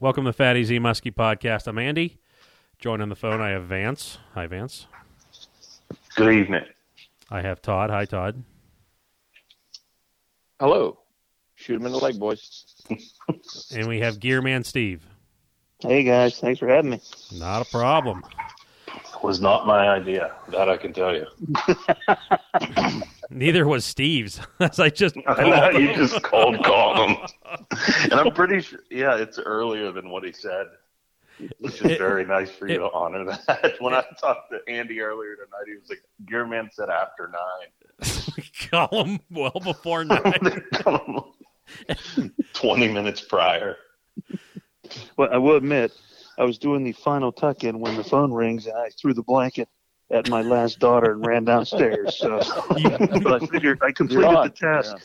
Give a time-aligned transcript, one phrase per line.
[0.00, 1.66] Welcome to Fat AZ Muskie Podcast.
[1.66, 2.18] I'm Andy.
[2.78, 4.18] Joined on the phone, I have Vance.
[4.34, 4.86] Hi, Vance.
[6.16, 6.64] Good evening.
[7.30, 7.90] I have Todd.
[7.90, 8.42] Hi, Todd.
[10.60, 10.98] Hello.
[11.54, 12.64] Shoot him in the leg, boys.
[13.74, 15.06] And we have Gearman Steve.
[15.80, 17.00] Hey guys, thanks for having me.
[17.32, 18.22] Not a problem.
[19.22, 20.34] Was not my idea.
[20.48, 21.26] That I can tell you.
[23.34, 25.42] Neither was Steve's, as I just I
[25.72, 27.16] know, you just cold called him,
[28.04, 28.78] and I'm pretty sure.
[28.90, 30.66] Yeah, it's earlier than what he said,
[31.58, 33.74] which is It- very nice for you it- to honor that.
[33.80, 38.10] When I talked to Andy earlier tonight, he was like, "Gearman said after nine.
[38.70, 40.62] call him well before nine.
[42.52, 43.76] Twenty minutes prior.
[45.16, 45.92] Well, I will admit,
[46.38, 49.22] I was doing the final tuck in when the phone rings, and I threw the
[49.22, 49.68] blanket
[50.10, 52.16] at my last daughter and ran downstairs.
[52.18, 54.96] So, but I figured I completed the task.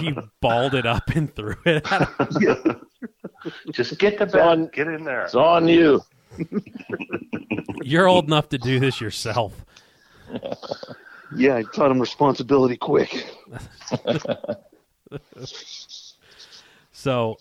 [0.00, 2.08] he balled it up and threw it at
[2.40, 2.80] him.
[3.72, 4.42] Just get the It's bed.
[4.42, 5.24] on- Get in there.
[5.24, 6.00] It's on you.
[7.82, 9.64] You're old enough to do this yourself.
[11.36, 13.26] Yeah, I taught him responsibility quick.
[16.92, 17.38] So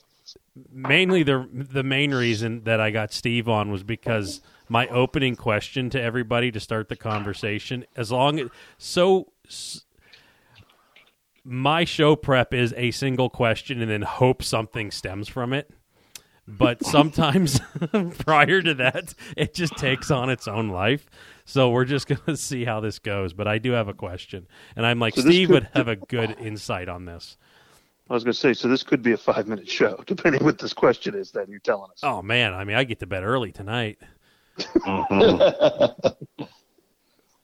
[0.71, 4.41] mainly the the main reason that I got Steve on was because
[4.71, 9.83] my opening question to everybody to start the conversation as long as so s-
[11.43, 15.69] my show prep is a single question and then hope something stems from it.
[16.47, 17.59] But sometimes
[18.19, 21.09] prior to that, it just takes on its own life.
[21.43, 23.33] So we're just going to see how this goes.
[23.33, 24.47] But I do have a question.
[24.77, 27.35] And I'm like, So Steve could- would have a good insight on this.
[28.09, 30.59] I was going to say, so this could be a five minute show, depending what
[30.59, 31.99] this question is that you're telling us.
[32.03, 33.99] Oh man, I mean, I get to bed early tonight.
[34.59, 36.15] Mhm.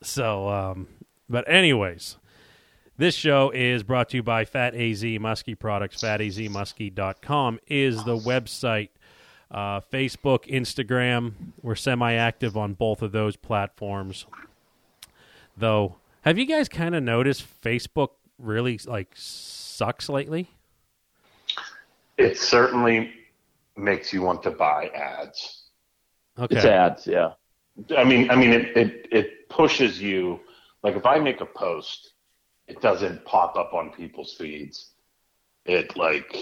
[0.04, 0.88] So, um,
[1.28, 2.18] but anyways,
[2.98, 6.02] this show is brought to you by Fat AZ Muskie Products.
[6.02, 8.90] FatAZMuskie.com is the website.
[9.50, 14.26] Uh, Facebook, Instagram, we're semi-active on both of those platforms.
[15.58, 20.52] Though, have you guys kind of noticed Facebook really like sucks lately?
[22.18, 23.12] It certainly
[23.76, 25.67] makes you want to buy ads.
[26.40, 26.56] Okay.
[26.56, 27.32] It's ads, yeah.
[27.98, 30.40] I mean, I mean, it, it it pushes you.
[30.84, 32.14] Like if I make a post,
[32.68, 34.92] it doesn't pop up on people's feeds.
[35.66, 36.36] It like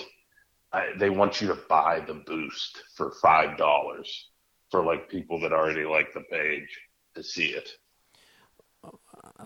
[0.73, 4.29] I, they want you to buy the boost for five dollars
[4.71, 6.69] for like people that already like the page
[7.15, 7.69] to see it.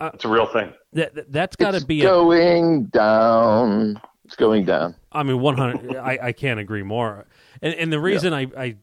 [0.00, 0.72] Uh, It's a real thing.
[0.92, 4.00] That, that- that's got to It's be a going down.
[4.24, 4.94] It's going down.
[5.12, 5.96] I mean, one hundred.
[5.96, 7.26] I, I can't agree more.
[7.62, 8.76] And and the reason I I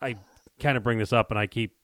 [0.00, 0.16] I
[0.62, 1.76] kind of bring this up, and I keep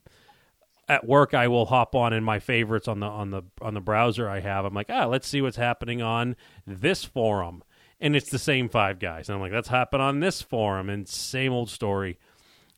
[0.88, 3.80] at work, I will hop on in my favorites on the on the on the
[3.80, 4.64] browser I have.
[4.64, 6.34] I'm like, ah, let's see what's happening on
[6.66, 7.62] this forum,
[8.00, 9.28] and it's the same five guys.
[9.28, 12.18] And I'm like, let's happen on this forum, and same old story.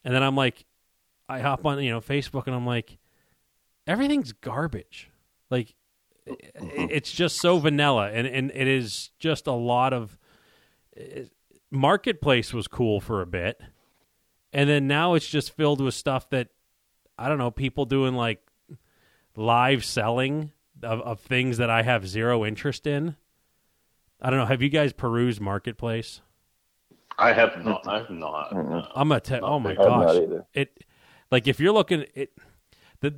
[0.04, 0.64] And then I'm like,
[1.28, 2.98] I hop on you know Facebook, and I'm like,
[3.86, 5.08] everything's garbage.
[5.50, 5.74] Like,
[6.26, 10.18] it's just so vanilla, and and it is just a lot of
[11.70, 13.60] marketplace was cool for a bit
[14.52, 16.48] and then now it's just filled with stuff that
[17.18, 18.40] i don't know people doing like
[19.36, 20.50] live selling
[20.82, 23.16] of, of things that i have zero interest in.
[24.22, 24.44] I don't know.
[24.44, 26.20] Have you guys perused marketplace?
[27.18, 27.88] I have not.
[27.88, 28.50] I have not.
[28.50, 28.86] Mhm.
[28.94, 30.44] i'm gonna tell oh my I gosh.
[30.52, 30.84] it
[31.30, 32.32] like if you're looking it
[33.00, 33.14] the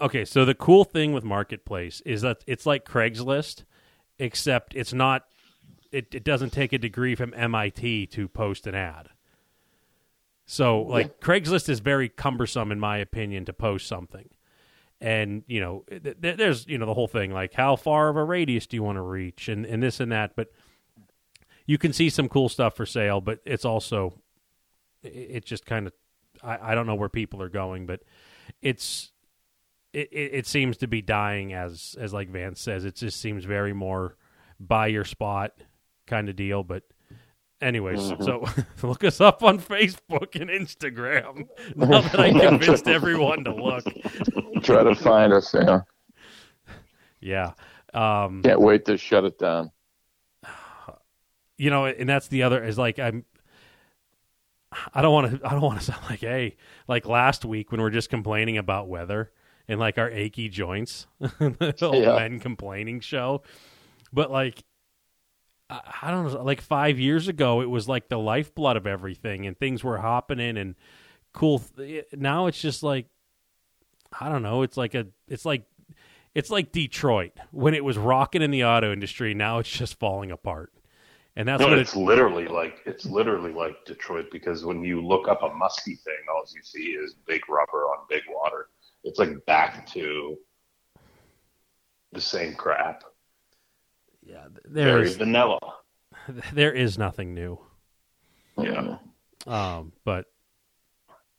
[0.00, 3.64] okay so the cool thing with marketplace is that it's like craigslist
[4.18, 5.26] except it's not
[5.90, 9.08] it, it doesn't take a degree from mit to post an ad
[10.46, 14.28] so like craigslist is very cumbersome in my opinion to post something
[15.00, 18.16] and you know th- th- there's you know the whole thing like how far of
[18.16, 20.50] a radius do you want to reach and, and this and that but
[21.66, 24.14] you can see some cool stuff for sale but it's also
[25.02, 25.92] it, it just kind of
[26.42, 28.02] I, I don't know where people are going, but
[28.62, 29.12] it's
[29.92, 32.84] it, it, it seems to be dying as as like Vance says.
[32.84, 34.16] It just seems very more
[34.58, 35.52] buy your spot
[36.06, 36.62] kind of deal.
[36.62, 36.84] But
[37.60, 38.44] anyways, so
[38.82, 41.48] look us up on Facebook and Instagram.
[41.76, 43.84] Now that I convinced everyone to look,
[44.62, 45.80] Try to find us, yeah.
[47.20, 47.52] yeah.
[47.94, 49.70] Um, Can't wait to shut it down.
[51.58, 53.24] you know, and that's the other is like I'm.
[54.92, 55.46] I don't want to.
[55.46, 56.56] I don't want to sound like hey,
[56.88, 59.32] like last week when we're just complaining about weather
[59.68, 62.16] and like our achy joints, the old Yeah.
[62.16, 63.42] men complaining show.
[64.12, 64.62] But like,
[65.70, 66.42] I, I don't know.
[66.42, 70.40] Like five years ago, it was like the lifeblood of everything, and things were hopping
[70.40, 70.74] in and
[71.32, 71.60] cool.
[71.60, 73.06] th- eh, Now it's just like,
[74.18, 74.62] I don't know.
[74.62, 75.06] It's like a.
[75.28, 75.64] It's like.
[76.34, 79.32] It's like Detroit when it was rocking in the auto industry.
[79.34, 80.72] Now it's just falling apart
[81.36, 81.96] and that's No, what it's it's.
[81.96, 86.44] literally like it's literally like Detroit because when you look up a musky thing, all
[86.54, 88.68] you see is big rubber on big water.
[89.04, 90.38] It's like back to
[92.12, 93.04] the same crap.
[94.26, 95.58] Yeah, Very vanilla.
[96.52, 97.58] there is nothing new.
[98.58, 98.98] Yeah.
[99.46, 100.26] Um, but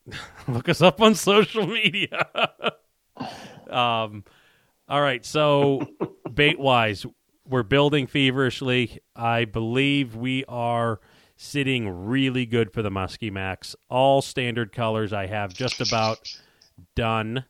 [0.47, 2.27] look us up on social media.
[3.69, 4.23] um,
[4.87, 5.25] all right.
[5.25, 5.85] So
[6.33, 7.05] bait wise,
[7.45, 8.99] we're building feverishly.
[9.15, 11.01] I believe we are
[11.35, 13.75] sitting really good for the Muskie Max.
[13.89, 16.19] All standard colors I have just about
[16.95, 17.43] done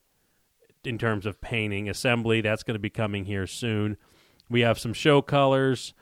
[0.83, 1.89] in terms of painting.
[1.89, 3.97] Assembly, that's going to be coming here soon.
[4.49, 5.93] We have some show colors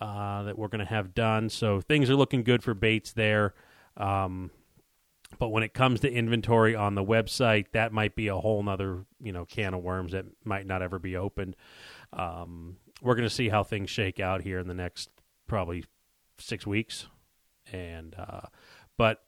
[0.00, 1.48] uh, that we're going to have done.
[1.48, 3.54] So things are looking good for baits there.
[3.96, 4.50] Um,
[5.38, 9.04] but when it comes to inventory on the website, that might be a whole nother
[9.20, 11.56] you know can of worms that might not ever be opened.
[12.12, 15.10] Um, we're going to see how things shake out here in the next
[15.46, 15.84] probably
[16.38, 17.06] six weeks,
[17.72, 18.46] and uh,
[18.96, 19.22] but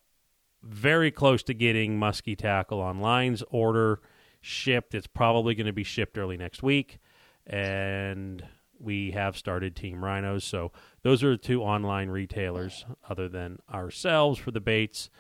[0.63, 4.01] very close to getting musky tackle on lines order
[4.41, 4.95] shipped.
[4.95, 6.99] It's probably going to be shipped early next week,
[7.47, 8.45] and
[8.79, 10.45] we have started Team Rhinos.
[10.45, 15.11] So those are the two online retailers other than ourselves for the baits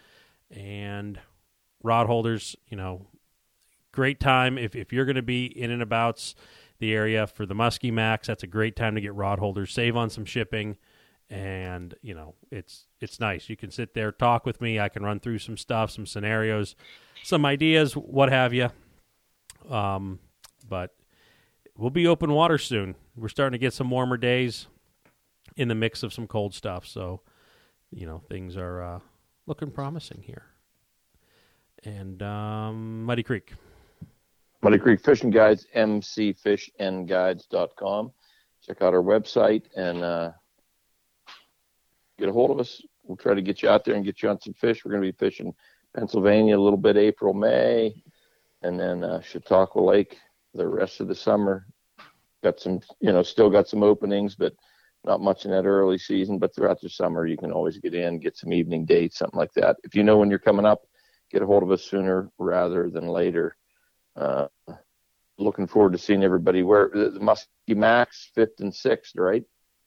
[0.51, 1.19] and
[1.83, 2.57] rod holders.
[2.69, 3.07] You know,
[3.93, 6.35] great time if if you're going to be in and abouts
[6.79, 8.27] the area for the Muskie Max.
[8.27, 9.73] That's a great time to get rod holders.
[9.73, 10.77] Save on some shipping,
[11.31, 13.49] and you know it's it's nice.
[13.49, 14.79] You can sit there, talk with me.
[14.79, 16.77] I can run through some stuff, some scenarios,
[17.23, 18.71] some ideas, what have you.
[19.71, 20.21] Um,
[20.69, 20.95] but
[21.77, 22.95] we'll be open water soon.
[23.17, 24.67] We're starting to get some warmer days
[25.57, 26.87] in the mix of some cold stuff.
[26.87, 27.21] So,
[27.91, 29.01] you know, things are uh,
[29.47, 30.45] looking promising here.
[31.85, 33.53] And um, Muddy Creek.
[34.63, 38.13] Muddy Creek Fishing Guides, mcfishandguides.com.
[38.67, 40.33] Check out our website and uh,
[42.19, 42.83] get a hold of us.
[43.05, 44.85] We'll try to get you out there and get you on some fish.
[44.85, 45.55] We're going to be fishing
[45.95, 48.03] Pennsylvania a little bit April, May,
[48.63, 50.19] and then uh, Chautauqua Lake
[50.57, 51.67] the rest of the summer.
[52.43, 54.53] Got some, you know, still got some openings, but
[55.05, 56.39] not much in that early season.
[56.39, 59.53] But throughout the summer, you can always get in, get some evening dates, something like
[59.55, 59.77] that.
[59.85, 60.87] If you know when you're coming up,
[61.31, 63.57] get a hold of us sooner rather than later.
[64.15, 64.47] Uh,
[65.39, 66.63] looking forward to seeing everybody.
[66.63, 69.45] Where the, the Muskie Max, fifth and sixth, right?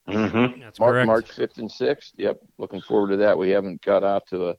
[0.08, 0.60] Mm-hmm.
[0.60, 1.06] That's March, correct.
[1.06, 2.12] March fifth and sixth.
[2.16, 3.38] Yep, looking forward to that.
[3.38, 4.54] We haven't got out to a.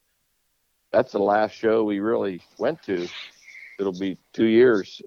[0.91, 3.07] That's the last show we really went to.
[3.79, 5.01] It'll be two years.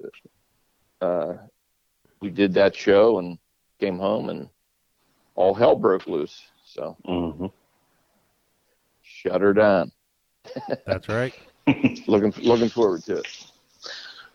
[1.05, 1.37] Uh,
[2.21, 3.39] we did that show and
[3.79, 4.49] came home, and
[5.35, 6.41] all hell broke loose.
[6.65, 7.47] So Mm-hmm.
[9.03, 9.93] shut her down.
[10.87, 11.35] That's right.
[12.07, 13.27] Looking looking forward to it.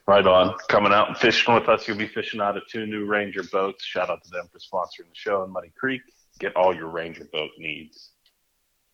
[0.07, 0.55] Right on.
[0.69, 1.87] Coming out and fishing with us.
[1.87, 3.83] You'll be fishing out of two new Ranger boats.
[3.85, 6.01] Shout out to them for sponsoring the show in Muddy Creek.
[6.39, 8.11] Get all your Ranger boat needs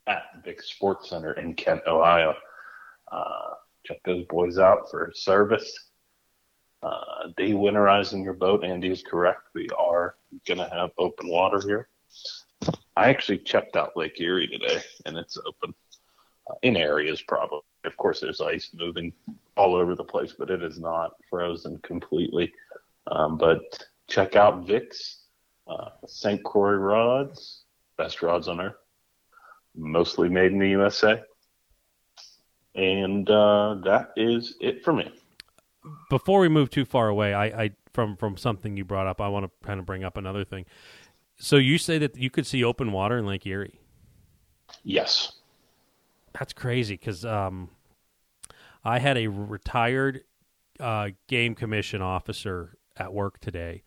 [0.08, 2.34] at the Vic Sports Center in Kent, Ohio.
[3.12, 3.52] Uh,
[3.86, 5.72] check those boys out for service.
[6.86, 8.64] Uh, day winterizing your boat.
[8.64, 9.42] Andy is correct.
[9.56, 10.16] We are
[10.48, 11.88] going to have open water here.
[12.96, 15.74] I actually checked out Lake Erie today, and it's open
[16.48, 17.62] uh, in areas probably.
[17.86, 19.14] Of course, there's ice moving
[19.58, 22.54] all over the place, but it is not frozen completely.
[23.08, 23.62] Um, but
[24.08, 25.24] check out Vic's
[25.68, 26.44] uh, St.
[26.44, 27.64] Croix rods,
[27.98, 28.76] best rods on earth,
[29.76, 31.24] mostly made in the USA.
[32.76, 35.12] And uh, that is it for me.
[36.10, 39.28] Before we move too far away, I, I from from something you brought up, I
[39.28, 40.66] want to kind of bring up another thing.
[41.38, 43.80] So you say that you could see open water in Lake Erie.
[44.84, 45.34] Yes.
[46.34, 47.70] That's crazy because um,
[48.84, 50.24] I had a retired
[50.80, 53.84] uh, game commission officer at work today,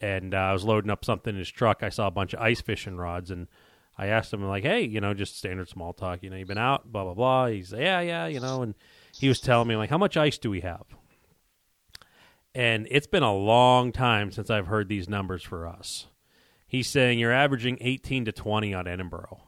[0.00, 1.82] and uh, I was loading up something in his truck.
[1.82, 3.48] I saw a bunch of ice fishing rods, and
[3.96, 6.22] I asked him like, "Hey, you know, just standard small talk.
[6.22, 8.74] You know, you've been out, blah blah blah." He's yeah, yeah, you know, and
[9.12, 10.84] he was telling me like, "How much ice do we have?"
[12.54, 16.06] And it's been a long time since I've heard these numbers for us.
[16.66, 19.40] He's saying you're averaging 18 to 20 on Edinboro.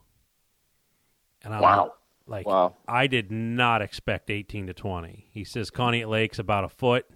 [1.43, 1.95] And I'm Wow.
[2.27, 2.77] like, Wow.
[2.87, 5.29] I did not expect 18 to 20.
[5.33, 7.07] He says Conneaut Lake's about a foot.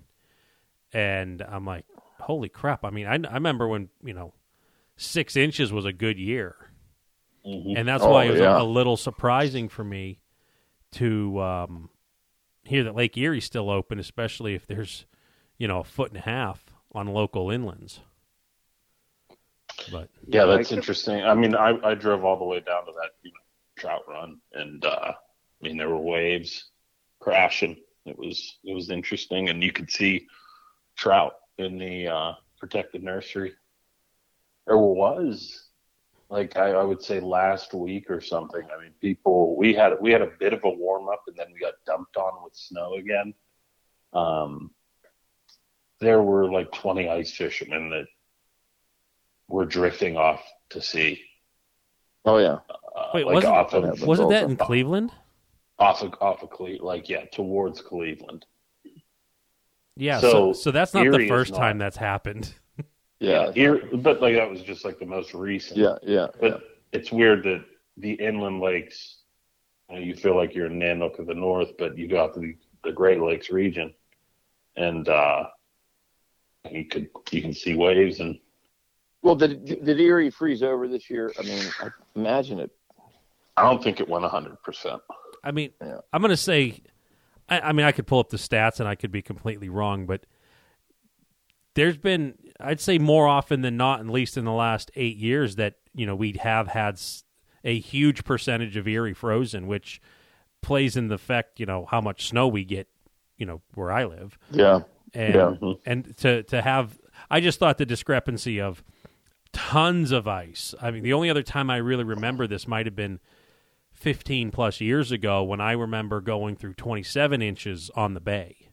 [0.92, 1.84] And I'm like,
[2.20, 2.84] holy crap.
[2.84, 4.32] I mean, I, I remember when, you know,
[4.96, 6.56] six inches was a good year.
[7.46, 7.76] Mhm.
[7.78, 8.58] And that's Oh, why it was yeah.
[8.58, 10.20] a, a little surprising for me
[10.92, 11.90] to um,
[12.64, 15.04] hear that Lake Erie's still open, especially if there's,
[15.58, 18.00] you know, a foot and a half on local inlands.
[19.90, 21.22] But Yeah, that's interesting.
[21.22, 23.40] I mean, I, I drove all the way down to that you know,
[23.76, 26.70] trout run, and uh, I mean there were waves
[27.20, 27.76] crashing.
[28.06, 30.26] It was it was interesting, and you could see
[30.96, 33.54] trout in the uh, protected nursery.
[34.66, 35.68] There was
[36.30, 38.62] like I, I would say last week or something.
[38.62, 41.46] I mean, people we had we had a bit of a warm up, and then
[41.52, 43.34] we got dumped on with snow again.
[44.12, 44.70] Um,
[46.00, 48.06] there were like 20 ice fishermen that
[49.48, 51.20] were drifting off to sea.
[52.24, 52.58] Oh yeah.
[52.96, 55.12] Uh, Wait, like wasn't- off of but Wasn't that in are- Cleveland?
[55.78, 58.46] off of off of Cle- like yeah, towards Cleveland.
[59.96, 60.20] Yeah.
[60.20, 61.58] So, so, So, that's not Erie the first not.
[61.58, 62.54] time that's happened.
[63.20, 63.52] Yeah.
[63.52, 65.78] here, but like that was just like the most recent.
[65.78, 65.94] Yeah.
[66.02, 66.26] Yeah.
[66.40, 66.58] But yeah.
[66.92, 67.64] it's weird that
[67.96, 69.18] the inland lakes,
[69.88, 72.34] you, know, you feel like you're in Nanook of the North, but you go out
[72.34, 73.94] to the, the Great Lakes region,
[74.76, 75.44] and uh,
[76.70, 78.38] you could you can see waves and
[79.22, 81.32] Well, did did Erie freeze over this year?
[81.38, 82.70] I mean, I imagine it.
[83.56, 85.00] I don't think it went hundred percent.
[85.42, 85.98] I mean, Yeah.
[86.12, 86.80] I'm going to say,
[87.48, 90.06] I, I mean, I could pull up the stats and I could be completely wrong,
[90.06, 90.24] but
[91.74, 95.56] there's been, I'd say more often than not, at least in the last eight years,
[95.56, 96.98] that, you know, we have had
[97.62, 100.00] a huge percentage of Erie frozen, which
[100.62, 102.88] plays in the effect, you know, how much snow we get,
[103.36, 104.38] you know, where I live.
[104.50, 104.80] Yeah.
[105.14, 105.72] And, Yeah.
[105.86, 106.98] and to, to have,
[107.30, 108.82] I just thought the discrepancy of
[109.52, 110.74] tons of ice.
[110.82, 113.20] I mean, the only other time I really remember this might have been
[113.92, 118.70] 15 plus years ago when I remember going through 27 inches on the bay.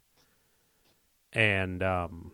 [1.31, 2.31] And um,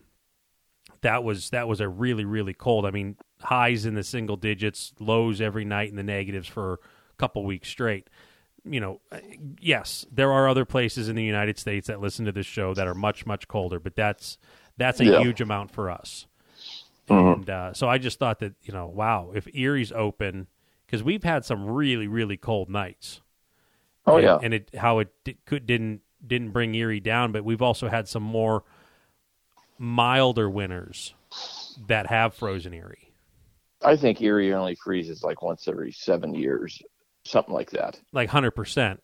[1.02, 2.86] that was that was a really really cold.
[2.86, 7.16] I mean, highs in the single digits, lows every night in the negatives for a
[7.18, 8.10] couple weeks straight.
[8.70, 9.20] You know, uh,
[9.60, 12.88] yes, there are other places in the United States that listen to this show that
[12.88, 14.38] are much much colder, but that's
[14.78, 15.20] that's a Yeah.
[15.22, 16.28] huge amount for us.
[17.10, 17.34] Mhm.
[17.36, 20.48] And uh, so I just thought that you know, wow, if Erie's open,
[20.86, 23.22] because we've had some really really cold nights.
[24.06, 24.40] Oh and, yeah.
[24.42, 25.10] and it how it
[25.46, 28.64] could didn't didn't bring Erie down, but we've also had some more
[29.78, 31.14] milder winters
[31.88, 33.12] that have frozen Erie,
[33.84, 36.82] I think Erie only freezes like once every seven years,
[37.28, 38.00] something like that.
[38.14, 39.02] like hundred percent.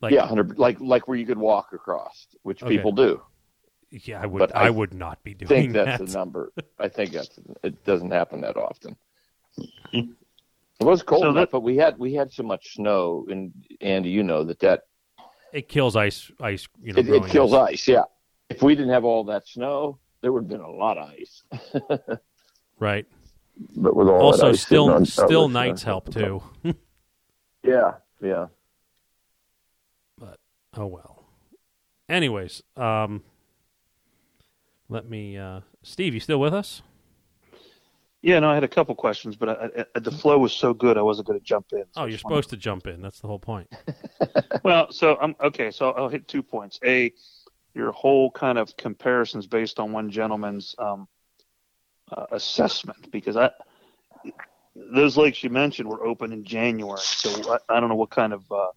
[0.00, 2.76] Like yeah, hundred like like where you could walk across, which Okay.
[2.76, 3.22] people do.
[3.90, 5.46] yeah, I would But I, I would not be doing.
[5.52, 6.06] I think that's that.
[6.08, 6.52] the number.
[6.78, 7.84] I think that's it.
[7.84, 8.96] Doesn't happen that often.
[9.58, 10.12] Mm-hmm.
[10.80, 13.52] It was cold So enough, that- but we had we had so much snow, and
[13.80, 14.82] Andy, you know that that
[15.52, 16.66] It kills ice ice.
[16.82, 17.72] You know, it, it kills ice.
[17.74, 17.88] ice.
[17.88, 18.04] Yeah,
[18.50, 21.42] if we didn't have all that snow, there would have been a lot of ice.
[22.80, 23.06] right?
[23.76, 26.42] But with all that Also, ice still still nights help too.
[27.62, 28.46] Yeah, yeah.
[30.18, 30.38] But
[30.76, 31.24] oh well.
[32.08, 33.22] Anyways, um,
[34.88, 35.36] let me.
[35.38, 36.82] Uh, Steve, you still with us?
[38.24, 40.96] Yeah, no, I had a couple questions, but I, I, the flow was so good,
[40.96, 41.82] I wasn't going to jump in.
[41.90, 43.02] So Oh, you're just wanted- supposed to jump in.
[43.02, 43.72] That's the whole point.
[44.62, 45.72] Well, so I'm okay.
[45.72, 46.78] So I'll hit two points.
[46.84, 47.12] A,
[47.74, 51.08] your whole kind of comparisons based on one gentleman's um,
[52.16, 53.50] uh, assessment, because I
[54.74, 58.32] those lakes you mentioned were open in January, so I, I don't know what kind
[58.32, 58.68] of uh,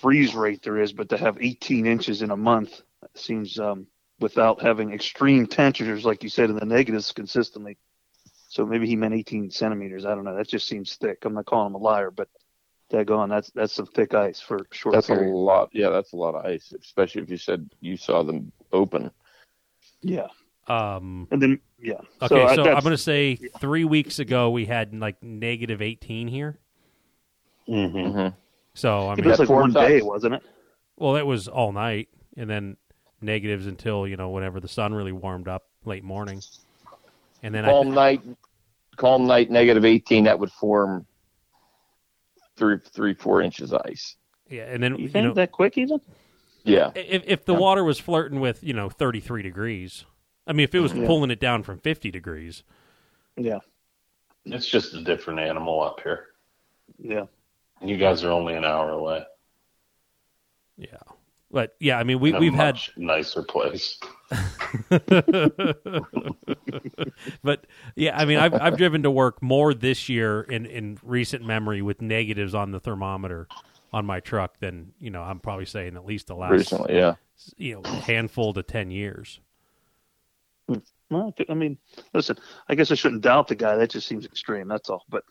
[0.00, 2.82] freeze rate there is, but to have 18 inches in a month
[3.14, 3.86] seems um,
[4.20, 7.76] without having extreme temperatures, like you said, in the negatives consistently.
[8.48, 10.04] So maybe he meant 18 centimeters.
[10.04, 10.34] I don't know.
[10.34, 11.24] That just seems thick.
[11.24, 12.28] I'm not calling him a liar, but
[12.90, 15.68] daggone, that's that's some thick ice for short That's a lot.
[15.72, 19.10] Yeah, that's a lot of ice, especially if you said you saw them open.
[20.00, 20.28] Yeah,
[20.70, 21.94] Um, and then yeah.
[22.22, 25.80] okay, I- so, that's- I'm going to say three weeks ago we had like negative
[25.82, 26.58] 18 here.
[27.68, 27.96] Mm-hmm.
[27.96, 28.36] Mm-hmm.
[28.74, 29.88] So I mean, it was like one times.
[29.88, 30.42] day, wasn't it?
[30.96, 32.76] well, it was all night, and then
[33.20, 36.40] negatives until you know whenever the sun really warmed up late morning,
[37.42, 38.22] and then I calm night,
[38.96, 40.24] calm night, negative eighteen.
[40.24, 41.06] That would form
[42.56, 44.16] three, three, four inches of ice.
[44.48, 46.00] yeah, and then You you think know that quick even?
[46.64, 47.58] Yeah, if if the Yeah.
[47.58, 50.04] water was flirting with you know 33 degrees,
[50.48, 51.06] I mean if it was Yeah.
[51.06, 52.64] pulling it down from 50 degrees,
[53.36, 53.60] Yeah,
[54.46, 56.28] It's just a different animal up here.
[56.98, 57.26] yeah.
[57.84, 59.24] You guys are only an hour away.
[60.76, 60.96] yeah.
[61.50, 63.98] But yeah, I mean we we've had nicer place.
[67.42, 71.44] but yeah, I mean, I've I've driven to work more this year in in recent
[71.44, 73.48] memory with negatives on the thermometer
[73.92, 76.94] on my truck than you know I'm probably saying at least the last recently.
[76.96, 77.14] Yeah,
[77.56, 79.40] you know handful to ten years.
[81.10, 81.78] Well, I mean,
[82.12, 82.36] listen.
[82.68, 83.76] I guess I shouldn't doubt the guy.
[83.76, 84.68] That just seems extreme.
[84.68, 85.04] That's all.
[85.08, 85.24] But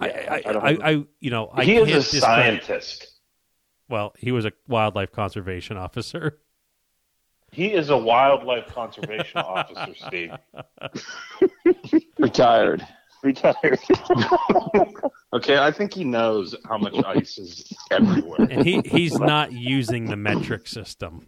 [0.00, 0.90] I Yeah, I, I don't I.
[0.90, 3.06] I you know I he can't is a discredit- scientist.
[3.88, 6.38] Well, he was a wildlife conservation officer.
[7.52, 10.30] He is a wildlife conservation officer, Steve.
[12.20, 12.86] retired.
[13.24, 13.80] retired.
[15.32, 18.46] Okay, I think he knows how much ice is everywhere.
[18.50, 21.26] And he, he's not using the metric system.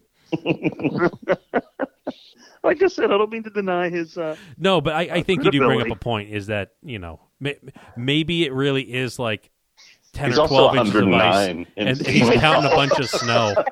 [2.62, 4.16] Like I said, I don't mean to deny his.
[4.16, 6.98] Uh, No, but I, I think you do bring up a point is that, you
[6.98, 7.58] know, May-
[7.96, 9.50] Maybe it really is like
[10.12, 11.66] ten He's or also twelve inches of ice, 109.
[11.76, 13.54] and, and he's counting a bunch of snow.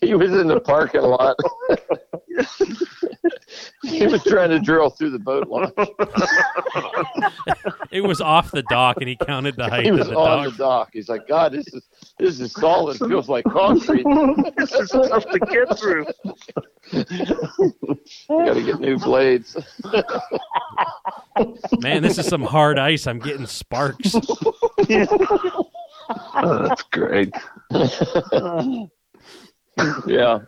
[0.00, 1.36] He was in the parking lot.
[3.84, 5.72] he was trying to drill through the boat launch.
[7.90, 10.44] It was off the dock, and he counted the height He of was the on
[10.44, 10.52] dock.
[10.52, 10.90] the dock.
[10.92, 11.82] He's like, God, this is
[12.18, 13.00] this is solid.
[13.00, 14.04] It feels like concrete.
[14.56, 16.06] this is tough to get through.
[18.28, 19.56] Got to get new blades.
[21.80, 23.06] Man, this is some hard ice.
[23.08, 24.14] I'm getting sparks.
[26.34, 27.32] Oh, that's great.
[30.06, 30.40] Yeah.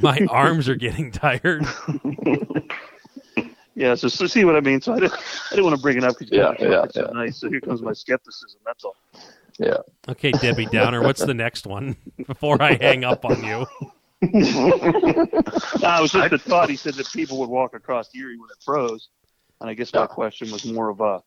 [0.00, 1.64] My arms are getting tired.
[3.76, 4.80] Yeah, so, so see what I mean.
[4.80, 6.84] So I didn't, I didn't want to bring it up because you Yeah, guys yeah,
[6.90, 7.12] so yeah.
[7.20, 7.36] nice.
[7.38, 8.60] So here comes my skepticism.
[8.64, 8.96] That's all.
[9.58, 9.76] Yeah.
[10.08, 11.96] Okay, Debbie Downer, what's the next one
[12.26, 13.66] before I hang up on you?
[14.22, 16.70] Nah, it was just the thought.
[16.70, 19.08] He said that people would walk across Erie when it froze,
[19.64, 21.22] and I guess my question was more of a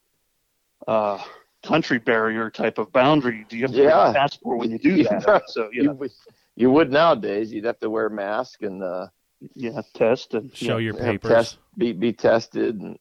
[0.88, 1.20] uh,
[1.64, 3.48] country barrier type of boundary.
[3.50, 4.04] Do you have to Yeah.
[4.04, 5.24] bring a passport when you do that?
[5.28, 5.40] Yeah.
[5.48, 6.12] So you You, know, would-
[6.56, 7.52] you would nowadays.
[7.52, 9.08] You'd have to wear a mask and uh,
[9.56, 11.32] yeah, test and Show your have papers.
[11.32, 12.80] test, be be tested.
[12.80, 13.00] And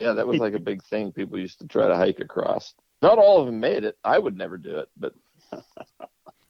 [0.00, 1.12] yeah, that was like a big thing.
[1.12, 2.74] People used to try to hike across.
[3.02, 3.96] Not all of them made it.
[4.02, 5.14] I would never do it, but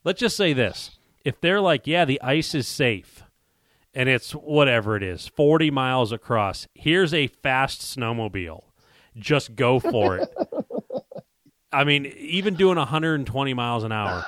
[0.05, 0.99] Let's just say this.
[1.25, 3.23] If they're like, yeah, the ice is safe
[3.95, 8.63] and it's whatever it is, 40 miles across, here's a fast snowmobile.
[9.17, 10.29] Just go for it.
[11.73, 14.27] I mean, even doing 120 miles an hour,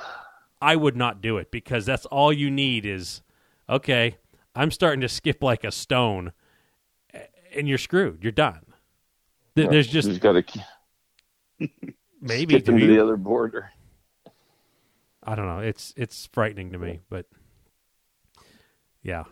[0.61, 3.21] I would not do it because that's all you need is,
[3.69, 4.17] okay,
[4.55, 6.31] I'm starting to skip like a stone
[7.55, 8.23] and you're screwed.
[8.23, 8.61] You're done.
[9.55, 10.43] There's just you got to
[12.21, 13.71] maybe to be- the other border.
[15.23, 15.59] I don't know.
[15.59, 17.25] It's it's frightening to me, but
[19.01, 19.23] yeah,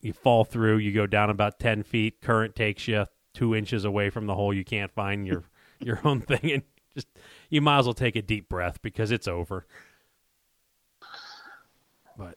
[0.00, 0.78] you fall through.
[0.78, 2.20] You go down about ten feet.
[2.20, 4.52] Current takes you two inches away from the hole.
[4.52, 5.44] You can't find your
[5.80, 6.62] your own thing, and
[6.94, 7.08] just
[7.48, 9.66] you might as well take a deep breath because it's over.
[12.16, 12.36] But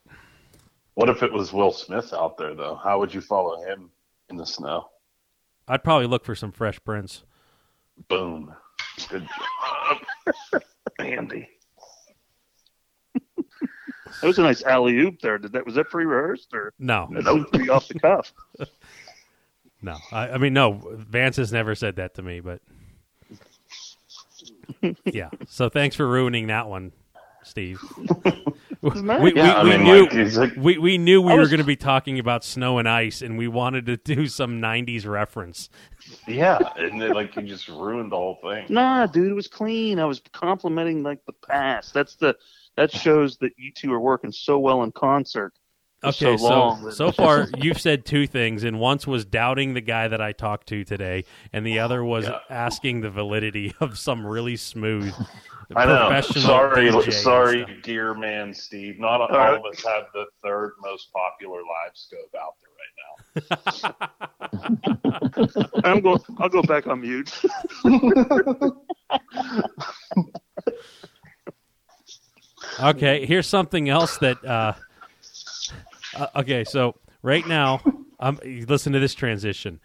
[0.94, 2.76] What if it was Will Smith out there though?
[2.76, 3.90] How would you follow him
[4.30, 4.90] in the snow?
[5.68, 7.24] I'd probably look for some Fresh prints.
[8.08, 8.54] Boom.
[9.10, 10.64] Good job,
[11.00, 11.50] Andy.
[14.22, 15.38] That was a nice alley oop there.
[15.38, 18.34] Did that was that pre rehearsed or No, that was pretty off the cuff?
[19.82, 19.98] no.
[20.12, 20.82] I, I mean, no.
[20.94, 22.62] Vance has never said that to me, but
[25.06, 25.30] yeah.
[25.48, 26.92] So thanks for ruining that one,
[27.44, 27.80] Steve.
[28.82, 31.64] we, we, Yeah, we mean, knew like, we we knew we I were going to
[31.64, 35.70] be talking about snow and ice, and we wanted to do some '90s reference.
[36.28, 38.66] yeah, and then, like you just ruined the whole thing.
[38.70, 40.00] Nah, dude, it was clean.
[40.00, 41.94] I was complimenting like the past.
[41.94, 42.36] That's the
[42.76, 45.54] that shows that you two are working so well in concert.
[46.06, 46.82] Okay, so long.
[46.84, 50.34] so so far you've said two things, and once was doubting the guy that I
[50.34, 52.40] talked to today, and the other was Yeah.
[52.50, 55.14] asking the validity of some really smooth
[55.78, 56.20] I know.
[56.22, 57.76] Sorry, DJ sorry, stuff.
[57.84, 59.00] dear man, Steve.
[59.00, 62.84] Not all of us have the third most popular live scope out there right
[65.32, 65.40] now.
[65.86, 66.20] I'm going.
[66.38, 67.32] I'll go back on mute.
[72.80, 74.44] Okay, here's something else that.
[74.44, 74.74] Uh,
[76.16, 77.82] uh, okay, so right now,
[78.20, 79.80] um, listen to this transition.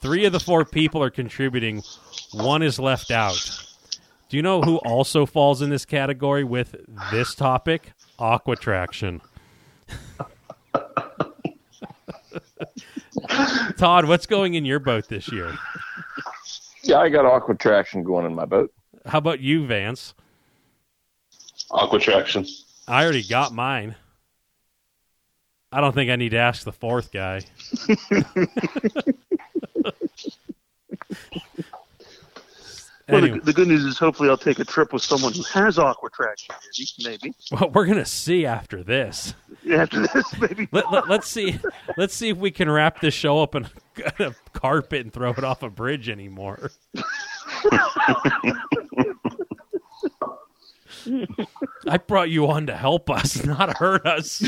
[0.00, 1.82] Three of the four people are contributing.
[2.32, 3.36] One is left out.
[4.28, 6.76] Do you know who also falls in this category with
[7.10, 7.92] this topic?
[8.18, 9.20] Aquatraction.
[13.76, 15.56] Todd, what's going in your boat this year?
[16.82, 18.72] Yeah, I got aqua traction going in my boat.
[19.06, 20.14] How about you, Vance?
[21.70, 22.46] Aqua traction.
[22.86, 23.94] I already got mine.
[25.70, 27.42] I don't think I need to ask the fourth guy.
[33.08, 35.42] Well, Anyway, the, the good news is hopefully I'll take a trip with someone who
[35.44, 36.54] has aqua traction.
[37.02, 39.34] Maybe well, we're gonna see after this.
[39.72, 40.68] after this, maybe.
[40.72, 41.58] Let, let, let's see.
[41.96, 43.66] Let's see if we can wrap this show up in
[44.18, 46.70] a carpet and throw it off a bridge anymore.
[51.88, 54.42] I brought you on to help us, not hurt us.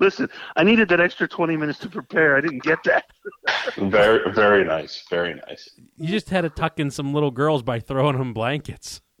[0.00, 2.36] Listen, I needed that extra twenty minutes to prepare.
[2.36, 3.04] I didn't get that.
[3.76, 5.04] Very, very nice.
[5.08, 5.68] Very nice.
[5.96, 9.00] You just had to tuck in some little girls by throwing them blankets.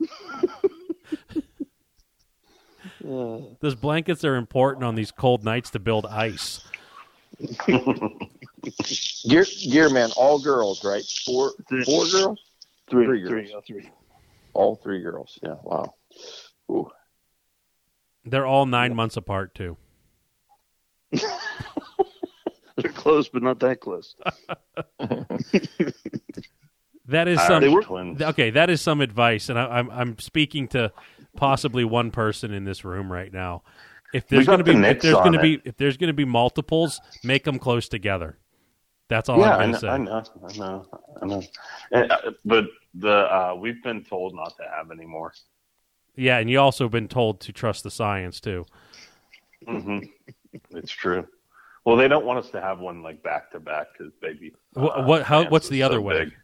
[3.02, 6.60] Those blankets are important on these cold nights to build ice.
[7.66, 11.04] Gear, gear man, all girls, right?
[11.24, 11.84] Four, Three.
[11.84, 12.38] four girls,
[12.88, 13.50] Three, Three three, girls.
[13.54, 13.90] oh, three.
[14.54, 15.38] all three girls.
[15.42, 15.94] Yeah, wow.
[16.70, 16.90] Ooh.
[18.24, 19.76] They're all nine months apart too.
[22.76, 24.16] They're close, but not that close.
[27.06, 28.22] That is Irish some were- twins.
[28.22, 28.50] okay.
[28.50, 30.90] That is some advice, and I, I'm I'm speaking to
[31.36, 33.62] possibly one person in this room right now.
[34.14, 36.24] If there's going to be if there's going to be if there's going to be
[36.24, 38.38] multiples, make them close together.
[39.08, 39.88] That's all yeah, I'm I going to say.
[39.88, 40.86] I know, I know,
[41.20, 41.42] I know.
[41.92, 45.34] And, uh, but the uh, we've been told not to have any more.
[46.16, 48.64] Yeah, and you also been told to trust the science too.
[49.66, 49.98] hmm
[50.70, 51.26] It's true.
[51.84, 54.54] Well, they don't want us to have one like back to back because baby.
[54.74, 56.24] What, uh, what how what's the so other way?
[56.26, 56.34] big.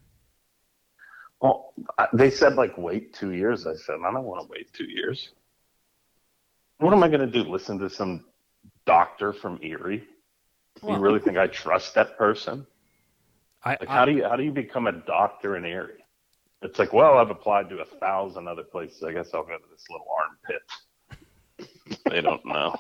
[1.41, 3.67] Well, I- they said like wait two years.
[3.67, 5.31] I said I don't want to wait two years.
[6.79, 7.49] What am I going to do?
[7.49, 8.25] Listen to some
[8.87, 10.05] doctor from Erie?
[10.83, 12.67] Well- you really think I trust that person?
[13.63, 16.00] I, Like, I- how do you how do you become a doctor in Erie?
[16.63, 19.03] It's like, well, I've applied to a thousand other places.
[19.03, 21.99] I guess I'll go to this little armpit.
[22.11, 22.77] they don't know.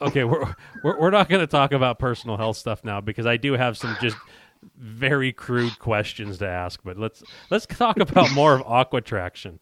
[0.00, 0.54] okay, we're
[0.84, 3.76] we're, we're not going to talk about personal health stuff now because I do have
[3.76, 4.16] some just
[4.76, 6.80] very crude questions to ask.
[6.84, 9.60] But let's let's talk about more of aqua traction.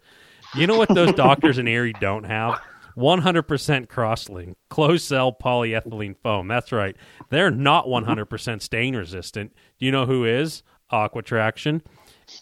[0.54, 2.60] You know what those doctors in Erie don't have?
[2.96, 6.48] 100% cross-link, closed cell polyethylene foam.
[6.48, 6.96] That's right.
[7.30, 9.52] They're not 100% stain resistant.
[9.78, 10.64] Do you know who is?
[10.90, 11.82] Aqua Traction.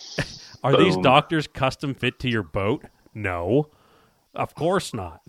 [0.65, 2.85] Are these doctors custom fit to your boat?
[3.15, 3.71] No.
[4.35, 5.23] Of course not.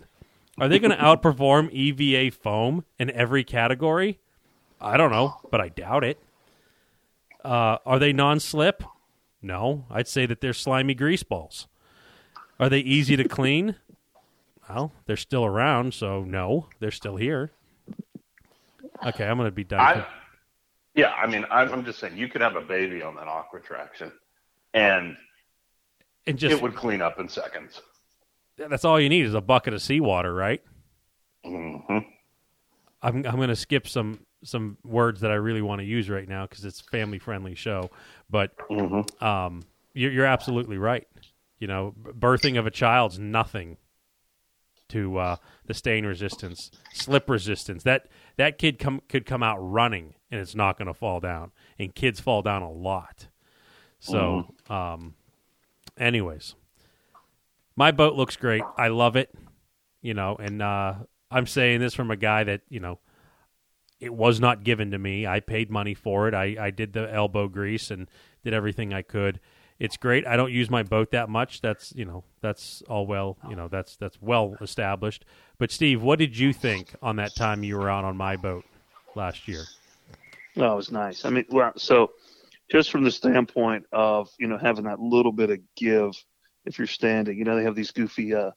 [0.58, 4.18] Are they going to outperform EVA foam in every category?
[4.80, 6.20] I don't know, but I doubt it.
[7.44, 8.82] Uh, are they non-slip?
[9.40, 11.68] No, I'd say that they're slimy grease balls.
[12.58, 13.76] Are they easy to clean?
[14.68, 17.52] Well, they're still around, so no, they're still here.
[19.06, 19.80] Okay, I'm going to be done.
[19.80, 20.06] I,
[20.98, 23.60] yeah, I mean, I'm, I'm just saying, you could have a baby on that aqua
[23.60, 24.10] traction,
[24.74, 25.16] and
[26.26, 27.80] and just it would clean up in seconds.
[28.56, 30.60] that's all you need is a bucket of seawater, right?
[31.44, 31.76] hmm
[33.00, 36.28] I'm I'm going to skip some some words that I really want to use right
[36.28, 37.90] now because it's a family friendly show.
[38.28, 39.62] But hmm um,
[39.94, 41.06] you're, you're absolutely right.
[41.60, 43.76] You know, birthing of a child's nothing
[44.88, 47.84] to uh, the stain resistance, slip resistance.
[47.84, 48.08] That
[48.38, 51.52] that kid come could come out running and it's not going to fall down.
[51.78, 53.28] And kids fall down a lot.
[54.00, 55.14] So, um,
[55.98, 56.54] anyways,
[57.76, 58.62] my boat looks great.
[58.76, 59.34] I love it.
[60.00, 60.94] You know, and uh,
[61.30, 63.00] I'm saying this from a guy that you know
[63.98, 65.26] it was not given to me.
[65.26, 66.34] I paid money for it.
[66.34, 68.08] I, I did the elbow grease and
[68.44, 69.40] did everything I could.
[69.78, 70.26] It's great.
[70.26, 71.60] I don't use my boat that much.
[71.60, 75.24] That's you know that's all well you know that's that's well established.
[75.58, 78.64] But Steve, what did you think on that time you were out on my boat
[79.14, 79.64] last year?
[80.56, 81.24] No, it was nice.
[81.24, 82.10] I mean, well, so
[82.68, 86.12] just from the standpoint of you know having that little bit of give
[86.64, 88.50] if you're standing, you know they have these goofy uh,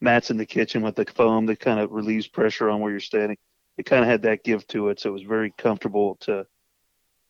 [0.00, 3.00] mats in the kitchen with the foam that kind of relieves pressure on where you're
[3.00, 3.36] standing.
[3.76, 6.46] It kind of had that give to it, so it was very comfortable to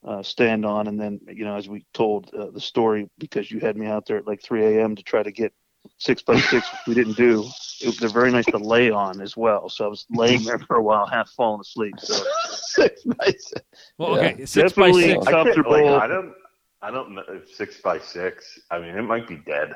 [0.04, 0.87] uh, stand on.
[0.88, 4.06] And then you know as we told uh, the story because you had me out
[4.06, 4.96] there at like 3 a.m.
[4.96, 5.52] to try to get
[5.98, 7.44] six by six, which we didn't do.
[7.80, 9.68] It, they're very nice to lay on as well.
[9.68, 11.94] So I was laying there for a while, half falling asleep.
[11.98, 13.62] So Six by six.
[13.96, 14.30] Well, Yeah.
[14.30, 15.14] okay, six by Definitely six.
[15.14, 15.94] I, like, Comfortable.
[15.94, 16.34] I don't,
[16.82, 18.58] I don't know if six by six.
[18.70, 19.74] I mean, it might be dead.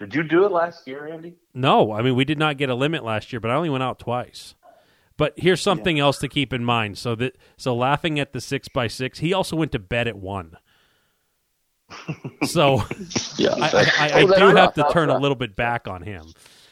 [0.00, 1.34] Did you do it last year, Andy?
[1.52, 3.82] No, I mean we did not get a limit last year, but I only went
[3.82, 4.54] out twice.
[5.20, 6.96] But here's something else to keep in mind.
[6.96, 10.16] So that so laughing at the six by six, he also went to bed at
[10.16, 10.56] one.
[12.44, 12.82] So
[13.36, 13.50] Yeah.
[13.50, 16.24] I, I, I, I do have to turn a little bit back on him.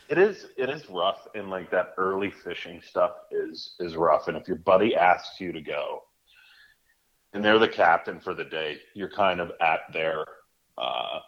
[0.09, 0.47] It is.
[0.57, 4.29] It is rough, and like that early fishing stuff is is rough.
[4.29, 6.05] And if your buddy asks you to go,
[7.35, 10.25] and they're the captain for the day, you're kind of at their,
[10.79, 11.19] uh,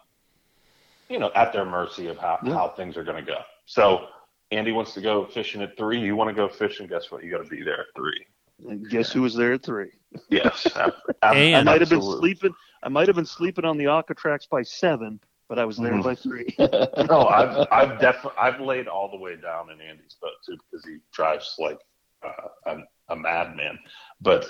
[1.07, 2.53] you know, at their mercy of how Yeah.
[2.53, 3.41] how things are going to go.
[3.67, 4.07] So.
[4.51, 5.99] Andy wants to go fishing at three.
[5.99, 6.87] You want to go fishing?
[6.87, 7.23] Guess what?
[7.23, 8.25] You got to be there at three.
[8.69, 9.91] and guess who was there at three?
[10.29, 12.53] Yes, ab- And- I might have been sleeping.
[12.83, 16.03] I might have been sleeping on the Alcatrax by seven, but I was there Mhm.
[16.03, 16.55] by three.
[17.07, 20.85] No, I've I've definitely I've laid all the way down in Andy's boat too because
[20.85, 21.79] he drives like
[22.23, 22.77] uh, a,
[23.09, 23.79] a madman.
[24.19, 24.47] But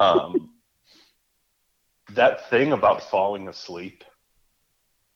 [0.00, 0.50] um,
[2.10, 4.04] that thing about falling asleep,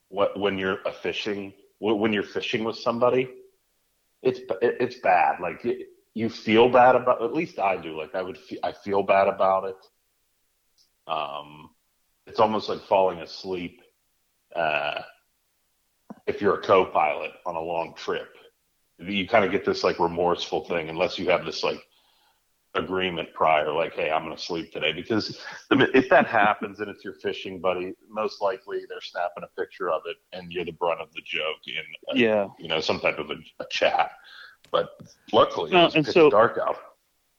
[0.08, 3.28] what when you're a fishing when when you're fishing with somebody,
[4.24, 5.40] it's it's bad.
[5.40, 5.66] Like
[6.14, 7.22] you, feel bad about.
[7.22, 7.96] At least I do.
[7.96, 8.38] Like I would.
[8.38, 9.76] Fe- I feel bad about it.
[11.06, 11.70] Um,
[12.26, 13.82] it's almost like falling asleep.
[14.54, 15.02] Uh,
[16.26, 18.28] if you're a co-pilot on a long trip,
[18.98, 21.80] you kind of get this like remorseful thing unless you have this like
[22.74, 24.92] agreement prior, like, hey, I'm going to sleep today.
[24.92, 29.90] Because if that happens and it's your fishing buddy, most likely they're snapping a picture
[29.90, 31.74] of it and you're the brunt of the joke in,
[32.10, 34.10] a, yeah, you know, some type of a, a chat.
[34.72, 34.90] But
[35.32, 36.76] luckily, No, it was and so- dark out.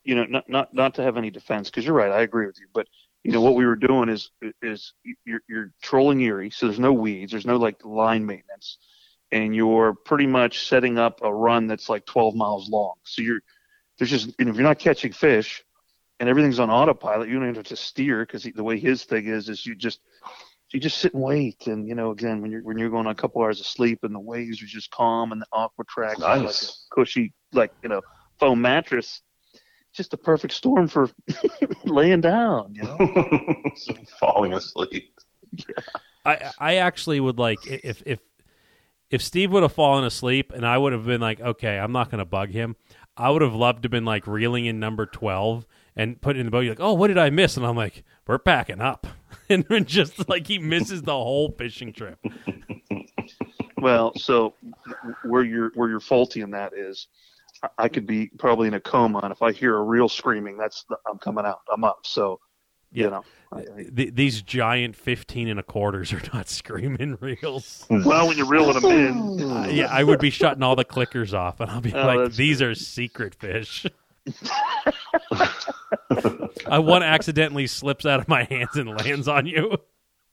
[0.04, 2.12] you know, not not not to have any defense because you're right.
[2.12, 2.86] I agree with you, but
[3.24, 4.30] you know what we were doing is
[4.62, 4.94] is
[5.24, 8.78] you're you're trolling Erie, so there's no weeds, there's no like line maintenance,
[9.32, 12.94] and you're pretty much setting up a run that's like 12 miles long.
[13.02, 13.40] So you're
[13.98, 15.64] there's just and if you're not catching fish,
[16.20, 19.48] and everything's on autopilot, you don't have to steer because the way his thing is
[19.48, 20.00] is you just
[20.72, 23.12] you just sit and wait, and you know again when you're when you're going on
[23.12, 26.18] a couple hours of sleep and the waves are just calm and the aqua track
[26.18, 26.42] Nice.
[26.42, 28.00] like a cushy like you know
[28.38, 29.22] foam mattress
[29.96, 31.10] just a perfect storm for
[31.84, 32.98] laying down, you know.
[34.20, 35.10] Falling asleep.
[36.24, 38.20] I I actually would like if if
[39.10, 42.10] if Steve would have fallen asleep and I would have been like, okay, I'm not
[42.10, 42.76] going to bug him.
[43.16, 46.40] I would have loved to have been like reeling in number twelve and put it
[46.40, 46.60] in the boat.
[46.60, 47.56] You're like, oh, what did I miss?
[47.56, 49.06] And I'm like, we're packing up,
[49.48, 52.18] and then just like he misses the whole fishing trip.
[53.78, 54.54] Well, so
[55.24, 57.08] where you're where you're faulty in that is,
[57.62, 60.56] I- I could be probably in a coma, and if I hear a real screaming,
[60.56, 61.60] that's the, I'm coming out.
[61.72, 62.00] I'm up.
[62.04, 62.40] So,
[62.96, 63.04] Yeah.
[63.04, 63.24] you know.
[63.52, 67.86] I, I, these giant fifteen and a quarters are not screaming reels.
[67.90, 71.32] well, when you're reeling them in, Uh, yeah, I would be shutting all the clickers
[71.32, 73.86] off, and I'll be Oh, like, that's "These are secret fish."
[76.66, 79.76] I one accidentally slips out of my hands and lands on you.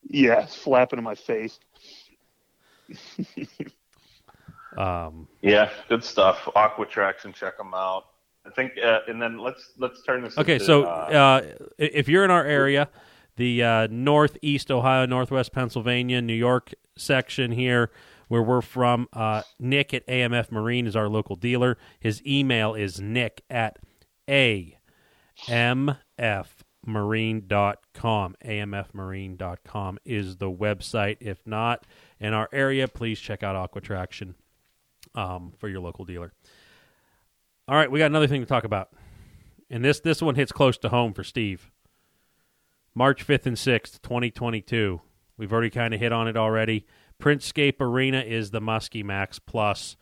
[0.09, 1.59] yeah, it's flapping in my face.
[4.77, 6.49] Um, Yeah, good stuff.
[6.55, 8.05] Aqua Traction, check them out.
[8.45, 10.37] I think, uh, and then let's let's turn this.
[10.37, 12.89] okay, into, so uh, uh, if you're in our area,
[13.37, 17.89] the uh, northeast Ohio, northwest Pennsylvania, New York section here,
[18.27, 21.77] where we're from, uh, Nick at AMF Marine is our local dealer.
[21.99, 23.79] His email is nick at
[24.29, 24.77] a
[25.47, 28.35] m f amfmarine.com.
[28.45, 31.17] amfmarine.com is the website.
[31.19, 31.85] If not
[32.19, 34.35] in our area, please check out Aquatraction
[35.15, 36.33] um, for your local dealer.
[37.67, 38.89] All right, we got another thing to talk about.
[39.69, 41.71] And this this one hits close to home for Steve.
[42.93, 45.01] March 5th and 6th, 2022.
[45.37, 46.85] We've already kind of hit on it already.
[47.19, 49.95] Printscape Arena is the Muskie Max Plus.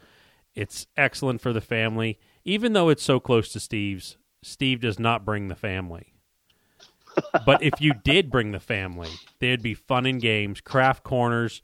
[0.56, 2.20] It's excellent for the family.
[2.44, 6.16] Even though it's so close to Steve's, Steve does not bring the family.
[7.46, 11.62] but if you did bring the family, there'd be fun and games, craft corners.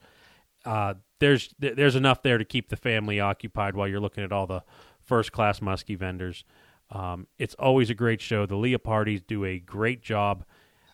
[0.64, 4.46] Uh, there's there's enough there to keep the family occupied while you're looking at all
[4.46, 4.64] the
[5.08, 6.44] first class muskie vendors.
[6.92, 8.46] Um, it's always a great show.
[8.46, 10.46] The Leopardis do a great job.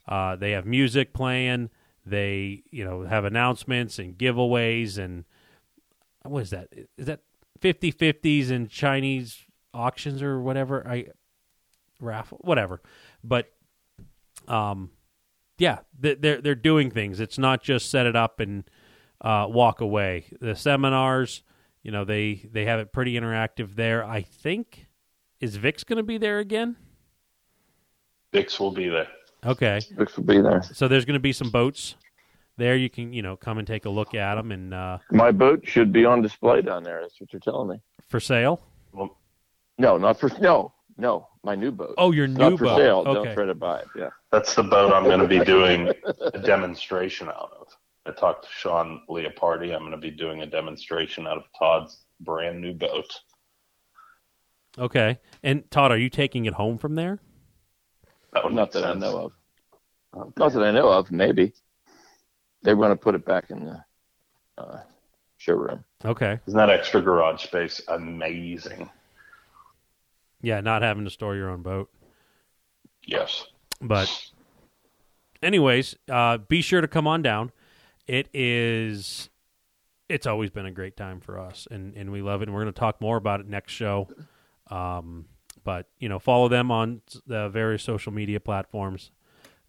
[0.08, 1.69] Uh, they have music playing.
[2.06, 5.26] They you know have announcements and giveaways and
[6.23, 6.69] what is that?
[6.97, 7.19] Is that
[7.62, 9.39] 50-50s and Chinese
[9.73, 10.86] auctions or whatever?
[10.88, 11.08] I
[11.99, 12.82] raffle whatever.
[13.23, 13.52] But
[14.47, 14.91] um,
[15.58, 17.19] yeah, they- they're they're doing things.
[17.19, 18.63] It's not just set it up and
[19.21, 20.26] uh, walk away.
[20.41, 21.43] The seminars,
[21.84, 24.04] you know, they they have it pretty interactive there.
[24.04, 24.88] I think
[25.39, 26.76] is Vix going to be there again?
[28.32, 29.08] Vix will be there.
[29.46, 30.63] Okay, Vix will be there.
[30.63, 31.96] so there's going to be some boats
[32.58, 32.76] there.
[32.76, 35.67] You can you know come and take a look at them and uh, My boat
[35.67, 37.02] should be on display down there.
[37.02, 37.82] That's what you're telling me.
[38.08, 38.62] for sale.
[38.93, 39.17] Well,
[39.78, 41.28] No, not for no, no.
[41.43, 41.96] My new boat.
[41.98, 42.78] Oh, your new not new for boat.
[42.78, 43.04] sale.
[43.06, 43.13] Okay.
[43.26, 43.88] Don't try to buy it.
[43.98, 44.10] Yeah.
[44.32, 45.91] that's the boat I'm going to be doing
[46.34, 47.67] a demonstration out of.
[48.06, 49.74] I talked to Sean Leopardi.
[49.74, 53.20] I'm going to be doing a demonstration out of Todd's brand new boat.
[54.78, 57.20] Okay, and Todd, are you taking it home from there?
[58.34, 59.32] That Not make that I know
[60.16, 60.34] of.
[60.36, 61.12] Not that I know of.
[61.12, 61.54] Maybe
[62.63, 63.84] they want to put it back in the
[64.58, 64.80] uh,
[65.38, 65.84] showroom.
[66.04, 68.89] Okay, Isn't that extra garage space amazing?
[70.42, 71.89] yeah, not having to store your own boat.
[73.06, 73.46] Yes.
[73.80, 74.10] But,
[75.42, 77.52] anyways, uh, be sure to come on down.
[78.08, 79.30] It is.
[80.10, 82.48] It's always been a great time for us, and, and we love it.
[82.48, 84.10] And we're going to talk more about it next show.
[84.68, 85.26] Um,
[85.63, 89.12] but you know, follow them on the various social media platforms.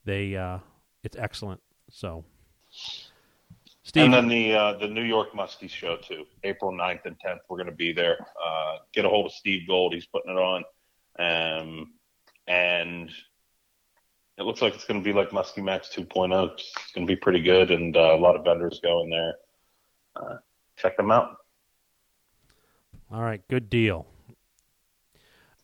[0.04, 0.58] They, uh,
[1.02, 1.60] it's excellent.
[1.90, 2.24] So,
[3.84, 7.40] Steve, And then the uh, the New York Muskie show too, April 9th and 10th.
[7.48, 8.26] We're going to be there.
[8.44, 9.94] Uh, get a hold of Steve Gold.
[9.94, 10.64] He's putting it on,
[11.18, 11.92] um,
[12.48, 13.10] and
[14.38, 16.52] it looks like it's going to be like Muskie Max 2.0.
[16.54, 19.34] It's going to be pretty good, and uh, a lot of vendors going there.
[20.16, 20.36] Uh,
[20.76, 21.36] check them out.
[23.12, 24.06] all right, good deal.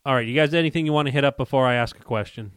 [0.06, 2.52] All right, you guys, anything you want to hit up before I ask a question?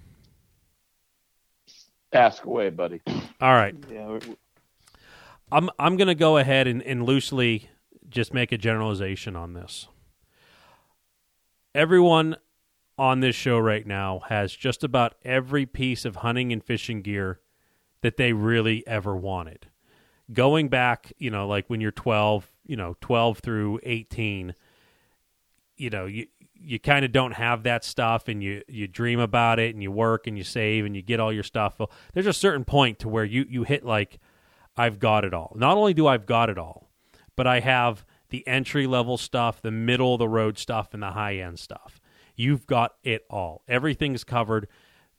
[2.14, 3.02] Ask away, buddy.
[3.42, 3.76] All right.
[3.92, 4.38] Yeah, we-
[5.52, 7.70] I'm I'm going to go ahead and, and loosely
[8.10, 9.88] just make a generalization on this.
[11.76, 12.36] Everyone
[12.98, 17.40] on this show right now has just about every piece of hunting and fishing gear
[18.02, 19.68] that they really ever wanted.
[20.32, 24.56] Going back, you know, like when you're 12, you know, 12 through 18,
[25.76, 29.60] you know you you kind of don't have that stuff and you you dream about
[29.60, 31.80] it and you work and you save and you get all your stuff.
[31.80, 34.20] Well, there's a certain point to where you you hit like
[34.78, 35.54] I've got it all.
[35.58, 36.90] Not only do I've got it all
[37.36, 41.12] but I have the entry level stuff the middle of the road stuff and the
[41.12, 42.00] high end stuff
[42.36, 44.68] you've got it all everything's covered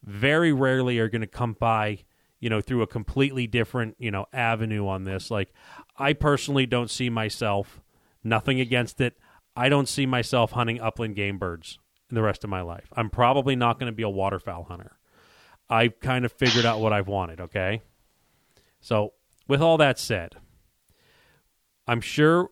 [0.02, 1.98] very rarely are going to come by
[2.40, 5.52] you know through a completely different you know avenue on this like
[5.96, 7.80] I personally don't see myself
[8.22, 9.16] nothing against it
[9.56, 11.78] I don't see myself hunting upland game birds
[12.10, 12.88] in the rest of my life.
[12.92, 14.98] I'm probably not going to be a waterfowl hunter.
[15.68, 17.82] I've kind of figured out what I've wanted, okay?
[18.80, 19.14] So,
[19.48, 20.36] with all that said,
[21.86, 22.50] I'm sure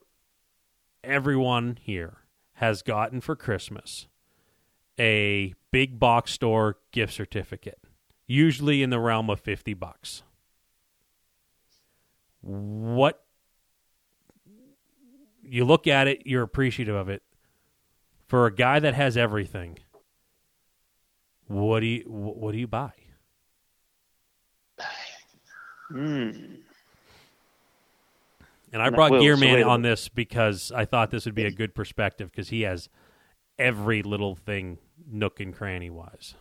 [1.05, 2.19] everyone here
[2.55, 4.07] has gotten for Christmas
[4.99, 7.79] a big box store gift certificate,
[8.27, 10.23] usually in the realm of 50 bucks.
[12.41, 13.25] What
[15.43, 17.23] you look at it, you're appreciative of it.
[18.27, 19.79] For a guy that has everything,
[21.47, 22.93] what do you what do you buy?
[25.89, 26.31] Hmm.
[28.73, 32.31] And I brought Gearman on this because I thought this would be a good perspective
[32.31, 32.89] because he has
[33.59, 36.35] every little thing nook and cranny wise.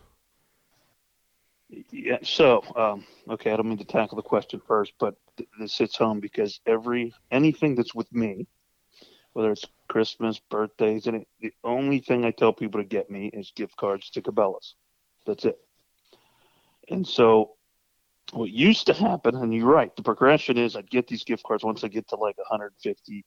[1.90, 2.18] Yeah.
[2.22, 5.96] So, um, okay, I don't mean to tackle the question first, but th- this hits
[5.96, 8.46] home because every anything that's with me,
[9.32, 13.52] whether it's Christmas, birthdays, and the only thing I tell people to get me is
[13.56, 14.74] gift cards to Cabela's.
[15.26, 15.58] That's it.
[16.90, 17.52] And so,
[18.32, 21.64] what used to happen, and you're right, the progression is I'd get these gift cards
[21.64, 23.24] once I get to like 150.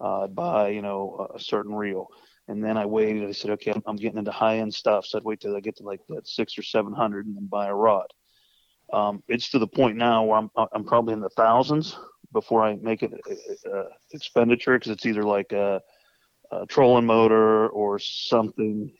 [0.00, 2.08] Uh, I'd buy, you know, a certain reel.
[2.48, 3.28] And then I waited.
[3.28, 5.06] I said, okay, I'm, I'm getting into high end stuff.
[5.06, 7.46] So I'd wait till I get to like that six or seven hundred, and then
[7.46, 8.06] buy a rod.
[8.92, 11.96] Um, it's to the point now where I'm I'm probably in the thousands
[12.32, 13.12] before I make it
[13.72, 15.80] uh, expenditure because it's either like a,
[16.50, 18.92] a trolling motor or something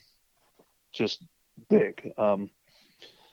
[0.92, 1.24] just
[1.68, 2.12] big.
[2.18, 2.50] Um,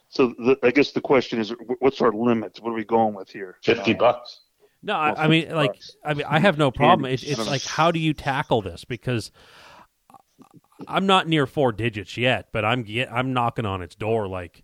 [0.10, 2.62] so the, I guess the question is, wh- what's our limits?
[2.62, 3.58] What are we going with here?
[3.64, 4.42] 50 Uh, bucks.
[4.84, 5.98] No, I, Well, I mean, 50 like, bucks.
[6.04, 7.12] I mean, I have no problem.
[7.12, 8.86] It's, it's like, how do you tackle this?
[8.86, 9.32] Because
[10.88, 14.28] I'm not near four digits yet, but I'm get, I'm knocking on its door.
[14.28, 14.64] Like,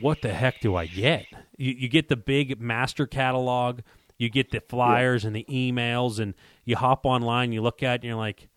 [0.00, 1.26] what the heck do I get?
[1.56, 3.80] You, you get the big master catalog,
[4.18, 6.34] you get the flyers and the emails, and
[6.64, 8.48] you hop online, you look at, it, and you're like,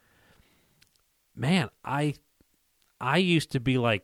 [1.36, 2.16] man, I,
[3.00, 4.04] I used to be like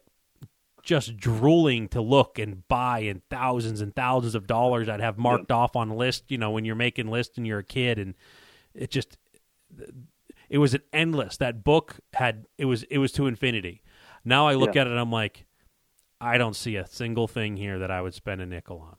[0.81, 5.51] just drooling to look and buy and thousands and thousands of dollars I'd have marked
[5.51, 8.13] off on a list, you know, when you're making lists and you're a kid and
[8.73, 9.17] it just
[10.49, 13.81] it was an endless that book had it was it was to infinity.
[14.23, 14.75] Now I look Yeah.
[14.75, 15.45] at it and I'm like
[16.21, 18.97] I don't see a single thing here that I would spend a nickel on.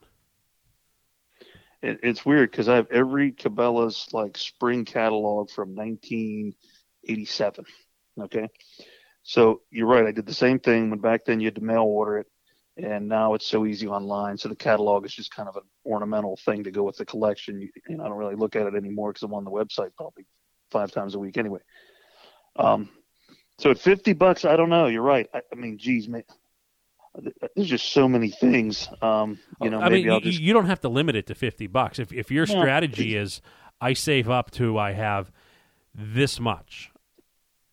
[1.81, 7.65] It, it's weird because I have every Cabela's like spring catalog from 1987.
[8.19, 8.47] Okay,
[9.23, 10.05] so you're right.
[10.07, 12.27] I did the same thing when back then you had to mail order it,
[12.77, 14.37] and now it's so easy online.
[14.37, 17.61] So the catalog is just kind of an ornamental thing to go with the collection.
[17.61, 20.25] You, and I don't really look at it anymore because I'm on the website probably
[20.71, 21.59] five times a week anyway.
[22.55, 22.89] Um,
[23.59, 24.87] so at 50 bucks, I don't know.
[24.87, 25.27] You're right.
[25.33, 26.23] I, I mean, geez, man,
[27.55, 28.87] there's just so many things.
[29.01, 31.27] Um, you know, I maybe mean, I'll you, just you don't have to limit it
[31.27, 31.99] to 50 bucks.
[31.99, 32.59] If if your No.
[32.59, 33.41] strategy is
[33.81, 35.31] I save up to I have
[35.95, 36.91] this much,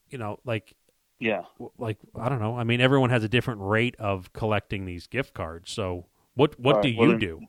[0.09, 0.75] you know, like
[1.19, 1.43] yeah.
[1.79, 2.57] like I don't know.
[2.57, 5.71] I mean, everyone has a different rate of collecting these gift cards.
[5.71, 7.41] So what what do well you then- do?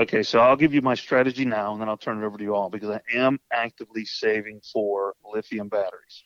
[0.00, 2.44] Okay, so I'll give you my strategy now, and then I'll turn it over to
[2.44, 6.22] you all because I am actively saving for lithium batteries.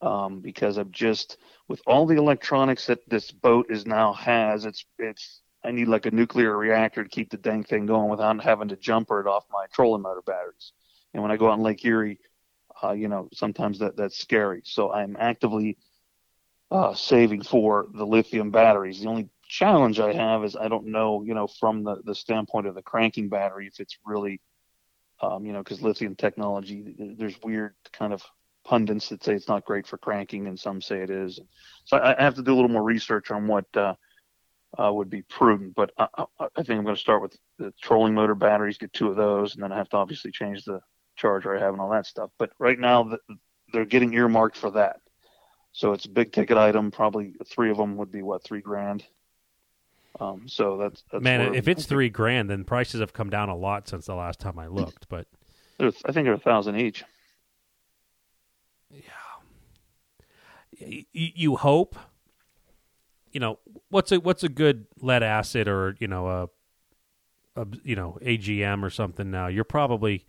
[0.00, 1.36] Um, because I'm just
[1.68, 6.06] with all the electronics that this boat is now has, it's it's I need like
[6.06, 9.44] a nuclear reactor to keep the dang thing going without having to jumper it off
[9.50, 10.72] my trolling motor batteries.
[11.12, 12.20] And when I go out in Lake Erie,
[12.82, 14.62] uh, you know, sometimes that that's scary.
[14.64, 15.76] So I'm actively
[16.70, 19.00] uh, saving for the lithium batteries.
[19.00, 22.66] The only challenge I have is I don't know, you know, from the, the standpoint
[22.66, 24.40] of the cranking battery, if it's really,
[25.20, 28.22] um, you know, because lithium technology, there's weird kind of
[28.64, 31.38] pundits that say it's not great for cranking, and some say it is.
[31.84, 33.94] So I, I have to do a little more research on what uh,
[34.76, 35.76] uh, would be prudent.
[35.76, 36.08] But I,
[36.40, 39.54] I, think I'm going to start with the trolling motor batteries, get two of those,
[39.54, 40.80] and then I have to obviously change the
[41.16, 42.30] charger I have and all that stuff.
[42.40, 43.18] But right now, the,
[43.72, 44.96] they're getting earmarked for that.
[45.70, 46.90] So it's a big ticket item.
[46.90, 49.04] Probably three of them would be what three grand.
[50.20, 53.56] Um, so that's, that's Man, if it's three grand, then prices have come down a
[53.56, 55.08] lot since the last time I looked.
[55.08, 55.26] But
[55.80, 57.02] I think they're a thousand each.
[60.80, 61.96] y- you hope,
[63.32, 63.58] you know,
[63.88, 66.28] what's a what's a good lead acid or you know
[67.56, 69.46] a, a you know AGM or something now?
[69.48, 70.26] You're probably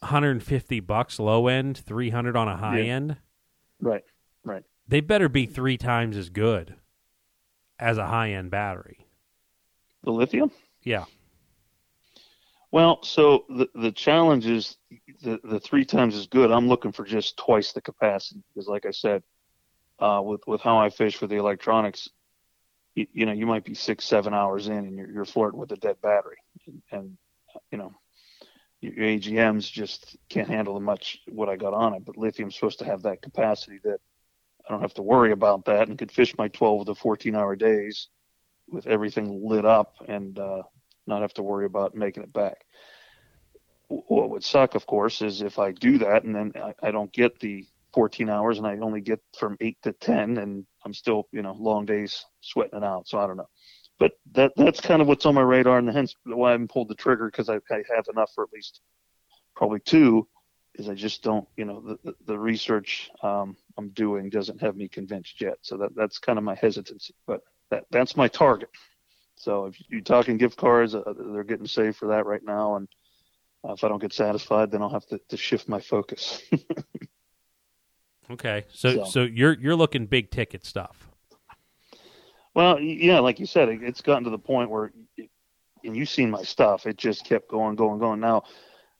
[0.00, 2.94] 150 bucks low end, 300 on a high Yeah.
[2.94, 3.16] end.
[3.80, 4.04] Right.
[4.44, 4.62] Right.
[4.86, 6.74] They better be three times as good
[7.78, 9.06] as a high end battery.
[10.04, 10.50] The lithium.
[10.82, 11.04] Yeah.
[12.70, 14.76] Well, so the the challenge is
[15.22, 16.50] the the three times as good.
[16.50, 19.22] I'm looking for just twice the capacity because, like I said,
[20.00, 22.08] uh, with with how I fish for the electronics,
[22.94, 25.70] you, you know, you might be six seven hours in and you're you're flirting with
[25.70, 27.18] a dead battery, and, and
[27.70, 27.94] you know,
[28.80, 32.04] your, your AGMs just can't handle the much what I got on it.
[32.04, 34.00] But lithium's supposed to have that capacity that
[34.66, 37.54] I don't have to worry about that and could fish my 12 to 14 hour
[37.54, 38.08] days
[38.68, 40.62] with everything lit up and uh,
[41.06, 42.64] not have to worry about making it back.
[43.88, 47.12] What would suck, of course, is if I do that and then I, I don't
[47.12, 51.28] get the 14 hours and I only get from 8 to 10 and I'm still,
[51.32, 53.06] you know, long days sweating it out.
[53.06, 53.48] So I don't know.
[53.98, 56.88] But that that's kind of what's on my radar and hence why I haven't pulled
[56.88, 58.80] the trigger because I, I have enough for at least
[59.54, 60.26] probably two
[60.74, 64.76] is I just don't, you know, the, the, the research um, I'm doing doesn't have
[64.76, 65.58] me convinced yet.
[65.62, 67.14] So that that's kind of my hesitancy.
[67.26, 68.70] But that that's my target.
[69.36, 71.02] So if you're talking gift cards, uh,
[71.32, 72.76] they're getting saved for that right now.
[72.76, 72.88] And
[73.68, 76.40] uh, if I don't get satisfied, then I'll have to, to shift my focus.
[78.30, 78.64] Okay.
[78.70, 81.08] So, So- so you're you're looking big ticket stuff.
[82.54, 85.28] well, yeah, like you said, it, it's gotten to the point where, it,
[85.84, 88.20] and you've seen my stuff, it just kept going, going, going.
[88.20, 88.44] Now,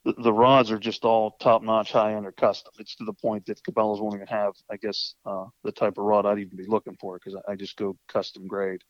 [0.04, 2.72] the, the rods are just all top notch, high end, or custom.
[2.78, 6.04] It's to the point that Cabela's won't even have, I guess, uh, the type of
[6.04, 8.82] rod I'd even be looking for because I, I just go custom grade.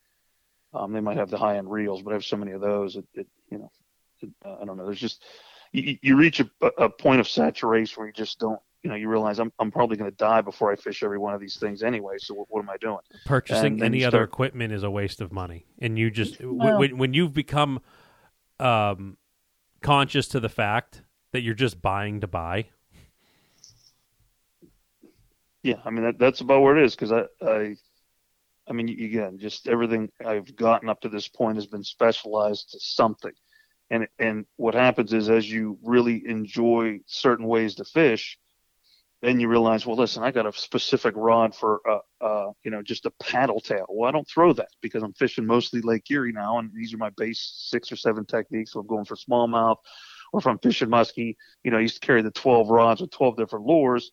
[0.72, 2.96] Um, they might have the high end reels, but I have so many of those.
[2.96, 3.70] It, it you know,
[4.20, 4.84] it, uh, I don't know.
[4.86, 5.22] There's just
[5.72, 6.48] you, you reach a,
[6.78, 9.96] a point of saturation where you just don't, you know, you realize I'm I'm probably
[9.96, 12.16] going to die before I fish every one of these things anyway.
[12.18, 12.98] So what, what am I doing?
[13.24, 16.78] Purchasing And any you other equipment is a waste of money, and you just Well-
[16.78, 17.80] when when you've become
[18.58, 19.16] um,
[19.80, 21.03] conscious to the fact
[21.34, 22.64] that you're just buying to buy.
[25.64, 27.74] Yeah, I mean that, that's about where it is because I, I,
[28.68, 32.78] I mean again, just everything I've gotten up to this point has been specialized to
[32.80, 33.32] something,
[33.90, 38.38] and and what happens is as you really enjoy certain ways to fish,
[39.20, 42.80] then you realize, well, listen, I got a specific rod for uh, uh, you know,
[42.80, 43.86] just a paddle tail.
[43.88, 46.98] Well, I don't throw that because I'm fishing mostly Lake Erie now, and these are
[46.98, 48.70] my base six or seven techniques.
[48.70, 49.78] So I'm going for smallmouth,
[50.34, 53.36] or I'm fishing muskie, you know, I used to carry the 12 rods with 12
[53.36, 54.10] different lures.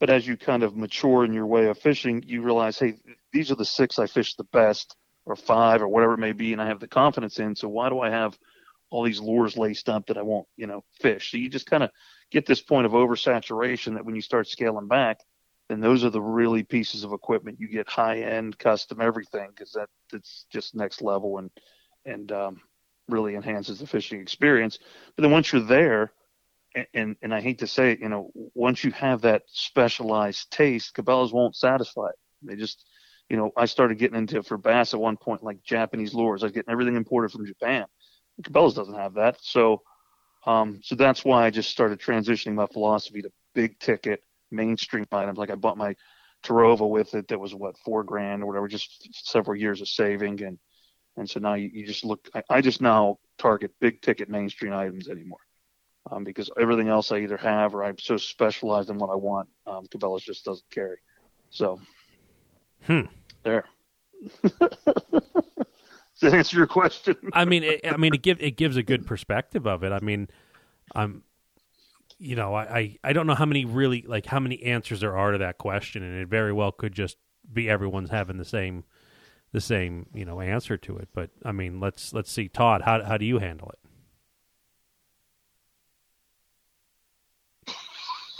[0.00, 2.94] But as you kind of mature in your way of fishing, you realize, hey,
[3.32, 6.52] these are the six I fish the best, or five, or whatever it may be,
[6.52, 7.56] and I have the confidence in.
[7.56, 8.36] So why do I have
[8.90, 11.30] all these lures laced up that I won't, you know, fish?
[11.30, 11.90] So you just kind of
[12.30, 15.20] get this point of oversaturation that when you start scaling back,
[15.68, 19.72] then those are the really pieces of equipment you get high end, custom everything because
[19.72, 21.50] that that's just next level and
[22.04, 22.60] and um,
[23.08, 24.78] really enhances the fishing experience.
[25.16, 26.12] But then once you're there,
[26.74, 30.50] and, and and I hate to say it, you know, once you have that specialized
[30.50, 32.16] taste, Cabela's won't satisfy it.
[32.42, 32.84] They just,
[33.28, 36.42] you know, I started getting into for bass at one point like Japanese lures.
[36.42, 37.86] I was getting everything imported from Japan.
[38.42, 39.82] Cabela's doesn't have that, so
[40.46, 45.38] um, so that's why I just started transitioning my philosophy to big ticket mainstream items.
[45.38, 45.94] Like I bought my
[46.44, 50.42] Terrova with it that was what four grand or whatever, just several years of saving
[50.42, 50.58] and
[51.16, 52.28] and so now you, you just look.
[52.34, 55.38] I, I just now target big ticket mainstream items anymore
[56.10, 59.48] um, because everything else I either have or I'm so specialized in what I want.
[59.66, 60.98] Um, Cabela's just doesn't carry.
[61.50, 61.80] So
[62.86, 63.02] Hmm.
[63.42, 63.64] there.
[64.60, 67.16] Does that answer your question?
[67.32, 69.92] I mean, it, I mean, it give it gives a good perspective of it.
[69.92, 70.28] I mean,
[70.94, 71.22] I'm,
[72.18, 75.16] you know, I, I I don't know how many really like how many answers there
[75.16, 77.16] are to that question, and it very well could just
[77.52, 78.84] be everyone's having the same
[79.54, 81.08] the same you know answer to it.
[81.14, 83.78] But I mean, let's let's see, Todd, how how do you handle it?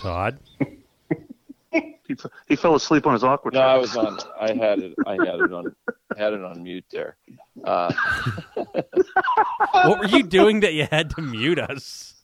[0.00, 0.38] Todd,
[1.72, 3.54] He, f- he fell asleep on his awkward.
[3.54, 4.18] No, I was on.
[4.38, 4.94] I had it.
[5.06, 5.74] I had it on.
[6.18, 7.16] Had it on mute there.
[7.64, 7.90] Uh,
[9.72, 12.14] what were you doing that you had to mute us?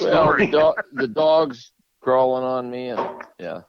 [0.00, 1.70] well, the, do- the dog's
[2.00, 3.60] crawling on me, and yeah.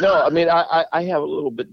[0.00, 1.68] No, I mean, I, I, I have a little bit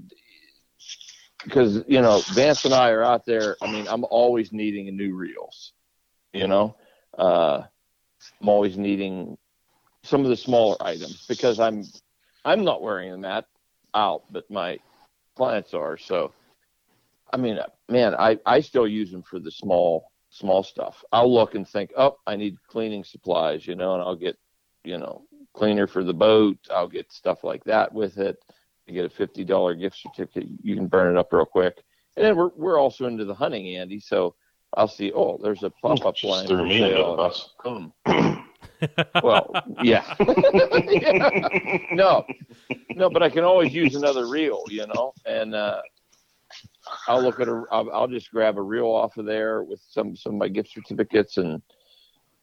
[1.44, 3.58] because you know Vance and I are out there.
[3.62, 5.74] I mean, I'm always needing new reels.
[6.34, 6.76] You know,
[7.18, 7.64] uh,
[8.42, 9.38] I'm always needing
[10.04, 11.84] some of the smaller items because I'm
[12.46, 13.44] I'm not wearing them
[13.94, 14.80] out, but my
[15.36, 15.98] clients are.
[15.98, 16.34] So,
[17.32, 17.60] I mean,
[17.90, 21.04] man, I I still use them for the small small stuff.
[21.12, 24.38] I'll look and think, oh, I need cleaning supplies, you know, and I'll get,
[24.84, 25.24] you know,
[25.54, 26.58] cleaner for the boat.
[26.70, 28.38] I'll get stuff like that with it.
[28.88, 30.48] You get a fifty dollar gift certificate.
[30.64, 31.84] You can burn it up real quick.
[32.16, 34.00] And then we're we're also into the hunting, Andy.
[34.00, 34.36] So
[34.76, 35.12] I'll see.
[35.12, 36.48] Oh, there's a pop up line.
[36.48, 37.54] Just threw for me under the bus.
[37.64, 37.94] Boom.
[39.24, 40.16] well, yeah.
[41.92, 42.26] no,
[42.96, 45.82] no, but I can always use another reel, you know, and uh,
[47.08, 47.64] I'll look at a.
[47.72, 50.72] I'll, I'll just grab a reel off of there with some some of my gift
[50.72, 51.62] certificates and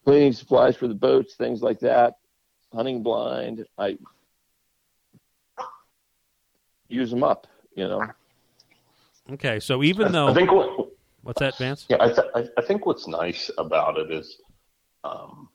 [0.05, 2.15] cleaning supplies for the boats, things like that.
[2.73, 3.97] Hunting blind, I
[6.89, 8.03] use them up, you know.
[9.32, 10.89] Okay, so even though I think what,
[11.22, 11.87] what's that, Vance?
[11.89, 14.39] yeah, I, th- I I think what's nice about it is,
[15.03, 15.49] um,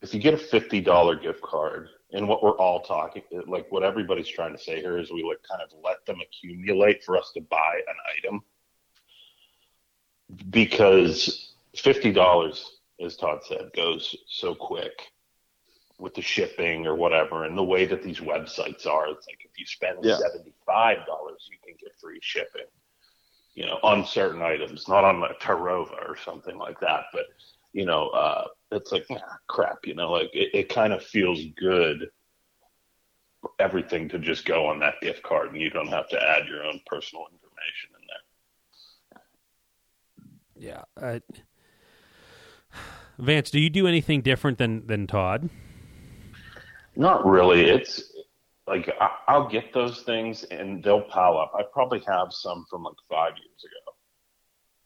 [0.00, 3.82] if you get a fifty dollar gift card, and what we're all talking, like what
[3.82, 7.30] everybody's trying to say here is we like kind of let them accumulate for us
[7.34, 8.42] to buy an item,
[10.50, 15.02] because fifty dollars, as Todd said, goes so quick
[15.98, 19.58] with the shipping or whatever, and the way that these websites are, it's like if
[19.58, 20.18] you spend Yeah.
[20.18, 22.66] seventy five dollars, you can get free shipping
[23.58, 27.06] you know, on certain items, not on a Terrova or something like that.
[27.12, 27.24] But,
[27.72, 31.42] you know, uh, it's like, ah, crap, you know, like it, it kind of feels
[31.56, 32.08] good
[33.40, 36.46] for everything to just go on that gift card and you don't have to add
[36.46, 38.06] your own personal information in
[40.62, 40.84] there.
[40.96, 41.18] Yeah.
[42.72, 42.78] Uh,
[43.18, 45.50] Vance, do you do anything different than than Todd?
[46.98, 47.62] Not really.
[47.62, 48.12] It's
[48.66, 51.52] like I, I'll get those things and they'll pile up.
[51.56, 53.94] I probably have some from like five years ago,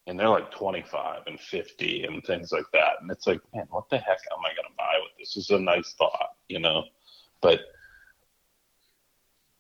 [0.06, 3.00] and they're like twenty five and fifty and things like that.
[3.00, 5.34] And it's like, man, what the heck am I going to buy with this?
[5.34, 6.84] This is a nice thought, you know,
[7.40, 7.60] but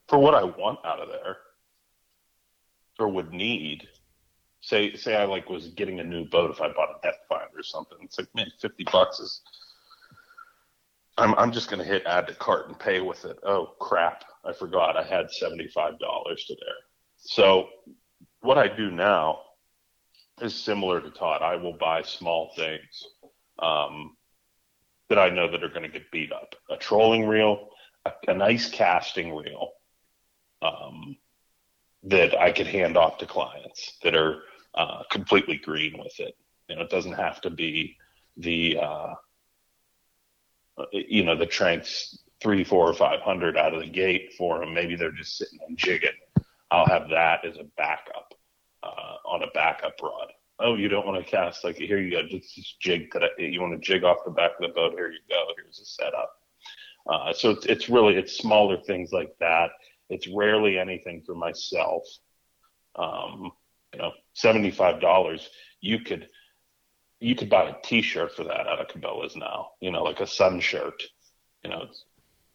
[0.06, 1.38] for what I want out of there
[2.98, 3.88] or would need.
[4.64, 7.58] Say, say I like was getting a new boat if I bought a depth finder
[7.58, 7.98] or something.
[8.02, 9.40] It's like, man, fifty bucks is
[11.22, 13.38] I'm I'm just gonna hit add to cart and pay with it.
[13.44, 14.24] Oh crap!
[14.44, 16.74] I forgot I had seventy five dollars to there.
[17.16, 17.68] So
[18.40, 19.40] what I do now
[20.40, 21.40] is similar to Todd.
[21.40, 23.06] I will buy small things
[23.60, 24.16] um,
[25.08, 26.56] that I know that are going to get beat up.
[26.70, 27.68] A trolling reel,
[28.04, 29.70] a, a nice casting reel
[30.60, 31.16] um,
[32.02, 34.42] that I could hand off to clients that are
[34.74, 36.34] uh, completely green with it.
[36.68, 37.96] You know, it doesn't have to be
[38.36, 39.14] the uh,
[40.92, 44.74] you know, the Tranx three, four, or five hundred out of the gate for them.
[44.74, 46.10] Maybe they're just sitting and jigging.
[46.70, 48.34] I'll have that as a backup
[48.82, 50.32] uh, on a backup rod.
[50.58, 53.28] Oh, you don't want to cast like here you go, just, just jig today.
[53.38, 54.92] You want to jig off the back of the boat?
[54.92, 55.44] Here you go.
[55.56, 56.30] Here's a setup.
[57.06, 59.70] Uh, so it's, it's really it's smaller things like that.
[60.08, 62.02] It's rarely anything for myself.
[62.96, 63.50] Um,
[63.92, 65.48] you know, seventy five dollars.
[65.80, 66.28] You could
[67.22, 69.70] you could buy a T-shirt for that out of Cabela's now.
[69.80, 71.02] You know, like a sun shirt.
[71.62, 72.04] You know, it's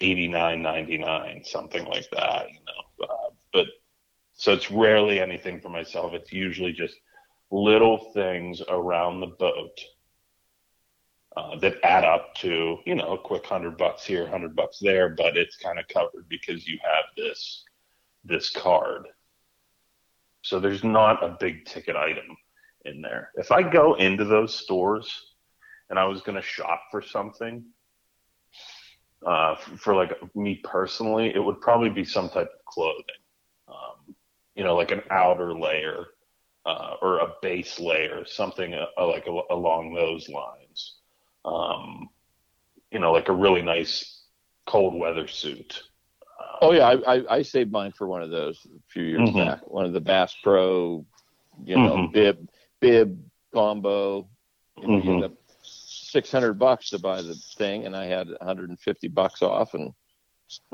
[0.01, 2.47] eighty nine ninety nine, something like that.
[2.49, 3.67] You know, uh, but
[4.33, 6.13] so it's rarely anything for myself.
[6.13, 6.95] It's usually just
[7.49, 9.79] little things around the boat
[11.37, 15.09] uh, that add up to you know a quick hundred bucks here, hundred bucks there,
[15.09, 17.63] but it's kind of covered because you have this
[18.25, 19.07] this card.
[20.41, 22.35] So there's not a big ticket item
[22.87, 23.31] in there.
[23.35, 25.33] If I go into those stores
[25.89, 27.63] and I was going to shop for something,
[29.25, 33.03] uh, for like me personally, it would probably be some type of clothing,
[33.67, 34.15] um,
[34.55, 36.05] you know, like an outer layer
[36.65, 40.97] uh, or a base layer, something uh, like a, along those lines.
[41.45, 42.09] Um,
[42.91, 44.23] you know, like a really nice
[44.65, 45.81] cold weather suit.
[46.39, 49.29] Um, Oh yeah, I, I, I saved mine for one of those a few years
[49.29, 49.45] Mhm.
[49.45, 49.67] back.
[49.69, 51.05] One of the Bass Pro,
[51.63, 52.13] you know, Mhm.
[52.13, 52.49] bib
[52.79, 53.23] bib
[53.53, 54.27] combo.
[54.77, 55.13] And you Mhm.
[55.15, 59.73] end up six hundred bucks to buy the thing, and I had 150 bucks off,
[59.73, 59.93] and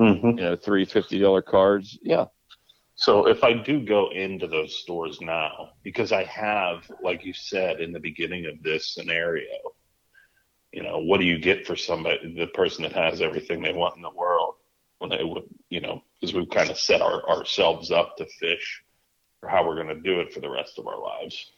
[0.00, 0.36] mhm.
[0.38, 1.98] you know, three fifty dollar cards.
[2.02, 2.26] Yeah,
[2.96, 7.80] So if I do go into those stores now, because I have, like you said
[7.80, 9.74] in the beginning of this scenario,
[10.72, 13.96] you know, what do you get for somebody, the person that has everything they want
[13.96, 14.54] in the world
[14.98, 18.82] when they would, you know, because we've kind of set our, ourselves up to fish
[19.40, 21.52] for how we're going to do it for the rest of our lives.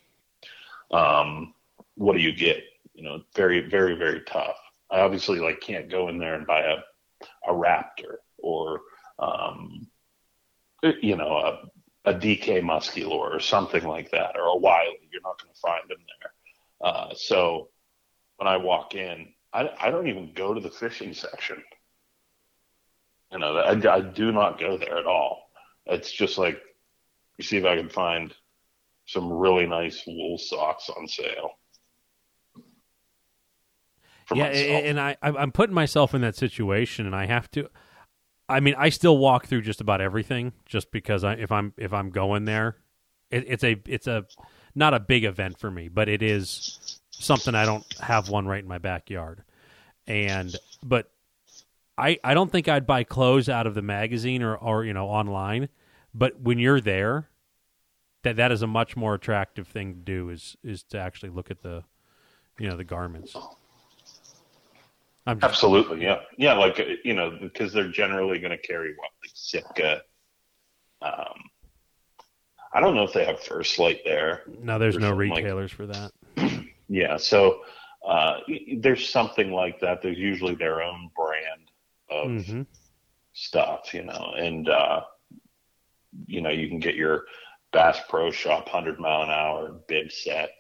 [0.90, 1.54] Um,
[1.96, 2.62] what do you get?
[2.94, 4.56] You know, very, very, very tough.
[4.90, 6.76] I obviously like can't go in there and buy a,
[7.50, 8.80] a Raptor or,
[9.18, 9.88] um,
[11.02, 11.36] you know,
[12.04, 15.08] a, a DK Musculor or something like that, or a Wiley.
[15.10, 16.88] You're not going to find them there.
[16.88, 17.68] Uh, so
[18.36, 21.62] when I walk in, I, I don't even go to the fishing section.
[23.32, 25.50] You know, I, I do not go there at all.
[25.86, 26.60] It's just like,
[27.38, 28.32] you see if I can find
[29.06, 31.52] some really nice wool socks on sale.
[34.34, 34.82] Yeah, myself.
[34.84, 37.70] and I I'm putting myself in that situation, and I have to.
[38.48, 41.92] I mean, I still walk through just about everything, just because I if I'm if
[41.92, 42.76] I'm going there,
[43.30, 44.24] it, it's a it's a
[44.74, 48.62] not a big event for me, but it is something I don't have one right
[48.62, 49.44] in my backyard,
[50.08, 51.10] and but
[51.96, 55.06] I I don't think I'd buy clothes out of the magazine or or you know
[55.06, 55.68] online,
[56.12, 57.28] but when you're there,
[58.26, 61.48] that that is a much more attractive thing to do is is to actually look
[61.50, 61.84] at the
[62.58, 63.32] you know the garments.
[63.32, 63.48] Just,
[65.42, 66.52] Absolutely, yeah, yeah.
[66.54, 70.02] Like you know, because they're generally going to carry what like Sitka.
[71.02, 71.34] Um,
[72.72, 74.42] I don't know if they have First Lite there.
[74.60, 76.10] no, there's no something like- retailers for that.
[76.88, 77.62] Yeah, so
[78.08, 78.36] uh,
[78.78, 80.02] there's something like that.
[80.02, 81.70] There's usually their own brand
[82.08, 82.62] of hmm
[83.32, 85.00] stuff, you know, and uh,
[86.28, 87.24] you know you can get your
[87.72, 90.50] Bass Pro Shop hundred mile an hour bib set,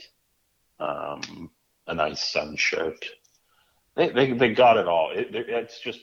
[0.80, 1.50] um,
[1.86, 3.04] a nice sun shirt.
[3.96, 5.10] They they they got it all.
[5.12, 6.00] It, it- it's just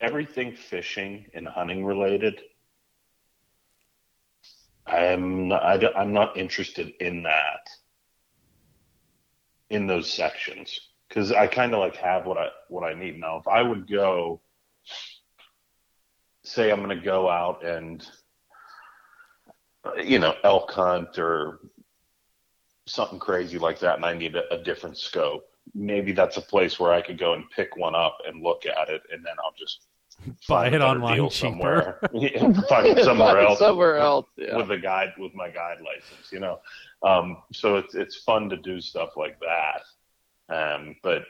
[0.00, 2.40] everything fishing and hunting related.
[4.86, 7.68] I'm not, I, I'm not interested in that
[9.68, 10.78] in those sections
[11.08, 13.38] because I kind of like have what I what I need now.
[13.38, 14.40] If I would go
[16.42, 18.04] say I'm going to go out and
[20.02, 21.60] you know elk hunt or
[22.86, 26.80] something crazy like that and I need a, a different scope maybe that's a place
[26.80, 29.54] where I could go and pick one up and look at it and then I'll
[29.58, 29.86] just
[30.48, 31.50] Buy it a better online deal cheaper.
[31.50, 34.26] somewhere Yeah, find it somewhere else Somewhere else.
[34.36, 34.56] Yeah.
[34.56, 36.58] with a guide with my guide license you know
[37.02, 39.82] um, so it's it's fun to do stuff like that
[40.54, 41.22] um, but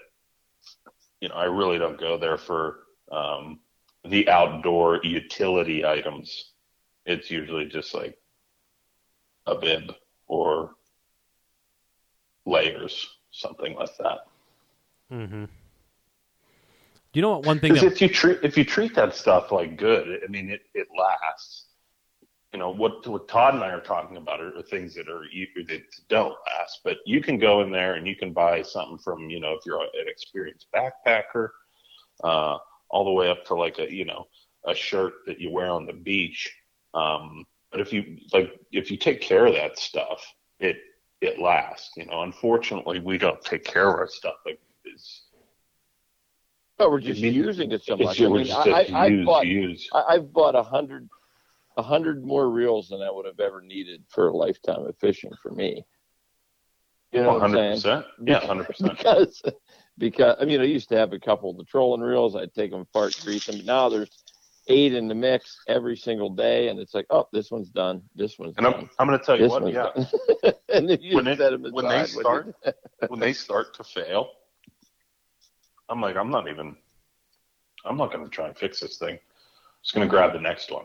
[1.21, 2.81] you know I really don't go there for
[3.13, 3.61] um,
[4.05, 6.53] the outdoor utility items
[7.07, 8.17] it's usually just like
[9.47, 9.95] a bib
[10.27, 10.75] or
[12.47, 14.21] layers something like that
[15.11, 15.45] hmm
[17.13, 17.45] You know what?
[17.45, 20.29] One thing because that if you treat if you treat that stuff like good, I
[20.29, 21.67] mean, it, it lasts.
[22.53, 25.25] You know what what Todd and I are talking about are, are things that are
[25.69, 26.81] that don't last.
[26.85, 29.61] But you can go in there and you can buy something from you know if
[29.67, 31.49] you're an experienced backpacker,
[32.25, 32.59] uh,
[32.91, 34.27] all the way up to like a you know
[34.67, 36.53] a shirt that you wear on the beach.
[36.95, 40.25] Um, but if you like if you take care of that stuff,
[40.59, 40.77] it
[41.21, 41.91] it lasts.
[41.97, 44.35] You know, unfortunately, we don't take care of our stuff.
[44.45, 45.25] Like it's,
[46.79, 48.21] But we're just using it so much.
[48.21, 49.89] I mean, I, I, I've use, bought use.
[49.93, 51.09] I, I've bought a hundred
[51.77, 55.33] a hundred more reels than I would have ever needed for a lifetime of fishing
[55.43, 55.85] for me.
[57.13, 57.75] You know I'm oh, hundred saying?
[57.75, 58.07] percent.
[58.25, 58.91] Yeah, hundred percent.
[58.97, 59.43] because
[59.99, 62.37] because I mean I used to have a couple of the trolling reels.
[62.37, 63.65] I'd take them apart, grease them.
[63.65, 64.20] Now there's
[64.71, 68.03] eight in the mix every single day, and it's like, oh, this one's done.
[68.15, 68.89] This one's And I'm.
[68.99, 69.91] I'm going to tell you This what, yeah,
[70.69, 71.39] and When it-
[71.73, 72.55] when they when
[73.09, 74.31] when they start to fail,
[75.89, 76.77] I'm like, I'm not even,
[77.85, 79.15] I'm not going to try and fix this thing.
[79.15, 80.85] I'm just going to grab the next one,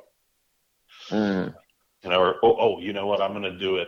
[1.12, 1.54] Mm.
[2.04, 3.22] you know, or oh, oh, you know what?
[3.22, 3.88] I'm going to do it.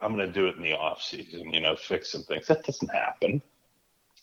[0.00, 2.46] I'm going to do it in the off season, you know, fix some things.
[2.48, 3.40] That doesn't happen.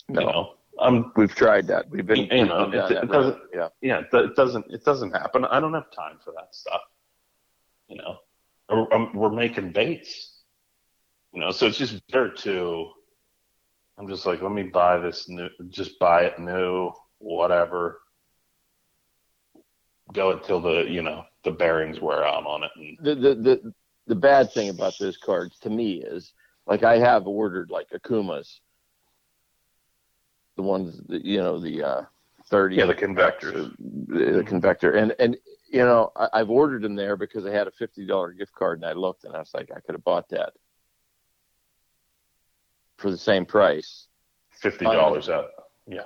[0.09, 1.89] No, You know, I'm we've tried that.
[1.89, 3.69] We've been, You know, it- it doesn't- Yeah.
[3.81, 5.45] yeah, it, doesn't it doesn't happen.
[5.45, 6.81] I don't have time for that stuff.
[7.87, 8.17] You know,
[8.69, 10.41] Or, um, we're making baits.
[11.33, 12.91] You know, so it's just better to.
[13.97, 18.01] I'm just like, let me buy this new, just buy it new, whatever.
[20.13, 23.73] Go until the you know the bearings wear out on it, and the, the the
[24.07, 26.33] the bad thing about those cards to me is
[26.65, 28.59] like I have ordered like Okumas,
[30.55, 32.01] the ones that, you know the uh,
[32.47, 33.71] thirty yeah, the convectors.
[33.79, 35.37] the, the convector and and
[35.69, 38.79] you know I, I've ordered them there because I had a fifty dollar gift card
[38.79, 40.53] and I looked and I was like I could have bought that
[42.97, 44.07] for the same price
[44.51, 45.49] Fifty dollars out.
[45.87, 46.03] Yeah.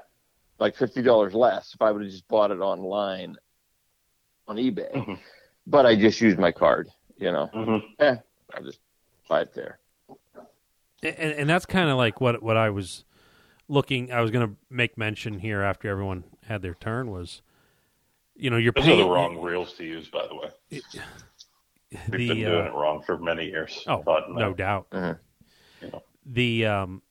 [0.60, 3.36] Like fifty dollars less if I would have just bought it online
[4.48, 5.20] on eBay Mhm.
[5.68, 8.14] but I just used my card you know Mm-hmm.
[8.56, 8.80] I'll just
[9.30, 9.80] buy it there
[11.04, 13.04] and, and that's kind of like what what I was
[13.68, 14.12] looking.
[14.12, 17.42] I was going to make mention here after everyone had their turn was,
[18.36, 20.50] you know, you're Those paying are the wrong reels to use, by the way.
[22.10, 23.84] We've been doing uh, it wrong for many years.
[23.88, 24.42] oh Todd and I.
[24.42, 25.20] no doubt Mhm.
[25.82, 26.04] You know.
[26.26, 27.02] the um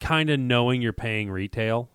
[0.00, 1.90] kind of knowing you're paying retail,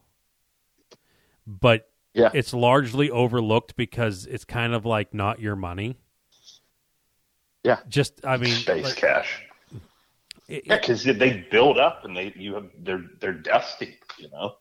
[1.47, 2.29] but Yeah.
[2.33, 5.97] it's largely overlooked because it's kind of like not your money.
[7.63, 7.79] Yeah.
[7.87, 9.41] just I mean, space like, cash.
[10.53, 14.57] It- Yeah, because they build up and they you have they're they're dusty, you know.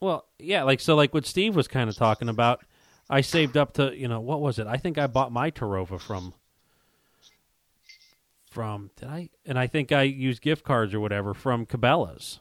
[0.00, 2.64] Well, yeah, like so, like what Steve was kind of talking about.
[3.10, 4.66] I saved up to, you know, what was it?
[4.66, 6.32] I think I bought my Terrova from,
[8.50, 9.28] from did I?
[9.44, 12.40] And I think I used gift cards or whatever from Cabela's.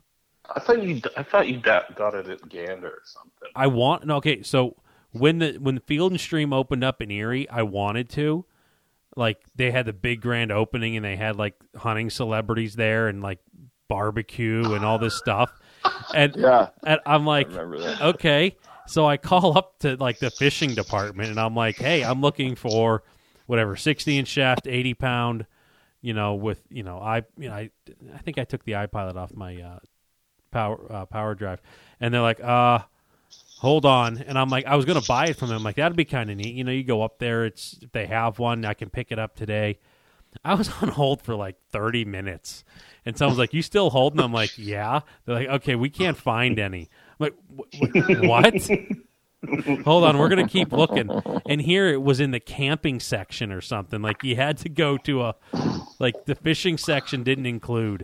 [0.55, 3.49] I thought you I thought you got got it at Gander or something.
[3.55, 4.41] I want no, okay.
[4.41, 4.77] So
[5.11, 8.45] when the when Field and Stream opened up in Erie, I wanted to,
[9.19, 13.21] like, they had the big grand opening and they had like hunting celebrities there and
[13.21, 13.39] like
[13.87, 15.51] barbecue and all this stuff.
[16.15, 18.55] and Yeah, and I'm like, okay.
[18.87, 22.55] So I call up to like the fishing department and I'm like, hey, I'm looking
[22.55, 23.03] for
[23.45, 25.45] whatever, 60 inch shaft, 80 pound,
[26.01, 27.71] you know, with, you know, I, you know, I,
[28.13, 29.79] I think I took the iPilot off my uh,
[30.51, 31.61] power, uh, power drive.
[31.99, 32.79] And they're like, uh,
[33.59, 34.17] hold on.
[34.17, 35.63] And I'm like, I was going to buy it from them.
[35.63, 36.55] Like, that'd be kind of neat.
[36.55, 39.19] You know, you go up there, it's, if they have one, I can pick it
[39.19, 39.79] up today.
[40.43, 42.63] I was on hold for like 30 minutes.
[43.05, 44.19] And someone's like, You still holding?
[44.19, 45.01] I'm like, Yeah.
[45.25, 46.89] They're like, Okay, we can't find any.
[47.19, 48.69] I'm like, "Wh- wh- What?
[49.85, 51.09] Hold on, we're going to keep looking.
[51.47, 54.01] And here it was in the camping section or something.
[54.01, 55.35] Like, you had to go to a,
[55.97, 58.03] like, the fishing section didn't include.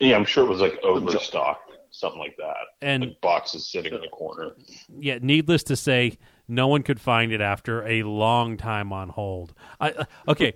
[0.00, 1.65] Yeah, I'm sure it was like overstocked,
[1.98, 2.56] something like that.
[2.82, 4.52] And Like boxes sitting in the corner.
[4.98, 6.18] yeah, needless to say,
[6.48, 9.54] no one could find it after a long time on hold.
[9.80, 10.54] I, uh, okay,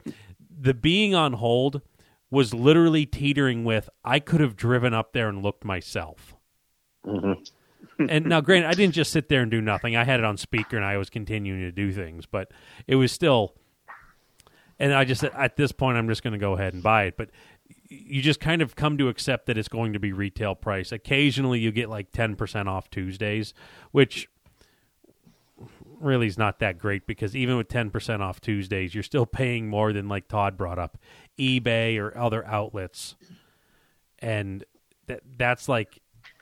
[0.61, 1.83] the being on hold
[2.31, 6.35] was literally teetering with I could have driven up there and looked myself.
[7.05, 9.97] and now, granted, I didn't just sit there and do nothing.
[9.97, 12.53] I had it on speaker and I was continuing to do things, but
[12.87, 13.55] it was still.
[14.79, 17.17] And I just at this point, I'm just going to go ahead and buy it.
[17.17, 17.31] But
[17.91, 20.93] you just kind of come to accept that it's going to be retail price.
[20.93, 23.53] Occasionally, you get like 10% off Tuesdays,
[23.91, 24.29] which
[26.01, 29.93] really is not that great because even with 10% off Tuesdays, you're still paying more
[29.93, 30.99] than like Todd brought up,
[31.39, 33.17] eBay or other outlets.
[34.21, 34.65] And
[35.07, 35.99] that that's like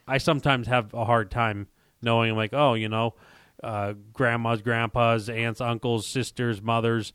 [0.07, 1.69] I sometimes have a hard time
[2.03, 3.15] knowing like, oh, you know,
[3.63, 7.13] uh, grandmas, grandpas, aunts, uncles, sisters, mothers,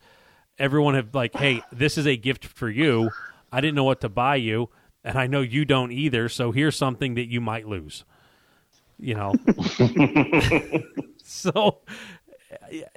[0.58, 3.10] everyone have like, hey, this is a gift for you.
[3.54, 4.70] I didn't know what to buy you,
[5.04, 8.04] and I know you don't either, so here's something that you might lose.
[8.98, 9.34] You know.
[11.24, 11.80] so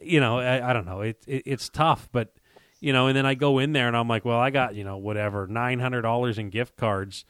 [0.02, 1.02] you know, I, I don't know.
[1.02, 2.34] It, it it's tough, but
[2.80, 4.84] you know, and then I go in there and I'm like, well, I got you
[4.84, 7.26] know whatever nine hundred dollars in gift cards,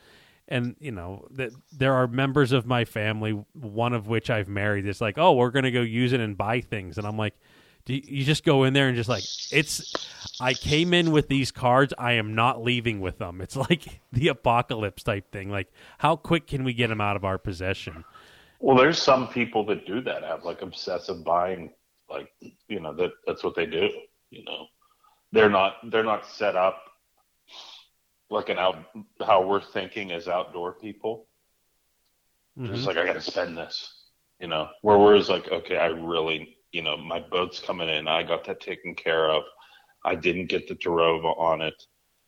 [0.47, 4.85] and you know that there are members of my family, one of which I've married.
[4.85, 7.35] It's like, oh, we're gonna go use it and buy things, and I'm like,
[7.89, 10.07] you, you just go in there and just like it's.
[10.39, 11.93] I came in with these cards.
[11.97, 13.41] I am not leaving with them.
[13.41, 15.49] It's like the apocalypse type thing.
[15.49, 18.03] Like, how quick can we get them out of our possession?
[18.59, 21.71] Well, there's some people that do that, have like obsessive buying,
[22.09, 22.31] like
[22.67, 23.89] you know that that's what they do.
[24.29, 24.65] You know,
[25.31, 26.81] they're not they're not set up
[28.29, 28.77] like an out
[29.25, 31.27] how we're thinking as outdoor people.
[32.57, 32.73] Mhm.
[32.75, 33.93] Just like I got to spend this,
[34.39, 34.69] you know.
[34.81, 38.07] Where we're like, okay, I really, you know, my boat's coming in.
[38.07, 39.41] I got that taken care of.
[40.05, 41.73] I didn't get the Terrova on it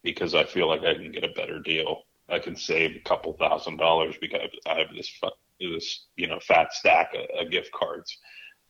[0.02, 2.02] because I feel like I can get a better deal.
[2.30, 5.12] I can save a couple thousand dollars because I have this
[5.60, 8.18] this you know fat stack of, of gift cards.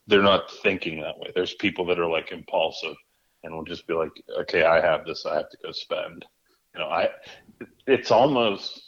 [0.06, 1.32] They're not thinking that way.
[1.34, 2.98] There's people that are like impulsive
[3.46, 4.12] and will just be like,
[4.42, 6.26] okay, I have this, I have to go spend.
[6.74, 7.08] You know, I
[7.88, 8.82] it's almost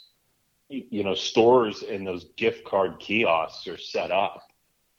[0.68, 4.44] you know stores and those gift card kiosks are set up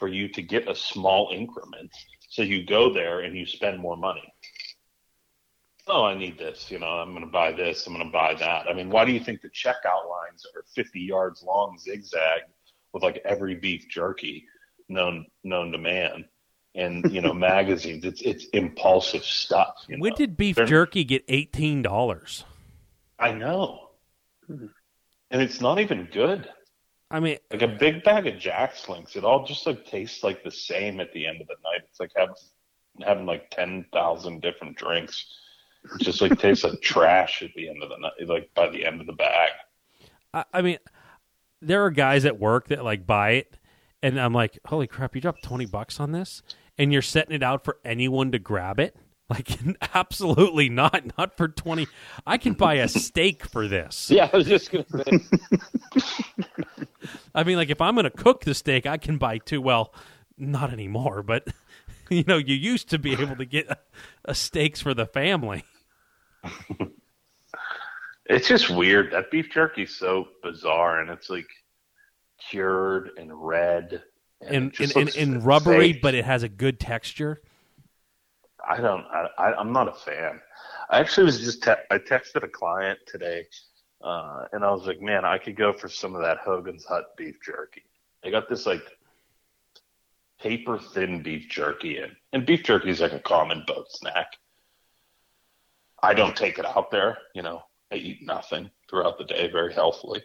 [0.02, 1.88] for you to get a small increment.
[2.28, 4.34] So you go there and you spend more money.
[5.86, 6.72] Oh, I need this.
[6.72, 7.86] You know, I'm going to buy this.
[7.86, 8.66] I'm going to buy that.
[8.68, 12.40] I mean, why do you think the checkout lines are 50 yards long, zigzag,
[12.92, 14.44] with like every beef jerky
[14.88, 16.24] known known to man,
[16.74, 18.04] and you know magazines?
[18.04, 19.84] It's it's impulsive stuff.
[19.86, 20.02] You know?
[20.02, 22.44] When did beef They're- jerky get eighteen dollars?
[23.20, 23.90] I know,
[24.48, 24.66] hmm.
[25.30, 26.48] and it's not even good.
[27.12, 30.42] I mean, Like a big bag of Jack Link's, it all just like tastes like
[30.42, 31.82] the same at the end of the night.
[31.88, 32.34] It's like having
[33.02, 35.26] having like ten thousand different drinks.
[35.94, 38.12] It just like tastes like trash at the end of the night.
[38.26, 39.50] Like by the end of the bag.
[40.32, 40.78] I, I mean,
[41.60, 43.58] there are guys at work that like buy it,
[44.02, 46.42] and I'm like, holy crap, you dropped twenty bucks on this,
[46.78, 48.96] and you're setting it out for anyone to grab it.
[49.32, 49.56] Like,
[49.94, 51.16] absolutely not.
[51.16, 51.86] Not for twenty.
[52.26, 54.10] I can buy a steak for this.
[54.14, 55.20] Yeah, I was just gonna say.
[57.34, 59.60] I mean, like if I'm going to cook the steak, I can buy two.
[59.60, 59.94] Well,
[60.36, 61.48] not anymore, but
[62.10, 63.78] you know, you used to be able to get a,
[64.24, 65.64] a steaks for the family.
[68.26, 69.12] It's just weird.
[69.12, 71.48] That beef jerky's so bizarre, and it's like
[72.48, 74.02] cured and red
[74.40, 77.42] and and, and, and rubbery, but it has a good texture.
[78.66, 79.04] I don't.
[79.12, 80.40] I, I, I'm not a fan.
[80.88, 81.62] I actually was just.
[81.62, 83.46] Te- I texted a client today,
[84.02, 87.16] uh, and I was like, "Man, I could go for some of that Hogan's Hut
[87.16, 87.82] beef jerky."
[88.22, 88.82] They got this like
[90.40, 94.32] paper thin beef jerky in, and beef jerky is like a common boat snack.
[96.02, 97.18] I don't take it out there.
[97.34, 100.22] You know, I eat nothing throughout the day very healthily.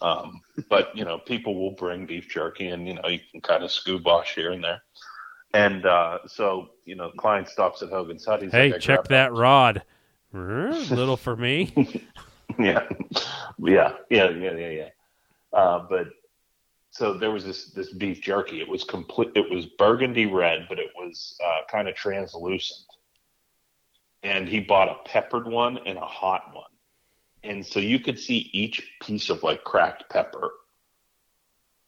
[0.00, 3.62] Um, but you know, people will bring beef jerky, and you know, you can kind
[3.62, 4.82] of scoobosh here and there.
[5.54, 8.42] And uh, so, you know, the client stops at Hogan's Hut.
[8.42, 9.82] He's Hey, like, check that rod.
[10.32, 11.74] Little for me.
[12.58, 12.88] yeah,
[13.58, 14.88] yeah, yeah, yeah, yeah, yeah.
[15.52, 16.08] Uh, but
[16.90, 18.60] so there was this this beef jerky.
[18.60, 19.30] It was complete.
[19.34, 22.86] It was burgundy red, but it was uh, kind of translucent.
[24.22, 26.70] And he bought a peppered one and a hot one,
[27.42, 30.50] and so you could see each piece of like cracked pepper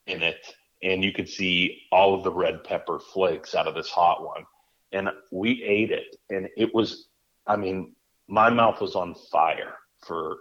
[0.06, 3.88] in it, and you could see all of the red pepper flakes out of this
[3.88, 4.44] hot one.
[4.92, 7.08] And we ate it, and it was,
[7.46, 7.94] I mean,
[8.28, 9.74] my mouth was on fire
[10.06, 10.36] for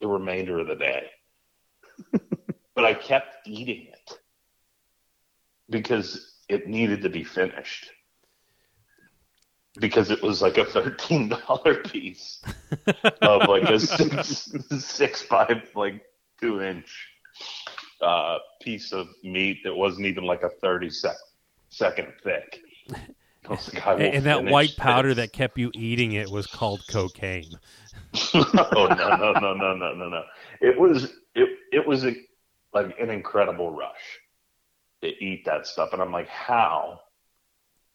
[0.00, 1.10] the remainder of the day
[2.74, 4.20] but I kept eating it
[5.70, 7.90] because it needed to be finished.
[9.78, 12.42] Because it was like a thirteen dollar piece
[13.20, 16.02] of like a six six five like
[16.40, 17.08] two inch
[18.00, 21.16] uh, piece of meat that wasn't even like a thirty sec-
[21.68, 22.60] second thick.
[23.48, 25.24] Like, and that white powder this.
[25.24, 27.52] that kept you eating it was called cocaine.
[28.34, 28.42] oh
[28.74, 30.22] no no no no no no no!
[30.60, 32.14] It was it it was a
[32.76, 34.20] like an incredible rush
[35.02, 35.90] to eat that stuff.
[35.92, 37.00] And I'm like, how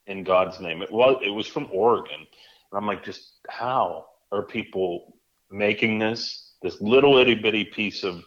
[0.06, 0.82] in God's name?
[0.82, 2.18] It was, it was from Oregon.
[2.18, 5.16] And I'm like, just how are people
[5.50, 8.22] making this, this little itty bitty piece of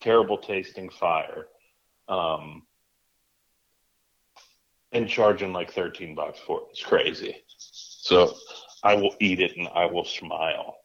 [0.00, 1.46] terrible tasting fire,
[2.08, 2.62] um,
[4.92, 6.64] and charging like 13 bucks for it?
[6.70, 7.36] It's crazy.
[7.58, 8.34] So
[8.82, 10.76] I will eat it and I will smile.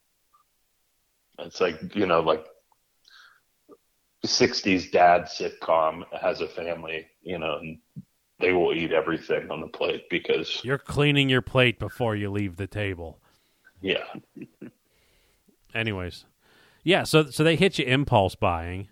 [1.39, 2.45] It's like, you know, like
[4.25, 7.77] 60s dad sitcom has a family, you know, and
[8.39, 12.57] they will eat everything on the plate because you're cleaning your plate before you leave
[12.57, 13.19] the table.
[13.81, 14.05] Yeah.
[15.73, 16.25] Anyways,
[16.83, 17.03] yeah.
[17.03, 18.89] So so they hit you impulse buying,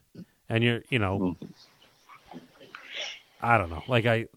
[0.49, 2.37] and you're you know, mm-hmm.
[3.41, 3.83] I don't know.
[3.87, 4.27] Like I.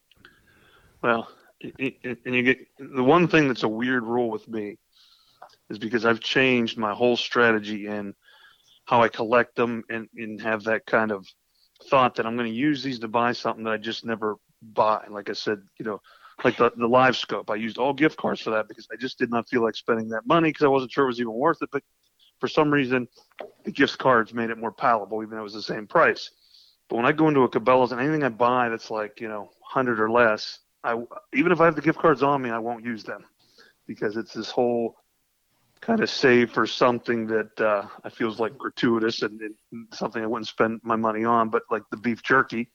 [1.03, 1.29] Well,
[1.63, 4.79] and you get the one thing that's a weird rule with me
[5.71, 8.15] is because I've changed my whole strategy in
[8.85, 11.27] how I collect them and, and have that kind of
[11.91, 15.05] thought that I'm going to use these to buy something that I just never buy.
[15.11, 16.01] Like I said, you know,
[16.45, 19.19] like the, the live scope, I used all gift cards for that because I just
[19.19, 21.63] did not feel like spending that money because I wasn't sure it was even worth
[21.63, 21.71] it.
[21.73, 21.83] But
[22.39, 23.09] for some reason,
[23.65, 26.31] the gift cards made it more palatable, even though it was the same price.
[26.89, 29.51] But when I go into a Cabela's and anything I buy that's like, you know,
[29.73, 30.97] 100 or less, I,
[31.35, 33.25] even if I have the gift cards on me, I won't use them
[33.89, 34.95] because it's this whole
[35.81, 39.55] kind of save for something that uh, I feels like gratuitous and, and,
[39.93, 41.49] something I wouldn't spend my money on.
[41.49, 42.71] But like the beef jerky,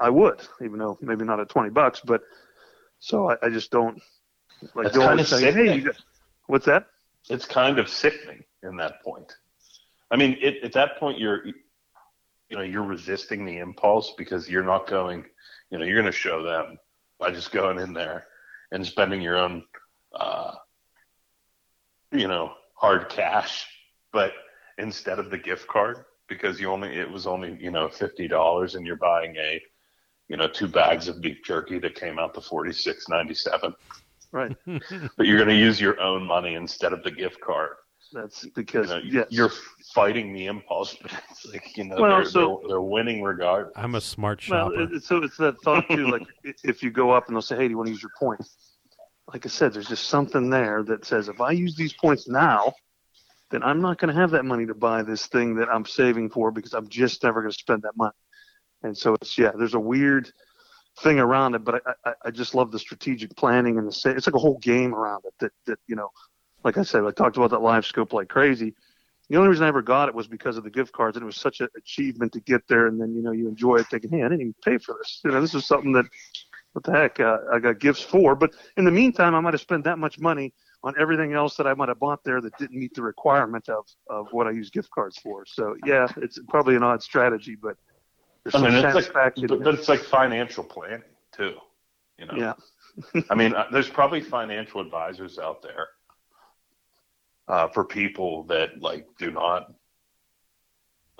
[0.00, 2.00] I would, even though maybe not at twenty bucks.
[2.02, 2.22] But
[2.98, 4.00] so I, I just don't
[4.74, 5.96] like That's kind of saying, Hey, got,
[6.46, 6.86] what's that?
[7.28, 9.32] It's kind of sickening in that point.
[10.10, 11.54] I mean, it, at that point, you're you
[12.56, 15.26] know you're resisting the impulse because you're not going.
[15.70, 16.78] You know, you're going to show them
[17.20, 18.26] by just going in there
[18.72, 19.64] and spending your own.
[20.12, 20.54] Uh,
[22.12, 23.66] you know, hard cash,
[24.12, 24.32] but
[24.78, 28.74] instead of the gift card, because you only it was only you know fifty dollars,
[28.74, 29.60] and you're buying a
[30.28, 33.74] you know two bags of beef jerky that came out to forty six ninety seven.
[34.32, 34.56] Right.
[34.66, 37.70] but you're going to use your own money instead of the gift card.
[38.12, 39.26] That's because you know, yes.
[39.30, 39.52] you're
[39.94, 43.72] fighting the impulse, but it's like you know well, they're, so, they're, they're, winning regardless.
[43.76, 44.74] I'm a smart shopper.
[44.76, 46.08] Well, it, so it's that thought too.
[46.08, 46.26] like
[46.64, 48.56] if you go up and they'll say, "Hey, do you want to use your points?"
[49.32, 52.74] like I said, there's just something there that says if I use these points now,
[53.50, 56.30] then I'm not going to have that money to buy this thing that I'm saving
[56.30, 58.12] for because I'm just never going to spend that money.
[58.82, 60.30] And so it's yeah, there's a weird
[61.00, 64.26] thing around it, but I, I, I just love the strategic planning and the it's
[64.26, 66.08] like a whole game around it that that you know,
[66.64, 68.74] like I said, I talked about that live scope like crazy.
[69.28, 71.26] The only reason I ever got it was because of the gift cards, and it
[71.26, 72.88] was such an achievement to get there.
[72.88, 75.20] And then you know you enjoy it, thinking, "Hey, I didn't even pay for this.
[75.24, 76.06] You know, this is something that
[76.72, 78.34] what the heck uh, I got gifts for.
[78.34, 80.52] But in the meantime, I might have spent that much money
[80.82, 83.86] on everything else that I might have bought there that didn't meet the requirement of
[84.08, 85.44] of what I use gift cards for.
[85.46, 87.76] So yeah, it's probably an odd strategy, but
[88.44, 91.02] there's I mean, it's like, but, but it's like financial planning
[91.32, 91.54] too.
[92.18, 92.34] You know.
[92.36, 92.54] Yeah.
[93.30, 95.86] I mean, uh, there's probably financial advisors out there
[97.50, 99.72] uh, for people that like do not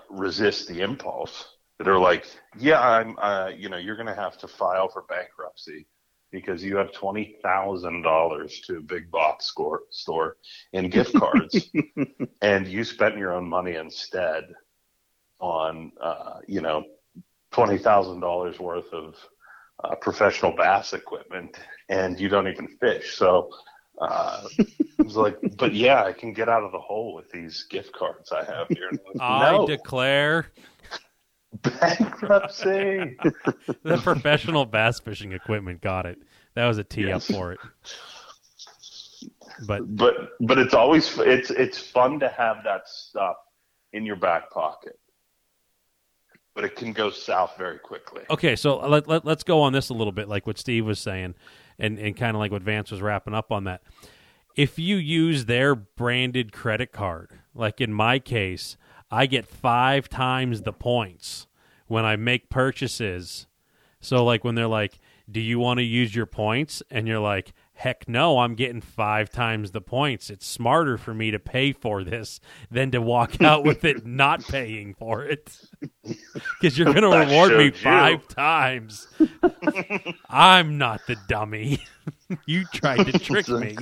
[0.08, 2.24] resist the impulse that are like,
[2.58, 5.86] yeah, I'm, uh, you know, you're going to have to file for bankruptcy
[6.30, 10.36] because you have twenty thousand dollars to a big box store store
[10.72, 11.68] in gift cards,
[12.42, 14.44] and you spent your own money instead
[15.40, 16.84] on, uh, you know,
[17.50, 19.16] twenty thousand dollars worth of
[19.82, 21.58] uh, professional bass equipment,
[21.88, 23.16] and you don't even fish.
[23.16, 23.50] So
[24.00, 27.64] uh, it was like, but yeah, I can get out of the hole with these
[27.70, 28.90] gift cards I have here.
[28.90, 29.66] Like, I no.
[29.66, 30.46] declare
[31.62, 33.16] Bankruptcy.
[33.82, 36.18] the professional bass fishing equipment got it.
[36.54, 37.28] That was a tee yes.
[37.28, 37.58] up for it.
[39.66, 43.36] But but but it's always it's it's fun to have that stuff
[43.92, 44.98] in your back pocket.
[46.54, 48.22] but it can go south very quickly.
[48.30, 50.98] Okay, so let, let, us go on this a little bit, like what Steve was
[50.98, 51.34] saying,
[51.80, 53.82] and, and kind of like what Vance was wrapping up on that.
[54.56, 58.76] If you use their branded credit card, like in my case,
[59.10, 61.46] I get five times the points
[61.86, 63.46] when I make purchases.
[64.00, 64.98] So, like when they're like,
[65.30, 66.82] Do you want to use your points?
[66.90, 70.28] And you're like, heck no, I'm getting five times the points.
[70.28, 72.38] It's smarter for me to pay for this
[72.70, 75.58] than to walk out with it not paying for it.
[76.60, 78.34] Because you're going to reward me five you.
[78.34, 79.06] times.
[80.28, 81.82] I'm not the dummy.
[82.46, 83.76] you tried to trick me.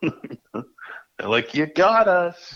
[0.00, 2.54] They're like, you got us.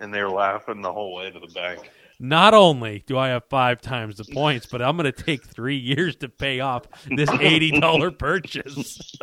[0.00, 1.90] and they're laughing the whole way to the bank.
[2.24, 5.76] Not only do I have five times the points, but I'm going to take three
[5.76, 9.12] years to pay off this eighty dollar purchase.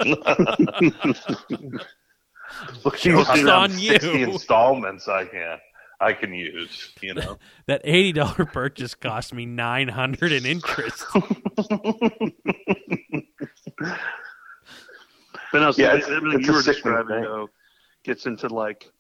[2.84, 3.98] Look, Joke's on you.
[4.00, 5.58] The installments I can
[6.02, 6.94] I can use.
[7.00, 11.06] You know that eighty dollar purchase cost me nine hundred in interest.
[15.52, 17.50] But no, so yeah, everything you were describing though
[18.04, 18.92] gets into like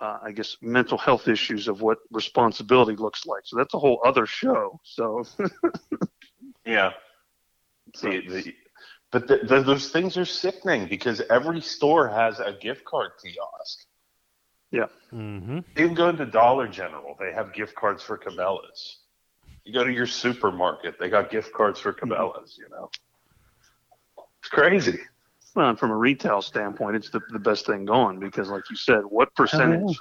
[0.00, 3.42] uh, I guess, mental health issues of what responsibility looks like.
[3.44, 4.80] So that's a whole other show.
[4.82, 5.24] So,
[6.66, 6.92] yeah.
[7.94, 8.54] See, the,
[9.10, 13.86] but the, the, those things are sickening because every store has a gift card kiosk.
[14.70, 14.86] Yeah.
[15.12, 15.56] Mm-hmm.
[15.56, 18.98] You can go into Dollar General; they have gift cards for Cabela's.
[19.64, 22.58] You go to your supermarket; they got gift cards for Cabela's.
[22.58, 22.90] You know,
[24.40, 24.98] it's crazy.
[25.56, 28.76] Well, and from a retail standpoint, it's the, the best thing going because, like you
[28.76, 29.98] said, what percentage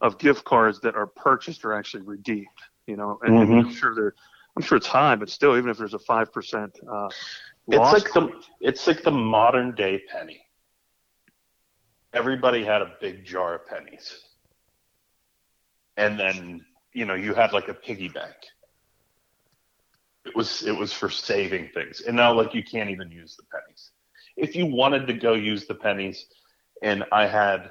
[0.00, 2.46] of gift cards that are purchased are actually redeemed?
[2.86, 3.52] You know, and, mm-hmm.
[3.52, 4.14] and I'm sure they're,
[4.56, 7.08] I'm sure it's high, but still, even if there's a five percent uh,
[7.68, 8.30] it's like the
[8.60, 10.40] it's like the modern day penny.
[12.14, 14.20] Everybody had a big jar of pennies,
[15.98, 18.36] and then you know you had like a piggy bank.
[20.24, 23.42] It was it was for saving things, and now like you can't even use the
[23.52, 23.90] pennies
[24.36, 26.26] if you wanted to go use the pennies
[26.82, 27.70] and I had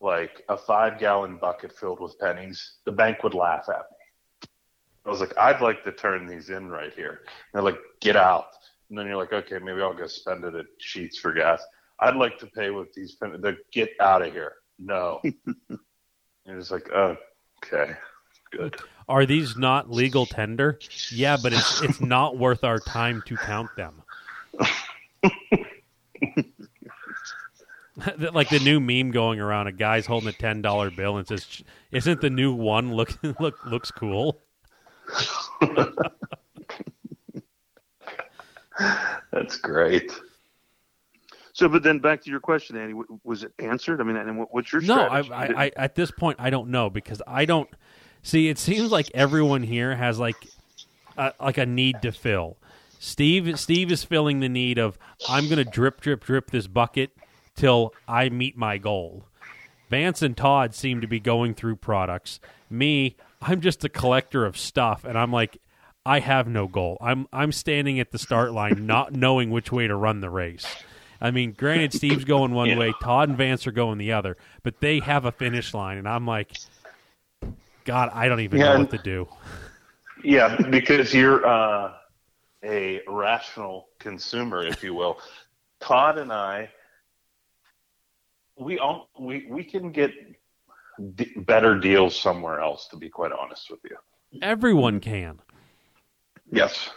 [0.00, 4.48] like a five gallon bucket filled with pennies, the bank would laugh at me.
[5.06, 7.20] I was like, I'd like to turn these in right here.
[7.26, 8.46] And they're like, get out.
[8.88, 11.62] And then you're like, okay, maybe I'll go spend it at Sheetz for gas.
[12.00, 13.40] I'd like to pay with these pennies.
[13.40, 14.54] They're, get out of here.
[14.78, 15.20] No.
[15.24, 15.78] and
[16.46, 17.16] it's like, oh,
[17.64, 17.94] okay,
[18.50, 18.76] good.
[19.08, 20.78] Are these not legal tender?
[21.10, 24.02] Yeah, but it's it's not worth our time to count them.
[28.32, 31.62] like the new meme going around, a guy's holding a ten dollar bill and says,
[31.90, 34.40] "Isn't the new one look look looks cool?"
[39.32, 40.12] That's great.
[41.52, 44.00] So, but then back to your question, Andy, was it answered?
[44.00, 45.02] I mean, and what's your no?
[45.02, 47.68] I, I, I, at this point, I don't know because I don't
[48.22, 48.48] see.
[48.48, 50.34] It seems like everyone here has like,
[51.16, 52.56] a, like a need to fill.
[52.98, 54.98] Steve, Steve is filling the need of
[55.28, 57.10] I'm going to drip, drip, drip this bucket
[57.54, 59.26] till I meet my goal.
[59.90, 62.40] Vance and Todd seem to be going through products.
[62.70, 65.58] Me, I'm just a collector of stuff, and I'm like,
[66.06, 66.98] I have no goal.
[67.00, 70.66] I'm I'm standing at the start line, not knowing which way to run the race.
[71.20, 72.78] I mean, granted, Steve's going one yeah.
[72.78, 76.08] way, Todd and Vance are going the other, but they have a finish line, and
[76.08, 76.52] I'm like,
[77.84, 79.28] God, I don't even yeah, know what to do.
[80.22, 81.92] Yeah, because you're uh,
[82.62, 85.18] a rational consumer, if you will.
[85.80, 86.70] Todd and I
[88.58, 90.12] we all we we can get
[91.14, 92.88] d- better deals somewhere else.
[92.88, 93.96] To be quite honest with you,
[94.42, 95.40] everyone can.
[96.50, 96.90] Yes.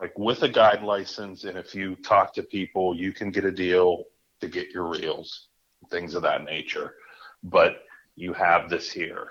[0.00, 3.52] Like with a guide license, and if you talk to people, you can get a
[3.52, 4.04] deal
[4.40, 5.48] to get your reels,
[5.90, 6.94] things of that nature.
[7.42, 7.84] But
[8.16, 9.28] you have this here.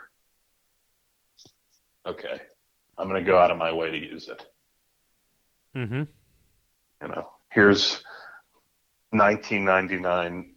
[2.06, 2.42] Okay,
[2.98, 4.46] I'm going to go out of my way to use it.
[5.76, 6.04] Mm-hmm.
[7.02, 8.04] You know, here's
[9.12, 10.53] 1999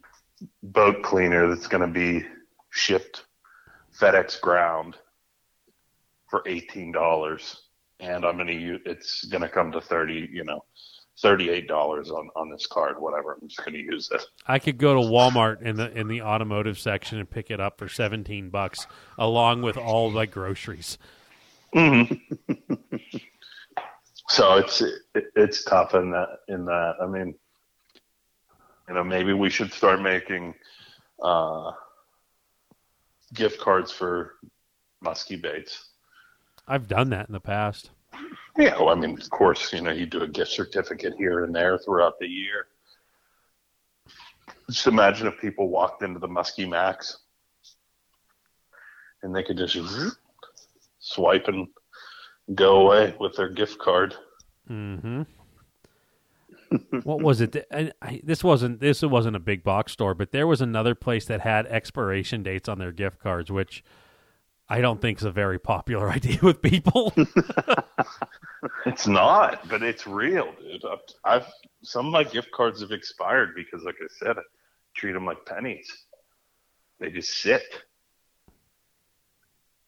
[0.63, 2.25] boat cleaner that's going to be
[2.69, 3.25] shipped
[3.99, 4.97] FedEx ground
[6.29, 7.63] for eighteen dollars,
[7.99, 10.63] and I'm going to use it's going to come to thirty, you know,
[11.21, 13.37] thirty-eight dollars on on this card, whatever.
[13.41, 14.23] I'm just going to use it.
[14.47, 17.79] I could go to Walmart in the in the automotive section and pick it up
[17.79, 18.85] for seventeen bucks,
[19.17, 20.97] along with all my groceries.
[21.73, 22.73] Mm-hmm.
[24.29, 26.95] so it's it, it's tough in that in that.
[27.01, 27.35] I mean,
[28.87, 30.53] you know, maybe we should start making
[31.21, 31.71] uh,
[33.33, 34.35] gift cards for
[35.01, 35.89] musky baits.
[36.67, 37.91] I've done that in the past.
[38.57, 41.53] Yeah, well, I mean, of course, you know, you do a gift certificate here and
[41.53, 42.67] there throughout the year.
[44.69, 47.19] Just imagine if people walked into the Muskie Max
[49.23, 49.77] and they could just
[50.99, 51.67] swipe and
[52.55, 54.15] go away with their gift card.
[54.69, 55.23] Mm-hmm.
[57.03, 57.67] What was it?
[57.71, 61.25] I, I, this wasn't this wasn't a big box store, but there was another place
[61.25, 63.83] that had expiration dates on their gift cards, which
[64.69, 67.13] I don't think is a very popular idea with people.
[68.85, 70.83] It's not, but it's real, dude.
[70.83, 71.47] I've, I've
[71.83, 74.41] some of my gift cards have expired because, like I said, I
[74.95, 75.87] treat them like pennies.
[76.99, 77.63] They just sit.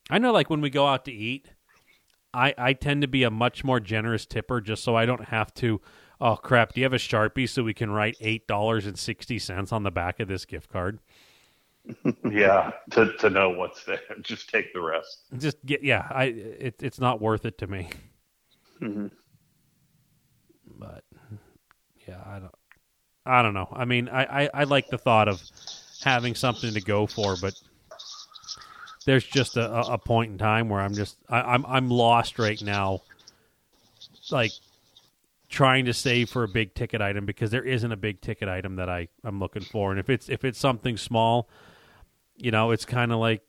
[0.09, 1.51] I know, like when we go out to eat,
[2.33, 5.53] I I tend to be a much more generous tipper, just so I don't have
[5.55, 5.81] to.
[6.21, 6.73] Oh crap!
[6.73, 9.83] Do you have a sharpie so we can write eight dollars and sixty cents on
[9.83, 10.99] the back of this gift card?
[12.29, 15.23] yeah, to to know what's there, just take the rest.
[15.37, 16.07] Just get yeah.
[16.09, 17.89] I it, it's not worth it to me.
[18.81, 19.07] Mm-hmm.
[20.77, 21.03] But
[22.07, 22.55] yeah, I don't.
[23.25, 23.69] I don't know.
[23.71, 25.41] I mean, I, I, I like the thought of
[26.03, 27.53] having something to go for, but
[29.05, 32.61] there's just a, a point in time where I'm just I, I'm I'm lost right
[32.61, 33.01] now.
[34.31, 34.51] Like
[35.49, 38.75] trying to save for a big ticket item because there isn't a big ticket item
[38.77, 41.49] that I I'm looking for, and if it's if it's something small,
[42.37, 43.41] you know, it's kind of like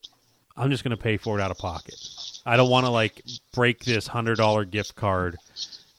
[0.57, 1.97] I'm just going to pay for it out of pocket.
[2.45, 3.23] I don't want to like
[3.53, 5.37] break this hundred dollar gift card.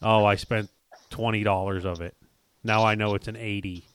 [0.02, 0.70] Oh, I spent
[1.10, 2.16] twenty dollars of it.
[2.64, 3.86] Now I know it's an eighty.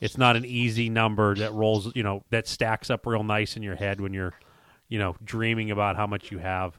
[0.00, 3.62] It's not an easy number that rolls, you know, that stacks up real nice in
[3.62, 4.34] your head when you're,
[4.88, 6.76] you know, dreaming about how much you have.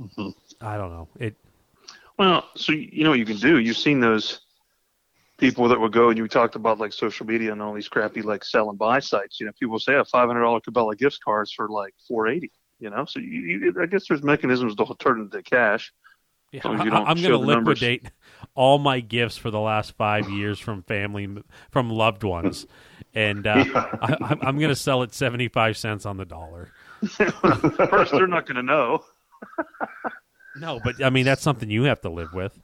[0.00, 0.30] Mm-hmm.
[0.60, 1.08] I don't know.
[1.18, 1.36] It
[2.18, 3.58] Well, so you know what you can do.
[3.58, 4.40] You've seen those
[5.38, 8.22] people that would go, and you talked about like social media and all these crappy
[8.22, 9.38] like sell and buy sites.
[9.38, 12.50] You know, people say a five hundred dollar Cabela gift cards for like four eighty.
[12.80, 15.92] You know, so you, you, I guess there's mechanisms to turn into cash.
[16.52, 17.82] Yeah, long as you I- show going to the numbers.
[17.82, 18.10] liquidate
[18.54, 21.28] all my gifts for the last five years from family,
[21.70, 22.66] from loved ones,
[23.14, 26.72] and uh, I, I'm- I'm going to sell it seventy five cents on the dollar.
[27.08, 29.04] First, they're not going to know.
[30.60, 32.58] No, but I mean that's something you have to live with.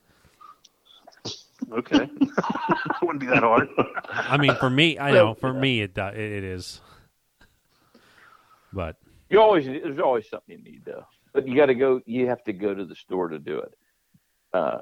[1.72, 2.08] Okay,
[3.02, 3.68] wouldn't be that hard.
[4.10, 6.80] I mean, for me, I know for me it do- it it is,
[8.72, 8.96] but
[9.30, 12.00] You always there's always something you need though, but you got to go.
[12.06, 13.74] You have to go to the store to do it.
[14.52, 14.78] Uh,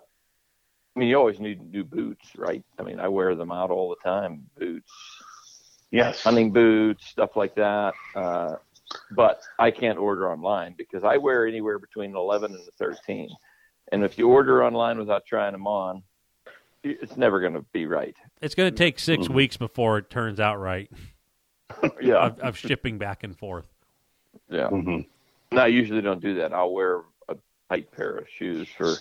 [0.95, 2.63] I mean, you always need new boots, right?
[2.79, 4.43] I mean, I wear them out all the time.
[4.59, 4.93] Boots,
[5.91, 6.23] Yes.
[6.23, 7.95] hunting boots, stuff like that.
[8.15, 8.57] Uh,
[9.13, 13.29] but I can't order online because I wear anywhere between an 11 and a 13.
[13.93, 16.03] And if you order online without trying them on,
[16.85, 18.17] it's never going to be right.
[18.41, 19.35] it's going to take 6 Mm-hmm.
[19.35, 20.91] weeks before it turns out right
[22.03, 23.67] Yeah, of, of shipping back and forth.
[24.51, 24.69] yeah.
[24.69, 25.01] hmm
[25.53, 26.53] And I usually don't do that.
[26.53, 27.37] I'll wear a
[27.69, 28.97] tight pair of shoes for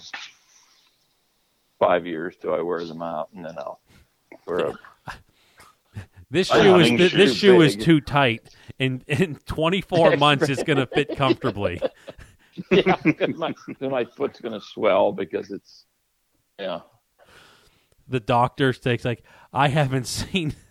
[1.80, 3.80] five years till I wear them out, and then I'll
[4.46, 4.74] wear a
[6.32, 8.56] This shoe is th- this shoe is too tight.
[8.80, 11.82] In in 24 months, it's going to fit comfortably.
[12.72, 12.96] yeah,
[13.36, 15.84] my, my foot's going to swell because it's
[16.58, 16.80] yeah.
[18.08, 20.56] The doctor takes like I haven't seen.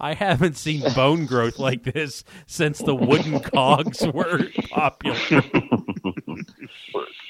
[0.00, 5.18] I haven't seen bone growth like this since the wooden cogs were popular.
[5.28, 6.46] If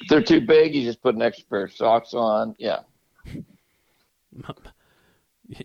[0.09, 2.55] they're too big, you just put an extra pair of socks on.
[2.59, 2.81] Yeah,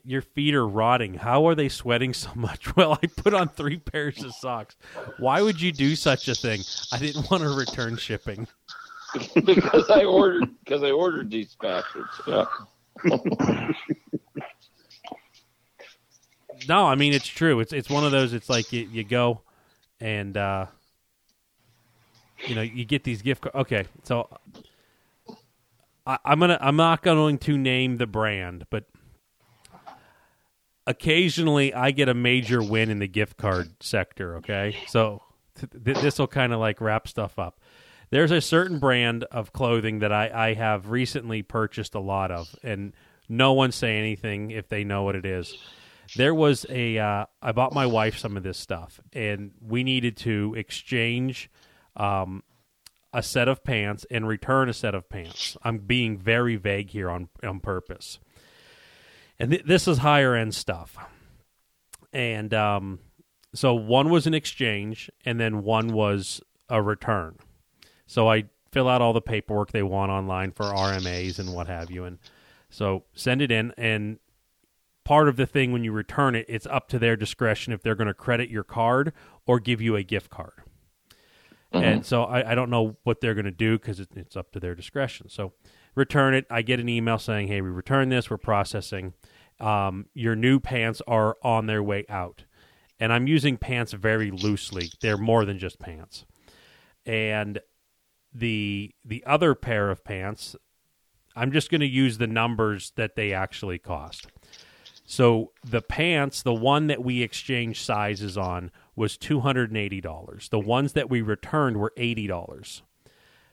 [0.03, 1.13] Your feet are rotting.
[1.13, 2.75] How are they sweating so much?
[2.75, 4.75] Well, I put on three pairs of socks.
[5.19, 6.61] Why would you do such a thing?
[6.91, 8.47] I didn't want to return shipping.
[9.45, 12.09] because I ordered because I ordered these bastards.
[12.27, 12.45] Yeah.
[16.67, 17.59] No, I mean it's true.
[17.59, 18.33] It's it's one of those.
[18.33, 19.41] It's like you, you go,
[19.99, 20.65] and uh,
[22.45, 23.41] you know you get these gift.
[23.41, 23.55] cards.
[23.55, 24.27] Okay, so
[26.05, 28.85] I, I'm gonna I'm not going to name the brand, but
[30.87, 34.37] occasionally I get a major win in the gift card sector.
[34.37, 35.21] Okay, so
[35.59, 37.59] th- th- this will kind of like wrap stuff up.
[38.09, 42.55] There's a certain brand of clothing that I, I have recently purchased a lot of,
[42.63, 42.93] and
[43.27, 45.55] no one say anything if they know what it is
[46.15, 50.17] there was a uh, I bought my wife some of this stuff, and we needed
[50.17, 51.49] to exchange
[51.95, 52.43] um,
[53.13, 55.57] a set of pants and return a set of pants.
[55.63, 58.19] I'm being very vague here on on purpose,
[59.39, 60.97] and th- this is higher end stuff.
[62.13, 62.99] And um,
[63.53, 67.37] so one was an exchange, and then one was a return.
[68.05, 71.91] So I fill out all the paperwork they want online for RMAs and what have
[71.91, 72.19] you, and
[72.69, 74.19] so send it in and
[75.07, 77.95] part of the thing when you return it, it's up to their discretion if they're
[77.95, 79.13] going to credit your card
[79.45, 80.51] or give you a gift card.
[81.71, 84.51] And so I, I don't know what they're going to do because it, it's up
[84.51, 85.29] to their discretion.
[85.29, 85.53] So
[85.95, 86.45] return it.
[86.49, 88.29] I get an email saying, "Hey, we returned this.
[88.29, 89.13] We're processing.
[89.59, 92.43] Um, your new pants are on their way out."
[92.99, 94.89] And I'm using pants very loosely.
[95.01, 96.25] They're more than just pants.
[97.05, 97.59] And
[98.33, 100.55] the the other pair of pants,
[101.35, 104.27] I'm just going to use the numbers that they actually cost.
[105.05, 110.49] So the pants, the one that we exchanged sizes on was $280.
[110.49, 112.81] The ones that we returned were $80.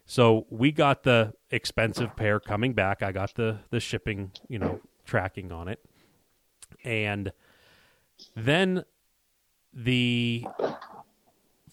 [0.04, 3.02] So we got the expensive pair coming back.
[3.02, 5.78] I got the the shipping, you know, tracking on it.
[6.84, 7.32] And
[8.36, 8.84] then
[9.72, 10.46] the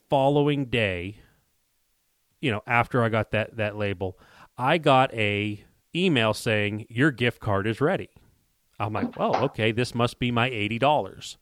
[0.09, 1.17] following day,
[2.39, 4.17] you know, after I got that that label,
[4.57, 5.63] I got a
[5.95, 8.09] email saying your gift card is ready.
[8.79, 11.37] I'm like, well, okay, this must be my eighty dollars.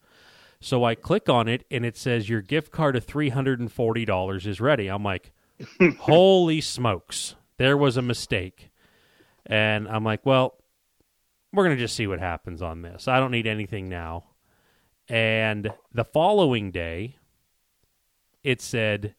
[0.62, 3.72] So I click on it and it says your gift card of three hundred and
[3.72, 4.88] forty dollars is ready.
[4.88, 5.32] I'm like,
[6.00, 8.70] holy smokes, there was a mistake.
[9.46, 10.56] And I'm like, well,
[11.54, 13.08] we're gonna just see what happens on this.
[13.08, 14.26] I don't need anything now.
[15.08, 17.16] And the following day,
[18.44, 19.16] it said,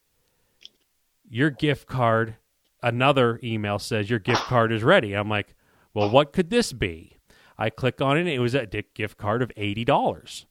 [1.28, 2.36] Your gift card,
[2.82, 5.14] another email says, Your gift card is ready.
[5.14, 5.54] I'm like,
[5.92, 7.18] Well, what could this be?
[7.58, 10.46] I click on it, and it was a gift card of $80.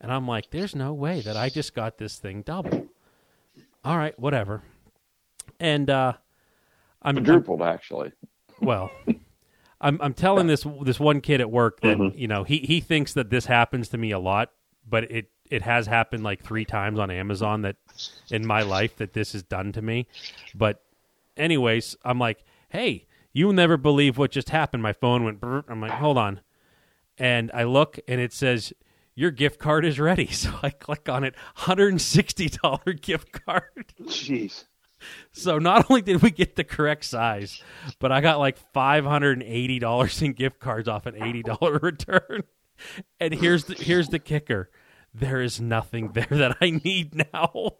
[0.00, 2.86] And I'm like, There's no way that I just got this thing double.
[3.84, 4.62] All right, whatever.
[5.58, 6.12] And, uh,
[7.02, 8.12] I'm, I'm Quadrupled, actually.
[8.60, 8.90] well,
[9.80, 12.18] I'm I'm telling this this one kid at work that mm-hmm.
[12.18, 14.50] you know he he thinks that this happens to me a lot,
[14.88, 17.76] but it it has happened like three times on Amazon that
[18.30, 20.06] in my life that this is done to me.
[20.54, 20.82] But
[21.36, 24.82] anyways, I'm like, hey, you'll never believe what just happened.
[24.82, 25.40] My phone went.
[25.40, 25.64] Brr.
[25.68, 26.40] I'm like, hold on,
[27.18, 28.72] and I look and it says
[29.14, 30.26] your gift card is ready.
[30.32, 33.92] So I click on it, hundred and sixty dollar gift card.
[34.02, 34.64] Jeez.
[35.32, 37.62] So not only did we get the correct size,
[37.98, 41.42] but I got like five hundred and eighty dollars in gift cards off an eighty
[41.42, 42.42] dollar return.
[43.20, 44.70] And here's the here's the kicker:
[45.14, 47.72] there is nothing there that I need now.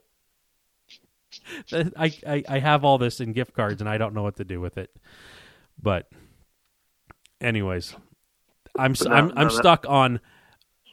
[1.72, 4.44] I, I I have all this in gift cards and I don't know what to
[4.44, 4.90] do with it.
[5.80, 6.08] But,
[7.40, 7.94] anyways,
[8.76, 10.20] I'm no, I'm no, I'm that- stuck on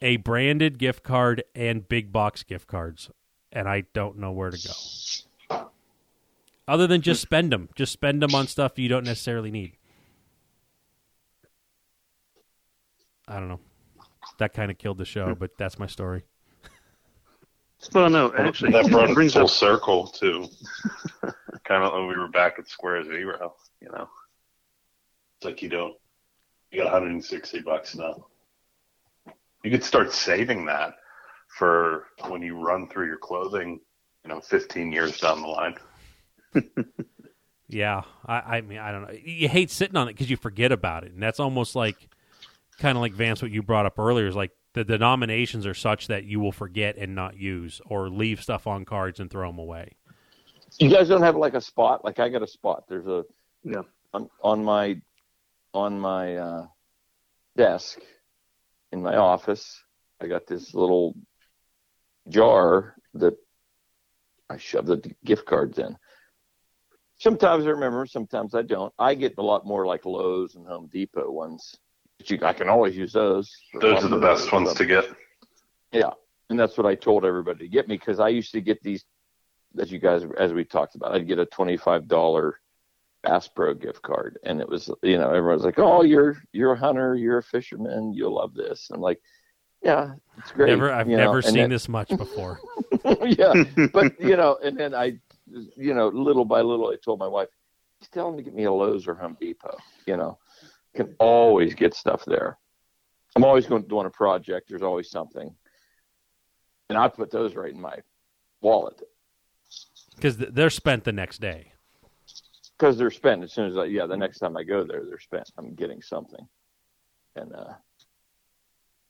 [0.02, 3.10] a branded gift card and big box gift cards,
[3.54, 4.74] and I don't know where to go.
[6.68, 9.74] Other than just spend them, just spend them on stuff you don't necessarily need.
[13.28, 13.60] I don't know.
[14.38, 16.24] That kind of killed the show, but that's my story.
[17.94, 20.48] Well, no, actually, that brought it it brings full up circle to
[21.66, 23.56] kind of when we were back at square zero.
[23.82, 24.08] You know,
[25.38, 25.96] it's like you don't.
[26.72, 28.28] You got 160 bucks now.
[29.64, 30.96] You could start saving that
[31.58, 33.82] for when you run through your clothing.
[34.24, 35.76] You know, 15 years down the line.
[37.70, 39.14] Yeah, I, I mean, I don't know.
[39.24, 42.08] You hate sitting on it because you forget about it, and that's almost like,
[42.78, 46.08] kind of like Vance, what you brought up earlier is like the denominations are such
[46.08, 49.58] that you will forget and not use, or leave stuff on cards and throw them
[49.58, 49.96] away.
[50.78, 52.04] You guys don't have like a spot?
[52.04, 52.84] Like I got a spot.
[52.88, 53.24] There's a
[53.64, 53.84] Yeah.
[54.14, 55.02] on, on my
[55.74, 56.68] on my uh,
[57.56, 58.00] desk
[58.92, 59.84] in my office.
[60.22, 61.16] I got this little
[62.30, 63.34] jar that
[64.50, 65.98] I shove the gift cards in.
[67.24, 68.94] Sometimes I remember, sometimes I don't.
[69.00, 71.78] I get a lot more like Lowe's and Home Depot ones.
[72.18, 73.50] But you, I can always use those.
[73.80, 75.06] Those are the best ones to get.
[75.94, 76.10] Yeah,
[76.50, 79.06] and that's what I told everybody to get me because I used to get these,
[79.80, 82.60] as you guys, as we talked about, I'd get a twenty-five dollar
[83.24, 86.78] Bass Pro gift card, and it was, you know, everyone's like, "Oh, you're you're a
[86.78, 89.22] hunter, you're a fisherman, you'll love this." I'm like,
[89.82, 92.60] "Yeah, it's great." Never, I've you know, never and seen then- this much before.
[93.26, 93.64] yeah,
[93.94, 95.20] but you know, and then I,
[95.78, 97.50] you know, little by little, I told my wife,
[98.00, 100.38] "Just tell them to get me a Lowe's or Home Depot." You know,
[100.96, 102.58] can always get stuff there.
[103.36, 104.70] I'm always going to doing a project.
[104.70, 105.54] There's always something,
[106.90, 107.98] and I put those right in my
[108.62, 109.02] wallet
[110.16, 111.72] because they're spent the next day.
[112.78, 113.86] because they're spent as soon as I.
[113.86, 115.50] Yeah, the next time I go there, they're spent.
[115.58, 116.48] I'm getting something,
[117.36, 117.74] and uh,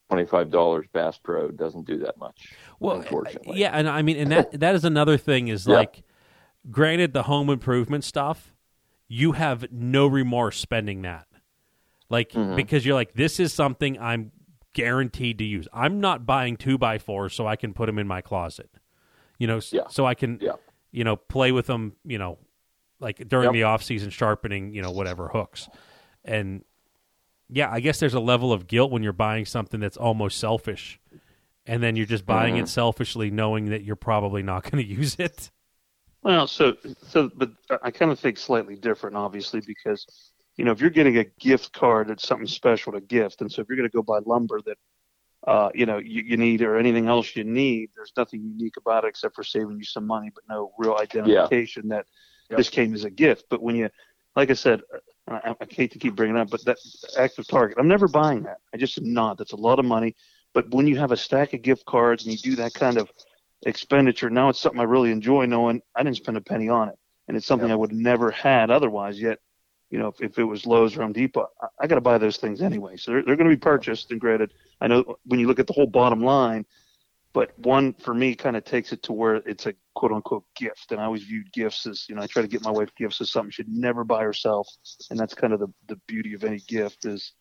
[0.09, 2.53] twenty-five dollars Bass Pro doesn't do that much.
[2.79, 5.75] Well, unfortunately, yeah, and I mean, and that that is another thing is Yeah.
[5.75, 6.03] like,
[6.71, 8.53] granted, the home improvement stuff,
[9.07, 11.27] you have no remorse spending that,
[12.09, 12.55] like Mhm.
[12.55, 14.31] because you're like, this is something I'm
[14.73, 15.67] guaranteed to use.
[15.73, 18.69] I'm not buying two by fours so I can put them in my closet,
[19.37, 19.87] you know, Yeah.
[19.89, 20.53] so I can, Yeah.
[20.91, 22.39] you know, play with them, you know,
[22.99, 23.53] like during Yep.
[23.53, 25.69] the off season sharpening, you know, whatever hooks,
[26.25, 26.63] and
[27.49, 30.99] yeah, I guess there's a level of guilt when you're buying something that's almost selfish,
[31.67, 32.63] and then you're just buying Mm-hmm.
[32.63, 35.51] it selfishly, knowing that you're probably not going to use it.
[36.23, 36.75] Well, so
[37.09, 37.51] so, but
[37.83, 40.05] I kind of think slightly different, obviously, because
[40.57, 43.61] you know if you're getting a gift card, it's something special to gift, and so
[43.61, 44.77] if you're going to go buy lumber that
[45.45, 49.03] uh, you know you, you need or anything else you need, there's nothing unique about
[49.03, 52.05] it except for saving you some money, but no real identification that
[52.49, 52.57] Yep.
[52.57, 53.89] This came as a gift, but when you,
[54.35, 54.81] like I said,
[55.27, 56.77] I, I hate to keep bringing it up, but that
[57.17, 58.57] active target, I'm never buying that.
[58.73, 59.37] I just am not.
[59.37, 60.15] That's a lot of money.
[60.53, 63.09] But when you have a stack of gift cards and you do that kind of
[63.65, 66.95] expenditure, now it's something I really enjoy knowing I didn't spend a penny on it,
[67.27, 67.73] and it's something Yep.
[67.73, 69.19] I would never had otherwise.
[69.19, 69.39] Yet,
[69.89, 72.17] you know, if, if it was Lowe's or Home Depot, I, I got to buy
[72.17, 72.97] those things anyway.
[72.97, 74.53] So they're, they're going to be purchased and granted.
[74.81, 76.65] I know when you look at the whole bottom line,
[77.33, 80.91] but one for me kind of takes it to where it's a quote unquote gift.
[80.91, 83.21] And I always viewed gifts as, you know, I try to get my wife gifts
[83.21, 84.67] as something she'd never buy herself.
[85.09, 87.33] And that's kind of the, the beauty of any gift is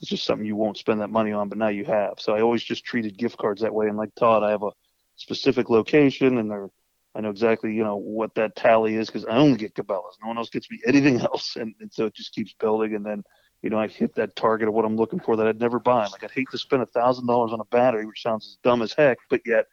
[0.00, 2.14] it's just something you won't spend that money on, but now you have.
[2.18, 3.88] So I always just treated gift cards that way.
[3.88, 4.70] And like Todd, I have a
[5.16, 6.68] specific location and they're,
[7.14, 10.18] I know exactly, you know, what that tally is because I only get Cabela's.
[10.22, 11.56] No one else gets me anything else.
[11.56, 12.94] And, and so it just keeps building.
[12.94, 13.24] And then,
[13.62, 16.06] you know, I hit that target of what I'm looking for that I'd never buy.
[16.06, 18.82] Like I'd hate to spend a thousand dollars on a battery, which sounds as dumb
[18.82, 19.66] as heck, but yet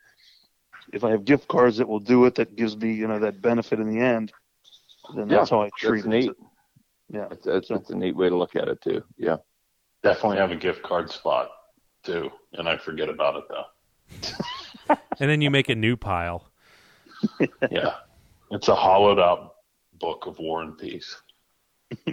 [0.92, 3.42] if I have gift cards that will do it, that gives me, you know, that
[3.42, 4.32] benefit in the end,
[5.16, 6.10] then that's how I treat That's it.
[6.10, 6.32] neat.
[7.10, 7.28] Yeah.
[7.30, 9.04] That's, that's, that's a neat way to look at it too.
[9.18, 9.38] Yeah.
[10.02, 11.50] Definitely have a gift card spot
[12.04, 14.36] too, and I forget about it though.
[15.24, 16.50] and then you make a new pile.
[17.72, 17.94] Yeah,
[18.52, 19.56] it's a hollowed out
[19.98, 21.16] book of War and Peace.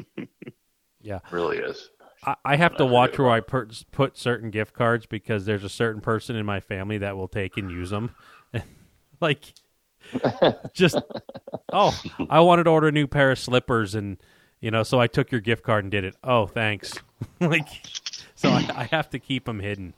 [1.03, 1.21] Yeah.
[1.33, 1.89] really is.
[2.25, 5.69] I, I have to watch where I per- put certain gift cards because there's a
[5.71, 8.15] certain person in my family that will take and use them.
[9.21, 9.55] like,
[10.75, 10.99] just
[11.73, 14.19] oh, I wanted to order a new pair of slippers, and
[14.61, 16.15] you know, so I took your gift card and did it.
[16.23, 16.93] Oh, thanks.
[17.41, 17.69] like,
[18.35, 19.95] so I, I have to keep them hidden.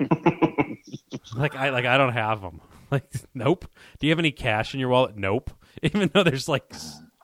[1.36, 2.60] like I like I don't have them.
[2.90, 3.04] Like,
[3.34, 3.66] nope.
[4.00, 5.16] Do you have any cash in your wallet?
[5.16, 5.52] Nope.
[5.84, 6.74] Even though there's like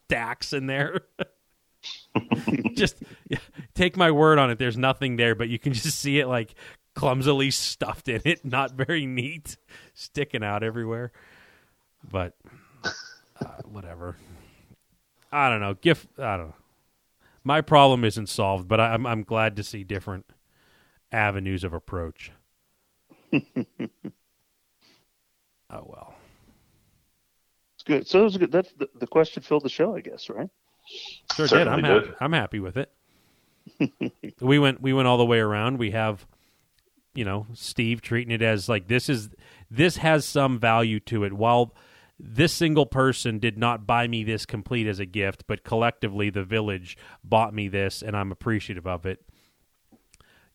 [0.04, 1.00] stacks in there.
[2.76, 3.02] just
[3.74, 4.60] take my word on it.
[4.60, 6.54] There's nothing there, but you can just see it like
[6.94, 9.56] clumsily stuffed in it, not very neat,
[9.92, 11.10] sticking out everywhere.
[12.08, 12.36] But
[12.84, 14.14] uh, whatever.
[15.32, 15.74] I don't know.
[15.74, 16.06] Gift.
[16.16, 16.54] I don't know.
[17.42, 20.26] My problem isn't solved, but I, I'm I'm glad to see different
[21.12, 22.32] avenues of approach.
[25.70, 26.14] oh well.
[27.74, 28.06] It's good.
[28.06, 28.52] So it was good.
[28.52, 30.48] That's the, the question filled the show, I guess, right?
[31.34, 31.68] Sure did.
[31.68, 32.06] I'm Certainly happy.
[32.06, 32.14] did.
[32.20, 32.92] I'm happy with it.
[34.40, 35.78] we went we went all the way around.
[35.78, 36.26] We have
[37.16, 39.30] you know, Steve treating it as like this is
[39.70, 41.32] this has some value to it.
[41.32, 41.74] While
[42.18, 46.44] this single person did not buy me this complete as a gift, but collectively the
[46.44, 49.22] village bought me this and I'm appreciative of it.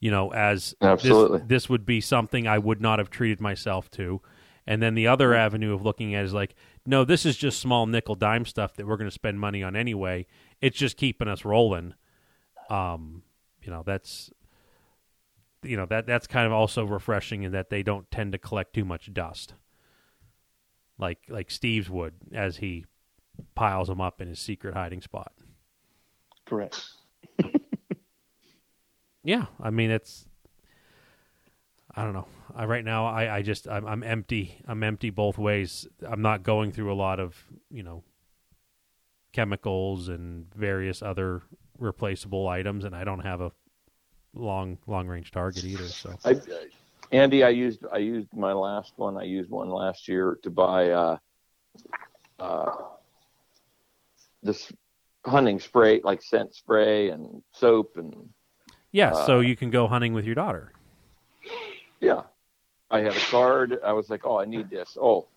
[0.01, 1.43] You know, as this- Absolutely.
[1.47, 4.21] this would be something I would not have treated myself to.
[4.67, 6.53] And then the other avenue of looking at is like,
[6.85, 9.75] no, this is just small nickel dime stuff that we're going to spend money on
[9.75, 10.27] anyway.
[10.59, 11.93] It's just keeping us rolling.
[12.69, 13.23] Um,
[13.61, 14.31] you know, that's
[15.63, 18.73] you know that that's kind of also refreshing in that they don't tend to collect
[18.73, 19.53] too much dust,
[20.97, 22.85] like like Steve's would as he
[23.55, 25.33] piles them up in his secret hiding spot.
[26.45, 26.83] Correct.
[29.23, 30.25] Yeah, I mean it's.
[31.93, 32.27] I don't know.
[32.55, 34.61] I right now I I just I'm, I'm empty.
[34.67, 35.87] I'm empty both ways.
[36.07, 37.35] I'm not going through a lot of
[37.69, 38.03] you know
[39.33, 41.41] chemicals and various other
[41.77, 43.51] replaceable items, and I don't have a
[44.33, 45.87] long long range target either.
[45.87, 46.35] So I,
[47.11, 49.17] Andy, I used I used my last one.
[49.17, 51.17] I used one last year to buy uh,
[52.39, 52.71] uh,
[54.41, 54.71] this
[55.25, 58.29] hunting spray, like scent spray and soap, and
[58.91, 60.71] yeah, so Uh, you can go hunting with your daughter.
[61.99, 62.23] yeah,
[62.89, 63.79] I had a card.
[63.83, 64.97] I was like, oh, I need this.
[64.99, 65.27] Oh,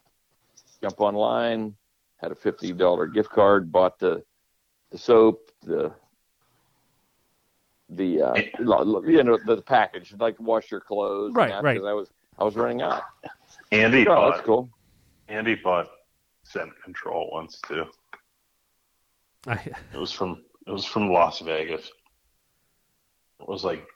[0.82, 1.76] jump online,
[2.16, 4.24] had a fifty dollar gift card, bought the
[4.90, 5.93] the soap, the
[7.90, 8.40] the uh,
[9.05, 11.28] you know the package, like wash your clothes.
[11.28, 11.76] and Right, that, right.
[11.78, 12.09] 'cause I was
[12.39, 13.02] I was running out.
[13.72, 14.68] Andy Oh, bought that's cool.
[15.28, 15.89] Andy bought
[16.44, 17.85] scent control once too.
[19.47, 19.55] I,
[19.93, 21.90] It was from it was from Las Vegas.
[23.44, 23.86] It was like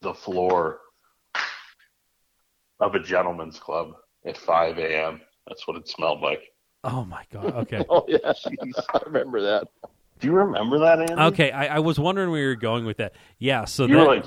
[0.00, 0.80] the floor
[2.80, 3.92] of a gentleman's club
[4.24, 5.20] at 5 a.m.
[5.46, 6.40] That's what it smelled like.
[6.84, 7.54] oh my god.
[7.54, 7.84] Okay.
[7.90, 8.32] Oh yeah,
[8.94, 9.68] I remember that.
[10.20, 11.22] Do you remember that, Andy?
[11.22, 13.12] Okay, I, I was wondering where you were going with that.
[13.38, 14.24] Yeah, so You were that, like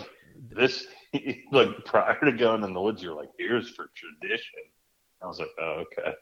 [0.50, 0.86] this,
[1.52, 4.60] like prior to going in the woods, you're like, "Here's for tradition."
[5.22, 6.16] I was like, "Oh, okay."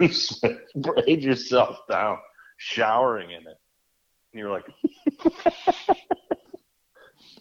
[0.00, 2.18] you sprayed yourself down,
[2.56, 3.58] showering in it,
[4.32, 4.64] and you're like,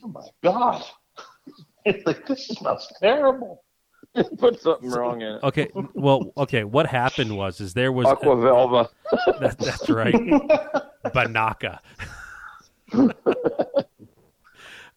[0.03, 0.83] "Oh my god!"
[2.05, 3.63] like this smells terrible.
[4.37, 5.43] Put something wrong in it.
[5.43, 6.63] okay, well, okay.
[6.63, 8.89] What happened was is there was Aqua Velva.
[9.39, 10.13] that, that's right,
[11.05, 11.79] Banaka.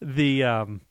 [0.01, 0.81] the um,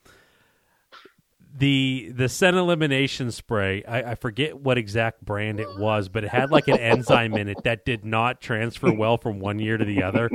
[1.57, 3.85] the the scent elimination spray.
[3.85, 7.49] I, I forget what exact brand it was, but it had like an enzyme in
[7.49, 10.31] it that did not transfer well from one year to the other.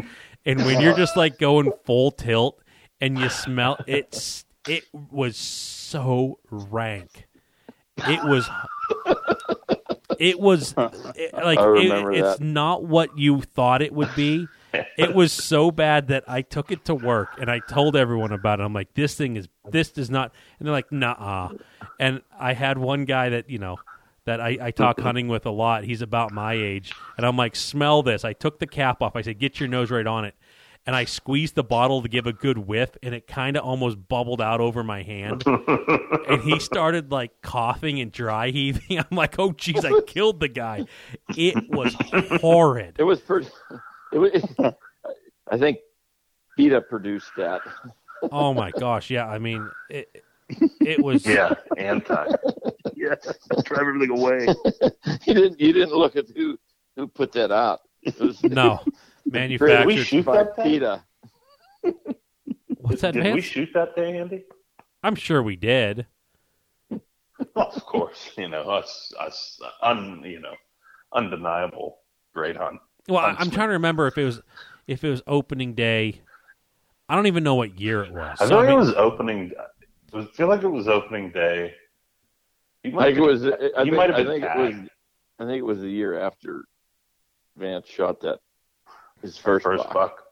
[0.45, 2.61] And when you're just like going full tilt
[3.01, 7.27] and you smell it's it was so rank.
[7.97, 8.47] It was
[10.19, 10.73] it was
[11.15, 14.47] it- like it- it's not what you thought it would be.
[14.97, 18.61] It was so bad that I took it to work and I told everyone about
[18.61, 18.63] it.
[18.63, 21.49] I'm like, this thing is this does not and they're like, nah.
[21.99, 23.79] And I had one guy that, you know,
[24.23, 25.83] that I, I talk hunting with a lot.
[25.83, 26.93] He's about my age.
[27.17, 28.23] And I'm like, smell this.
[28.23, 29.17] I took the cap off.
[29.17, 30.35] I said, get your nose right on it.
[30.85, 34.07] And I squeezed the bottle to give a good whiff, and it kind of almost
[34.07, 35.43] bubbled out over my hand.
[36.27, 38.97] and he started like coughing and dry heaving.
[39.11, 40.85] I'm like, oh, geez, I killed the guy.
[41.37, 41.95] It was
[42.41, 42.95] horrid.
[42.97, 43.47] It was pretty.
[44.11, 44.75] It was,
[45.51, 45.77] I think
[46.57, 47.61] PETA produced that.
[48.31, 49.09] Oh, my gosh.
[49.11, 49.27] Yeah.
[49.27, 50.23] I mean, it,
[50.79, 51.25] it was.
[51.25, 52.25] Yeah, anti.
[52.95, 53.15] Yeah,
[53.63, 54.47] drive everything away.
[55.25, 55.59] You didn't.
[55.59, 56.57] You didn't look at who
[56.95, 57.81] who put that out.
[58.19, 58.83] Was No.
[59.25, 60.03] Did we Manufactured.
[60.05, 60.65] shoot by that thing?
[60.65, 61.03] PETA.
[62.79, 63.35] What's that, Did man?
[63.35, 64.43] we shoot that day, Andy?
[65.03, 66.05] I'm sure we did.
[66.89, 70.53] Well, of course, you know us, us, un, you know,
[71.13, 71.97] undeniable
[72.33, 72.79] great hunt.
[73.07, 73.55] Well, I- I'm Huntsman.
[73.55, 74.41] trying to remember if it was
[74.87, 76.21] if it was opening day.
[77.09, 78.37] I don't even know what year it was.
[78.39, 79.51] I So, feel like mean- it was opening.
[80.13, 81.73] I feel like it was opening day.
[82.83, 83.43] You I think it was.
[83.43, 84.89] I you think, might have I been think it was.
[85.39, 86.63] I think it was the year after
[87.57, 88.39] Vance shot that
[89.21, 90.17] his first, first, first buck.
[90.17, 90.23] buck.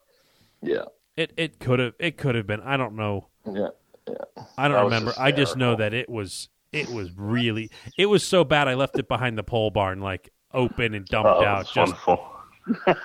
[0.61, 0.83] Yeah,
[1.15, 2.61] It it could have it could have been.
[2.61, 3.27] I don't know.
[3.45, 3.67] yeah.
[4.07, 4.15] Yeah.
[4.57, 5.13] I don't That was remember.
[5.19, 8.67] I just know that it was it was really it was so bad.
[8.67, 11.65] I left it behind the pole barn, like open and dumped Oh, out.
[11.65, 12.25] Just wonderful.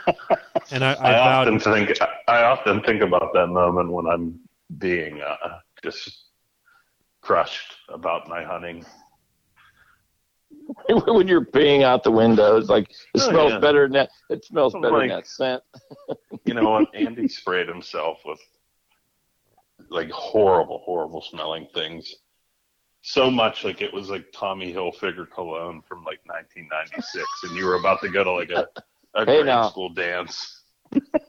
[0.70, 1.74] and I, I, I often vowed.
[1.86, 1.98] think
[2.28, 4.40] I often think about that moment when I'm
[4.78, 6.24] being uh, just
[7.20, 8.84] crushed about my hunting.
[11.06, 13.58] when you're peeing out the window, it's like it Oh, smells yeah.
[13.58, 14.10] better than that.
[14.30, 15.62] It smells Something better like- than that scent.
[16.44, 16.88] You know what?
[16.94, 18.38] Andy sprayed himself with
[19.88, 22.14] like horrible, horrible smelling things.
[23.02, 27.74] So much like it was like Tommy Hilfiger cologne from like 1996, and you were
[27.76, 28.66] about to go to like a,
[29.14, 29.68] a Hey, grade now.
[29.68, 30.62] school dance.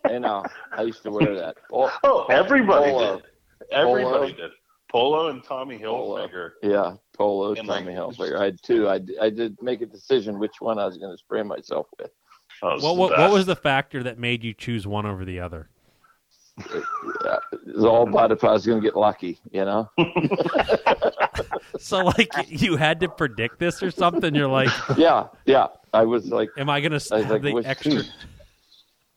[0.05, 0.43] I know.
[0.73, 1.55] I used to wear that.
[1.71, 3.23] Oh, Oh, everybody did.
[3.71, 4.51] Everybody did.
[4.95, 6.25] Polo and Tommy Polo.
[6.25, 6.51] Hilfiger.
[6.63, 8.39] yeah, Polo, And, like, Tommy Hilfiger.
[8.39, 8.87] I had two.
[8.87, 12.11] I, I did make a decision which one I was going to spray myself with.
[12.63, 15.69] Was What, what, what was the factor that made you choose one over the other?
[16.57, 19.89] Yeah, it was all about if I was going to get lucky, you know.
[21.79, 24.33] So like you had to predict this or something.
[24.33, 25.67] You're like, Yeah, yeah.
[25.93, 27.91] I was like, am I gonna have like, the extra.
[27.91, 28.03] Two.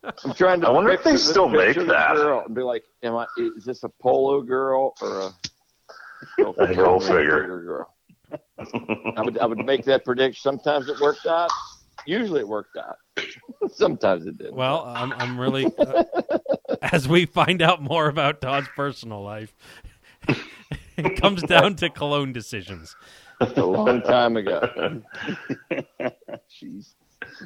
[0.25, 0.69] I'm trying to.
[0.69, 2.15] I wonder if they still make picture of the that.
[2.15, 3.27] Girl and be like, am I?
[3.57, 5.31] Is this a polo girl or a?
[6.39, 7.47] A Hilfiger.
[7.65, 7.95] girl.
[9.17, 10.41] I would I would make that prediction.
[10.43, 11.51] Sometimes it worked out.
[12.07, 12.97] Usually it worked out.
[13.73, 14.55] Sometimes it didn't.
[14.55, 16.05] Well, I'm I'm really uh,
[16.83, 19.55] as we find out more about Todd's personal life,
[20.97, 22.95] it comes down to cologne decisions.
[23.41, 25.03] a long time ago.
[26.49, 26.95] She's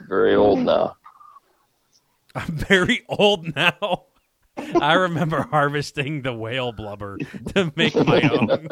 [0.09, 0.97] very old now.
[2.35, 4.07] I'm very old now.
[4.80, 7.18] I remember harvesting the whale blubber
[7.54, 8.68] to make my own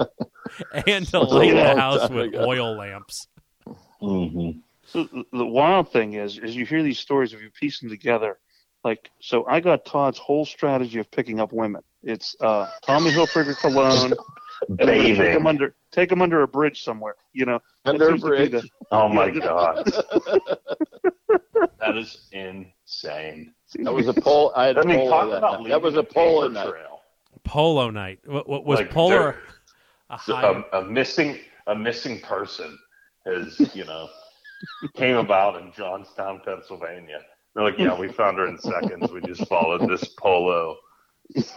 [0.87, 2.45] and to light the house with ago.
[2.47, 3.27] oil lamps.
[4.01, 4.51] hmm
[4.87, 7.89] So the- the wild thing is, is you hear these stories if you piece them
[7.89, 8.39] together.
[8.85, 11.83] Like, so I got Todd's whole strategy of picking up women.
[12.03, 14.15] It's uh, Tommy Hilfiger cologne,
[14.79, 17.15] and then take them under, take them under a bridge somewhere.
[17.35, 18.51] You know, Under a seems to be bridge.
[18.53, 19.85] the- Oh my god.
[21.81, 23.53] that is insane.
[23.75, 24.53] That was a poll.
[24.55, 25.69] I had a I mean, polo talk that about night.
[25.71, 26.69] That was a polo night.
[26.69, 27.01] trail.
[27.45, 28.21] Polo night.
[28.27, 29.37] What, what was Like, polar?
[30.11, 32.79] A So a, um, a missing a missing person
[33.27, 34.09] has you know
[34.95, 37.21] came about in Johnstown, Pennsylvania.
[37.55, 39.11] They're like, yeah, we found her in seconds.
[39.11, 40.77] We just followed this polo.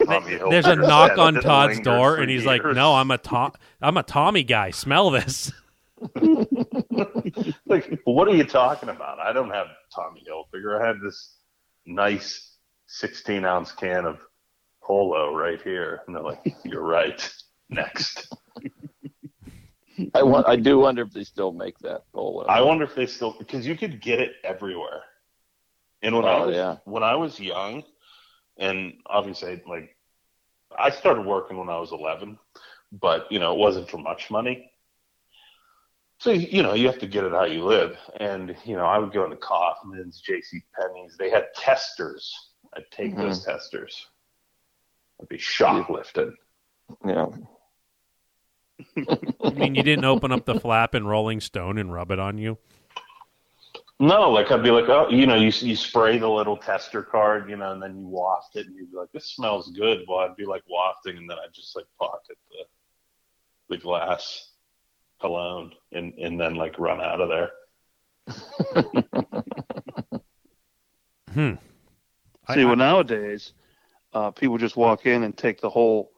[0.06, 3.54] Tommy there's a knock on Todd's door, and he's like, "No, I'm a Tom.
[3.82, 4.70] I'm a Tommy guy.
[4.70, 5.52] Smell this."
[7.66, 9.20] like, what are you talking about?
[9.20, 10.82] I don't have Tommy Hilfiger.
[10.82, 11.38] I have this
[11.86, 12.58] nice
[12.88, 14.20] 16 ounce can of
[14.82, 16.02] polo right here.
[16.06, 17.30] And they're like, you're right.
[17.70, 18.34] Next.
[20.14, 20.48] I want.
[20.48, 22.46] I do wonder if they still make that polo.
[22.46, 25.04] I wonder if they still because you could get it everywhere.
[26.02, 26.78] And when I Oh, was yeah.
[26.86, 27.84] when I was young,
[28.58, 29.96] and obviously like
[30.78, 32.38] I started working when I was 11,
[32.92, 34.72] but you know it wasn't for much money.
[36.24, 38.98] So you know you have to get it how you live, and you know I
[38.98, 40.62] would go into Kaufmann's, J.C.
[40.74, 41.18] Penney's.
[41.18, 42.34] They had testers.
[42.78, 43.52] I'd take those Mm-hmm.
[43.52, 44.08] testers.
[45.22, 46.32] I'd be shoplifted.
[47.06, 47.26] Yeah.
[49.44, 52.38] I mean, you didn't open up the flap in Rolling Stone and rub it on
[52.38, 52.58] you.
[54.00, 57.50] No, like I'd be like, oh, you know, you you spray the little tester card,
[57.50, 60.06] you know, and then you waft it, and you'd be like, this smells good.
[60.08, 64.52] Well, I'd be like wafting, and then I'd just like pocket the the glass
[65.24, 67.50] cologne, and and then like run out of there.
[71.34, 71.54] Hmm.
[72.54, 73.54] See, I- well, nowadays,
[74.14, 76.12] uh, people just walk in and take the whole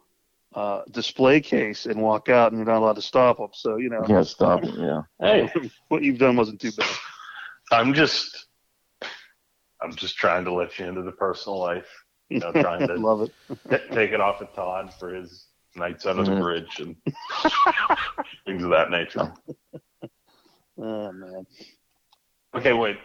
[0.54, 3.48] uh, display case and walk out, and you're not allowed to stop them.
[3.54, 4.74] So, you know, Can't stop it.
[4.78, 5.02] Yeah.
[5.22, 5.50] Hey,
[5.88, 6.90] what you've done wasn't too bad.
[7.72, 8.48] I'm just,
[9.82, 11.88] I'm just trying to let you into the personal life.
[12.30, 13.32] You know, trying to Love it.
[13.70, 16.42] t- take it off of Todd for his nights under the Mhm.
[16.42, 16.96] bridge and
[18.46, 19.32] things of that nature.
[20.78, 21.48] Oh, man.
[22.54, 22.98] Okay, wait.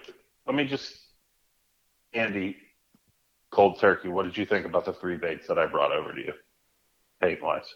[0.45, 0.93] Let me just,
[2.13, 2.57] Andy,
[3.51, 4.09] cold turkey.
[4.09, 6.33] What did you think about the three baits that I brought over to you,
[7.21, 7.73] bait wise?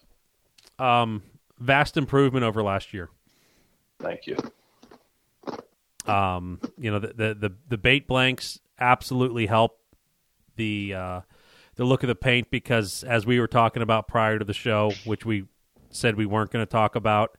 [0.80, 1.22] Um,
[1.60, 3.10] vast improvement over last year.
[4.00, 4.36] Thank you.
[6.12, 9.78] Um, you know, the, the the the bait blanks absolutely help
[10.56, 11.20] the uh,
[11.76, 14.92] the look of the paint because as we were talking about prior to the show,
[15.04, 15.44] which we
[15.90, 17.38] said we weren't going to talk about,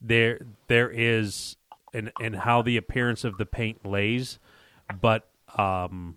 [0.00, 1.56] there there is
[1.92, 4.38] and and how the appearance of the paint lays,
[5.00, 6.16] but um,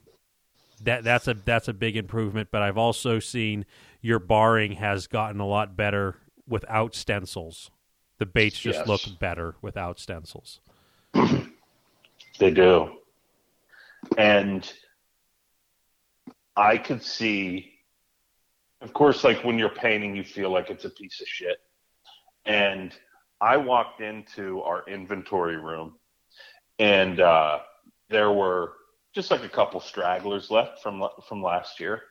[0.84, 2.50] that that's a that's a big improvement.
[2.52, 3.66] But I've also seen
[4.02, 7.72] your barring has gotten a lot better without stencils.
[8.18, 8.88] The baits just Yes.
[8.88, 10.60] look better without stencils.
[12.40, 13.00] They do.
[14.18, 14.72] And
[16.56, 17.74] I could see,
[18.80, 21.58] of course, like when you're painting, you feel like it's a piece of shit.
[22.46, 22.94] And
[23.41, 25.95] I walked into our inventory room
[26.80, 27.60] and uh,
[28.10, 28.74] there were
[29.14, 32.03] just like a couple stragglers left from from last year.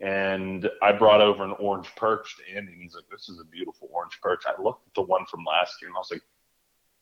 [0.00, 3.44] And I brought over an orange perch to Andy, and he's like, "This is a
[3.44, 6.22] beautiful orange perch." I looked at the one from last year, and I was like,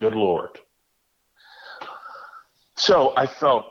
[0.01, 0.59] "Good lord!"
[2.77, 3.67] So I felt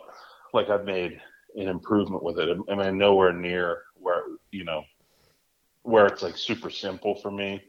[0.54, 1.22] like I've made
[1.56, 2.58] an improvement with it.
[2.70, 4.84] I mean, nowhere near where you know
[5.84, 7.62] where it's like super simple for me.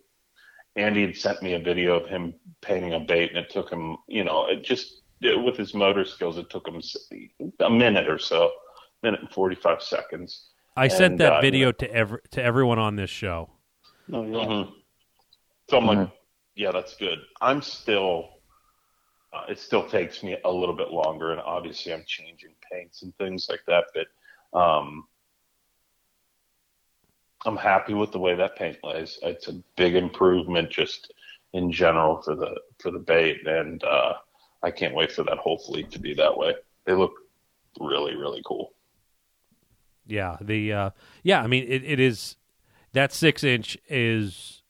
[0.77, 3.97] Andy had sent me a video of him painting a bait, and it took him,
[4.07, 6.81] you know, it just it, with his motor skills, it took him
[7.61, 8.51] a minute or so,
[9.03, 10.51] minute and forty five seconds.
[10.77, 13.51] I sent that uh, video to every to everyone on this show.
[14.09, 14.47] No, yeah.
[14.47, 14.73] Mhm.
[15.69, 16.13] So I'm like, Mhm.
[16.55, 17.19] yeah, that's good.
[17.41, 18.41] I'm still,
[19.33, 23.15] uh, it still takes me a little bit longer, and obviously I'm changing paints and
[23.19, 23.87] things like that.
[23.95, 25.07] But um,
[27.47, 29.19] I'm happy with the way that paint lays.
[29.23, 31.13] It's a big improvement just
[31.53, 34.15] in general for the for the bait, and uh,
[34.63, 36.55] I can't wait for that whole fleet to be that way.
[36.85, 37.13] They look
[37.81, 38.73] really really cool.
[40.07, 40.91] Yeah, the uh,
[41.23, 42.37] yeah, I mean it, it is
[42.93, 44.63] that six inch is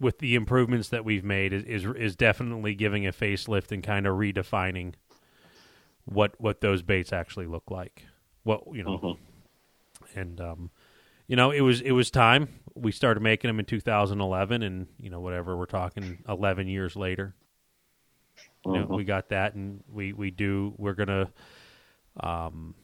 [0.00, 4.06] with the improvements that we've made is is, is definitely giving a facelift and kind
[4.06, 4.94] of redefining
[6.04, 8.04] what what those baits actually look like.
[8.42, 9.18] What you know, Mhm.
[10.14, 10.70] and um,
[11.26, 15.10] you know it was it was time we started making them in 2011, and you
[15.10, 17.34] know whatever we're talking 11 years later.
[18.66, 18.96] You know, Mhm.
[18.96, 20.74] we got that, and we we do.
[20.78, 21.30] We're gonna,
[22.18, 22.74] um,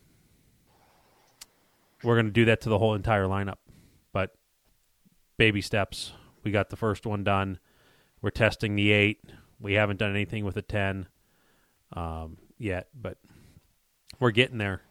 [2.02, 3.56] we're gonna do that to the whole entire lineup.
[4.12, 4.34] But
[5.38, 6.12] baby steps.
[6.44, 7.58] We got the first one done.
[8.22, 9.20] We're testing the eight.
[9.58, 11.06] We haven't done anything with the ten
[11.94, 13.18] um, yet, but
[14.18, 14.82] we're getting there.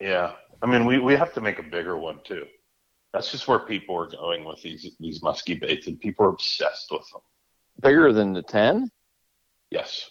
[0.00, 0.32] Yeah,
[0.62, 2.44] I mean, we, we have to make a bigger one too.
[3.14, 6.88] That's just where people are going with these these musky baits, and people are obsessed
[6.90, 7.22] with them.
[7.80, 8.90] Bigger than the 10?
[9.70, 10.10] Yes,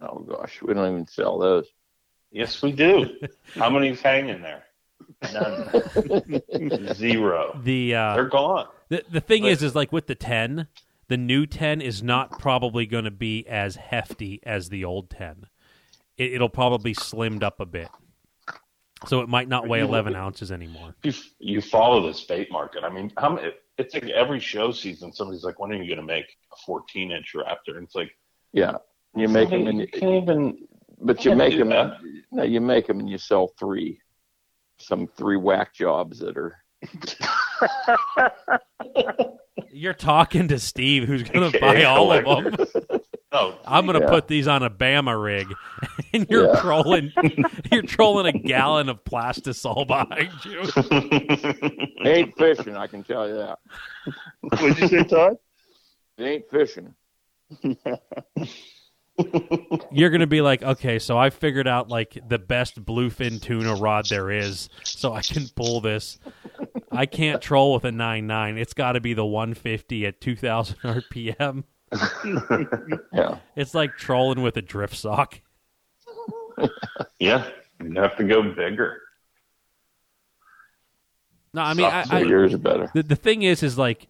[0.00, 0.60] Oh, gosh.
[0.62, 1.66] We don't even sell those.
[2.32, 3.06] yes, we do.
[3.54, 4.64] How many's hanging there?
[5.32, 6.94] None.
[6.94, 7.60] Zero.
[7.62, 8.66] The uh, They're gone.
[8.88, 10.66] The the thing But- is, is like with the ten,
[11.08, 15.46] the new ten is not probably going to be as hefty as the old ten.
[16.16, 17.88] It, it'll probably slimmed up a bit,
[19.06, 20.94] so it might not weigh eleven ounces anymore.
[21.02, 22.84] You you follow this bait market.
[22.84, 25.12] I mean, how many, it's like every show season.
[25.12, 28.10] Somebody's like, "When are you going to make a 14 inch raptor?" And it's like,
[28.52, 28.76] Yeah.
[29.14, 30.66] You make them and you you, can't even.
[31.00, 31.98] but you make them, that.
[32.30, 33.98] no, you make them and you sell three,
[34.78, 36.56] some three whack jobs that are,
[39.70, 42.66] You're talking to Steve, who's going to buy all of them.
[43.32, 44.10] No, I'm going to Yeah.
[44.10, 45.56] put these on a Bama rig,
[46.12, 46.60] and you're Yeah.
[46.60, 47.12] trolling.
[47.72, 50.66] You're trolling a gallon of plastisol behind you.
[52.04, 53.58] they ain't fishing, I can tell you that.
[54.60, 55.36] What'd you say, Todd?
[56.18, 56.94] They ain't fishing.
[59.90, 63.74] You're going to be like, okay, so I figured out like the best bluefin tuna
[63.76, 66.18] rod there is, so I can pull this.
[66.90, 68.58] I can't troll with a nine nine.
[68.58, 71.64] It's got to be the 150 at 2,000 RPM.
[73.12, 73.38] Yeah.
[73.56, 75.40] It's like trolling with a drift sock.
[77.18, 77.48] Yeah,
[77.82, 79.00] you have to go bigger.
[81.54, 82.90] No, I mean, I, I, yours are better.
[82.94, 84.08] the the thing is, is like,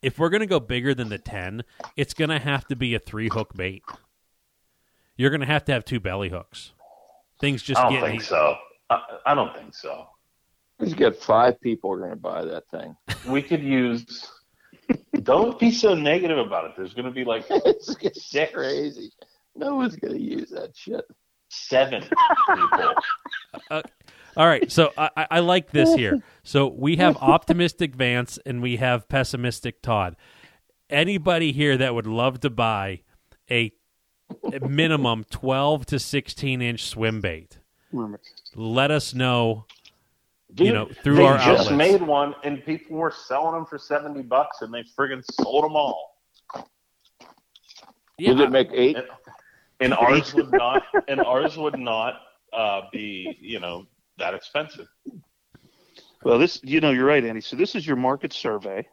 [0.00, 1.62] if we're gonna go bigger than the 10,
[1.96, 3.82] it's gonna have to be a three hook bait.
[5.16, 6.72] You're gonna have to have two belly hooks.
[7.40, 8.56] Things just I don't get think so.
[8.90, 10.06] I, I don't think so.
[10.78, 12.96] He's got five people are going to buy that thing.
[13.28, 14.28] We could use.
[15.22, 16.72] Don't be so negative about it.
[16.76, 18.52] There's going to be like it's it's Six.
[18.52, 19.10] crazy.
[19.56, 21.04] No one's going to use that shit.
[21.48, 22.02] seven
[22.48, 22.94] people.
[23.70, 23.82] Uh,
[24.36, 26.20] all right, so I, I- I like this here.
[26.42, 30.16] So we have optimistic Vance and we have pessimistic Todd.
[30.90, 33.02] Anybody here that would love to buy
[33.50, 33.72] a,
[34.52, 37.58] a minimum twelve to sixteen inch swim bait,
[38.56, 39.66] let us know.
[40.54, 41.70] Dude, You know, through they our just outlets.
[41.72, 45.74] made one, and people were selling them for seventy bucks, and they friggin' sold them
[45.74, 46.12] all.
[48.18, 48.96] Does it make eight?
[48.96, 49.06] And,
[49.80, 52.20] and ours would not, and ours would not
[52.52, 53.86] uh, be, you know,
[54.18, 54.86] that expensive.
[56.22, 57.40] well, this you know you're right, Andy.
[57.40, 58.86] So this is your market survey,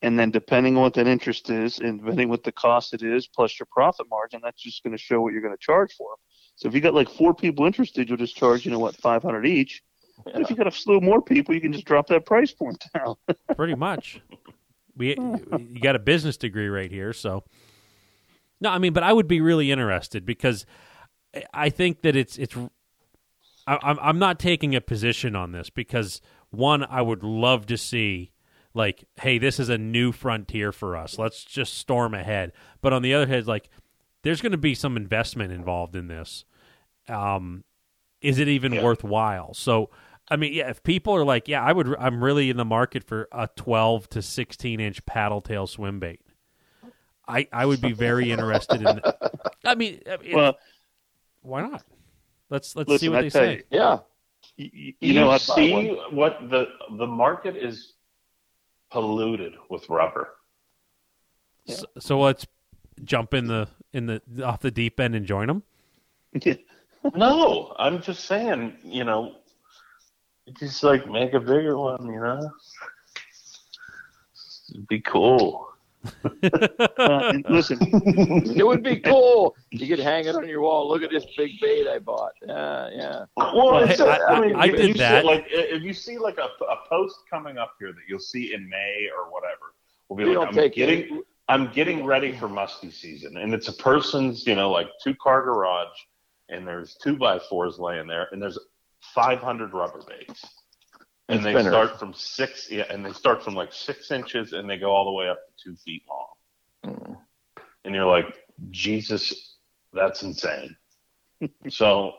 [0.00, 3.26] and then depending on what that interest is, and depending what the cost it is,
[3.28, 6.12] plus your profit margin, that's just going to show what you're going to charge for
[6.12, 6.16] them.
[6.56, 9.22] So if you got like four people interested, you'll just charge you know what five
[9.22, 9.82] hundred each.
[10.26, 12.84] And if you got a slew more people, you can just drop that price point
[12.94, 13.14] down.
[13.56, 14.20] Pretty much.
[14.96, 15.16] We
[15.72, 17.44] you got a business degree right here, so
[18.60, 20.66] no, I mean, but I would be really interested because
[21.54, 22.56] I think that it's it's.
[23.66, 26.20] I, I'm I'm not taking a position on this because
[26.50, 28.32] one, I would love to see
[28.74, 31.18] like, hey, this is a new frontier for us.
[31.18, 32.52] Let's just storm ahead.
[32.80, 33.70] But on the other hand, like,
[34.22, 36.44] there's going to be some investment involved in this.
[37.08, 37.64] Um,
[38.20, 38.84] is it even Yeah.
[38.84, 39.54] worthwhile?
[39.54, 39.90] So,
[40.30, 43.04] I mean, yeah, if people are like, yeah, I would, I'm really in the market
[43.04, 46.20] for a 12 to 16 inch paddle tail swim bait.
[47.26, 49.00] I, I would be very interested in.
[49.64, 50.56] I mean, it- well,
[51.42, 51.84] why not?
[52.50, 53.54] Let's let's see what I they say.
[53.56, 53.98] you, Yeah.
[54.56, 57.92] you, you, You, know, see what the the market is
[58.90, 60.30] polluted with rubber.
[61.66, 62.46] So, so let's
[63.04, 65.62] jump in the in the off the deep end and join them.
[67.14, 69.36] No, I'm just saying, you know,
[70.58, 72.50] just like make a bigger one, you know.
[74.70, 75.66] It'd be cool.
[76.04, 79.56] Uh, listen, It would be cool.
[79.70, 80.88] You could hang it on your wall.
[80.88, 82.32] Look at this big bait I bought.
[82.46, 83.24] Yeah, yeah.
[83.36, 85.24] Well, Hey, it's a- I- I mean, I if did you see- that.
[85.24, 88.68] like, if you see like a, a post coming up here that you'll see in
[88.68, 89.74] May or whatever,
[90.08, 93.38] we'll be We like, don't I'm take getting, any- I'm getting ready for muskie season,
[93.38, 95.96] and it's a person's, you know, like two car garage,
[96.50, 98.58] and there's two by fours laying there, and there's
[99.14, 100.44] 500 rubber baits,
[101.28, 101.72] and And they spinners.
[101.72, 105.04] start from six, yeah, and they start from like six inches, and they go all
[105.04, 106.26] the way up to two feet long,
[106.94, 107.16] Mm.
[107.84, 108.26] and you're like,
[108.70, 109.56] Jesus,
[109.92, 110.76] that's insane.
[111.68, 112.12] so,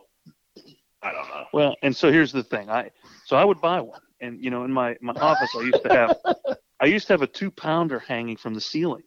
[1.01, 1.45] I don't know.
[1.53, 2.69] Well, and so here's the thing.
[2.69, 2.91] I
[3.25, 5.89] so I would buy one, and you know, in my my office, I used to
[5.89, 6.15] have
[6.81, 9.03] I used to have a two pounder hanging from the ceiling,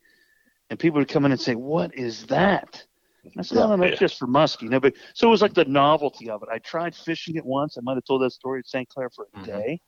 [0.71, 2.85] and people would come in and say, "What is that?"
[3.25, 5.55] And I said, "Oh, no, that's just for muskie." No, but so it was like
[5.55, 6.49] the novelty of it.
[6.51, 7.79] I tried fishing it once.
[7.79, 8.89] I might have told that story at St.
[8.89, 9.45] Clair for a Mhm.
[9.47, 9.81] day,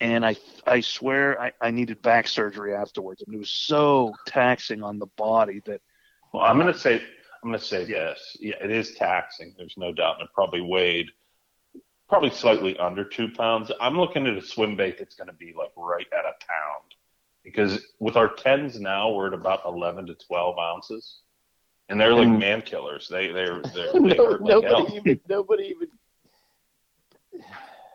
[0.00, 0.36] and I
[0.66, 3.22] I swear I, I needed back surgery afterwards.
[3.26, 5.80] I mean, it was so taxing on the body that
[6.32, 7.02] Well, I'm going to say
[7.42, 8.36] I'm to say yes.
[8.40, 9.54] Yeah, it is taxing.
[9.56, 11.10] There's no doubt, and it probably weighed
[12.08, 13.70] probably slightly under two pounds.
[13.80, 16.94] I'm looking at a swim bait that's going to be like right at a pound,
[17.42, 21.22] because with our tens now we're at about 11 to 12 ounces,
[21.88, 23.08] and they're like man killers.
[23.08, 25.20] They they're, they're they No, hurt like nobody even.
[25.28, 25.88] Nobody even.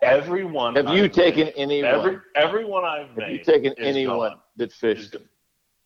[0.02, 1.92] Everyone Have you I've taken made- anyone?
[1.94, 3.24] every everyone I've made?
[3.24, 4.40] have you taken anyone gone.
[4.58, 5.24] that fished them?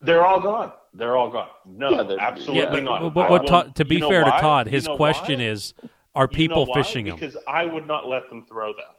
[0.00, 0.72] They're all gone.
[0.94, 1.48] They're all gone.
[1.66, 3.00] No, Yeah, absolutely Yeah, not.
[3.02, 4.40] but, but I what Todd- to be you know fair to why?
[4.40, 5.46] Todd, You his know question why?
[5.46, 5.74] is:
[6.14, 6.82] Are You know people why?
[6.82, 7.16] fishing them?
[7.16, 8.96] Because I would not let them throw that.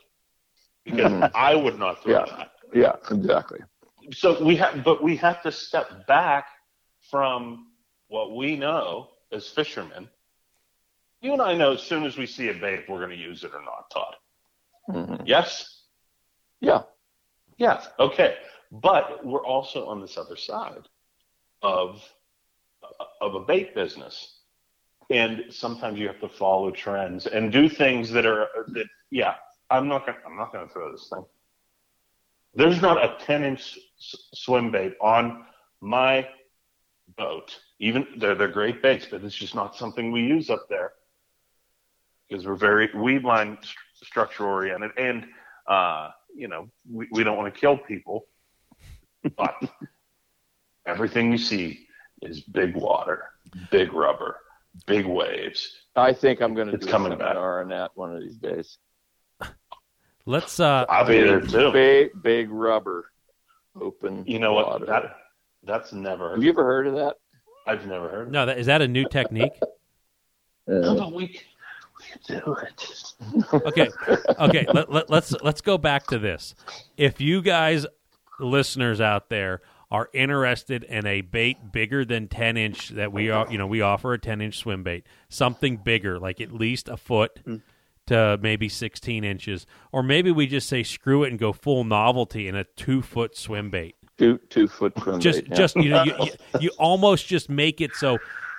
[0.86, 1.32] Because Mhm.
[1.34, 2.26] I would not throw Yeah.
[2.38, 2.52] that.
[2.74, 3.60] Yeah, exactly.
[4.14, 6.48] So we have, but we have to step back
[7.10, 7.67] from
[8.08, 10.10] what we know as fishermen.
[11.22, 13.16] You and I know as soon as we see a bait, if we're going to
[13.16, 14.16] use it or not, Todd.
[14.90, 15.24] Mhm.
[15.26, 15.84] Yes.
[16.60, 16.84] Yeah.
[17.58, 17.84] Yeah.
[18.00, 18.38] Okay.
[18.72, 20.88] But we're also on this other side
[21.62, 22.04] of
[23.22, 24.42] of a bait business,
[25.10, 28.86] and sometimes you have to follow trends and do things that are that.
[29.10, 29.36] Yeah,
[29.70, 31.26] I'm not gonna I'm not gonna throw this thing.
[32.54, 35.46] There's not a 10 inch s- swim bait on
[35.82, 36.28] my
[37.16, 37.58] boat.
[37.80, 40.94] Even they're they're great baits, but it's just not something we use up there
[42.30, 45.26] because we're very weed line st- structure oriented and
[45.68, 48.26] uh, you know, we, we don't want to kill people,
[49.38, 49.56] but
[50.86, 51.88] everything you see
[52.22, 53.26] is big water,
[53.72, 54.38] big rubber,
[54.86, 55.76] big waves.
[55.96, 57.30] I think I'm going to It's do coming a back.
[57.30, 58.78] seminar on that one of these days.
[60.26, 61.72] Let's uh I'll be there too.
[61.72, 63.12] Big, big rubber,
[63.80, 64.26] open.
[64.28, 64.68] You know what?
[64.68, 64.86] water.
[64.86, 65.04] That
[65.64, 66.32] that's never.
[66.32, 67.16] Have you ever heard of that?
[67.66, 68.28] I've never heard.
[68.28, 69.54] Of no, that, is that a new technique?
[70.68, 71.40] No, Uh, but we
[72.00, 73.14] we do it.
[73.54, 73.90] Okay,
[74.40, 74.66] okay.
[74.74, 76.56] Let, let, let's let's go back to this.
[76.98, 77.86] If you guys,
[78.40, 83.50] listeners out there, are interested in a bait bigger than ten inch that we are,
[83.50, 86.98] you know, we offer a ten inch swim bait, something bigger, like at least a
[86.98, 87.40] foot
[88.08, 92.48] to maybe sixteen inches, or maybe we just say screw it and go full novelty
[92.48, 93.96] in a two foot swim bait.
[94.18, 95.56] Two two foot Just yeah.
[95.56, 96.32] just you know you, you,
[96.62, 98.18] you almost just make it so.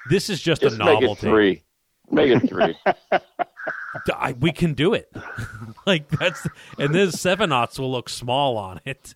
[0.09, 1.63] This is just, just a make it three.
[2.11, 2.75] Make it three.
[4.15, 5.11] I, we can do it.
[5.87, 6.47] like that's
[6.79, 9.15] and this seven aughts will look small on it.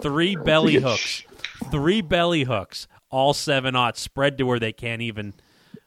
[0.00, 1.24] Three belly hooks,
[1.70, 5.34] three belly hooks, all seven aughts spread to where they can't even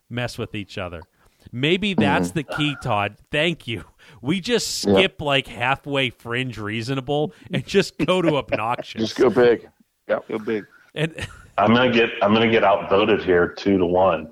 [0.10, 1.02] mess with each other.
[1.51, 3.17] Maybe that's the key, Todd.
[3.31, 3.84] Thank you.
[4.22, 9.01] We just skip like halfway fringe reasonable and just go to obnoxious.
[9.01, 9.67] just go big.
[10.07, 10.27] Yep.
[10.27, 10.65] Go big.
[10.93, 11.27] and
[11.57, 14.31] I'm gonna get I'm gonna get outvoted here two to one.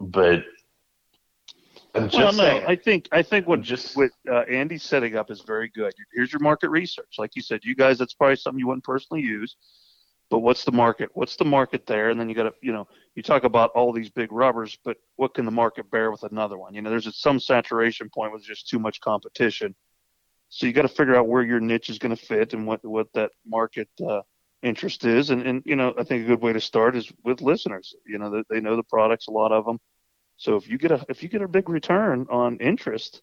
[0.00, 0.44] But
[1.94, 5.16] I'm just well, no, saying, I think I think what Just- what uh, Andy's setting
[5.16, 5.92] up is very good.
[6.14, 7.60] Here's your market research, like you said.
[7.64, 9.56] You guys, that's probably something you wouldn't personally use,
[10.30, 11.10] but what's the market?
[11.14, 12.10] What's the market there?
[12.10, 12.86] And then you got to, you know,
[13.16, 16.56] you talk about all these big rubbers, but what can the market bear with another
[16.56, 16.72] one?
[16.72, 19.74] You know, there's some saturation point with just too much competition.
[20.48, 22.84] So you got to figure out where your niche is going to fit and what
[22.84, 24.22] what that market uh,
[24.62, 25.30] interest is.
[25.30, 27.94] And and you know, I think a good way to start is with listeners.
[28.06, 29.78] You know, they, they know the products, a lot of them.
[30.36, 33.22] So if you get a if you get a big return on interest,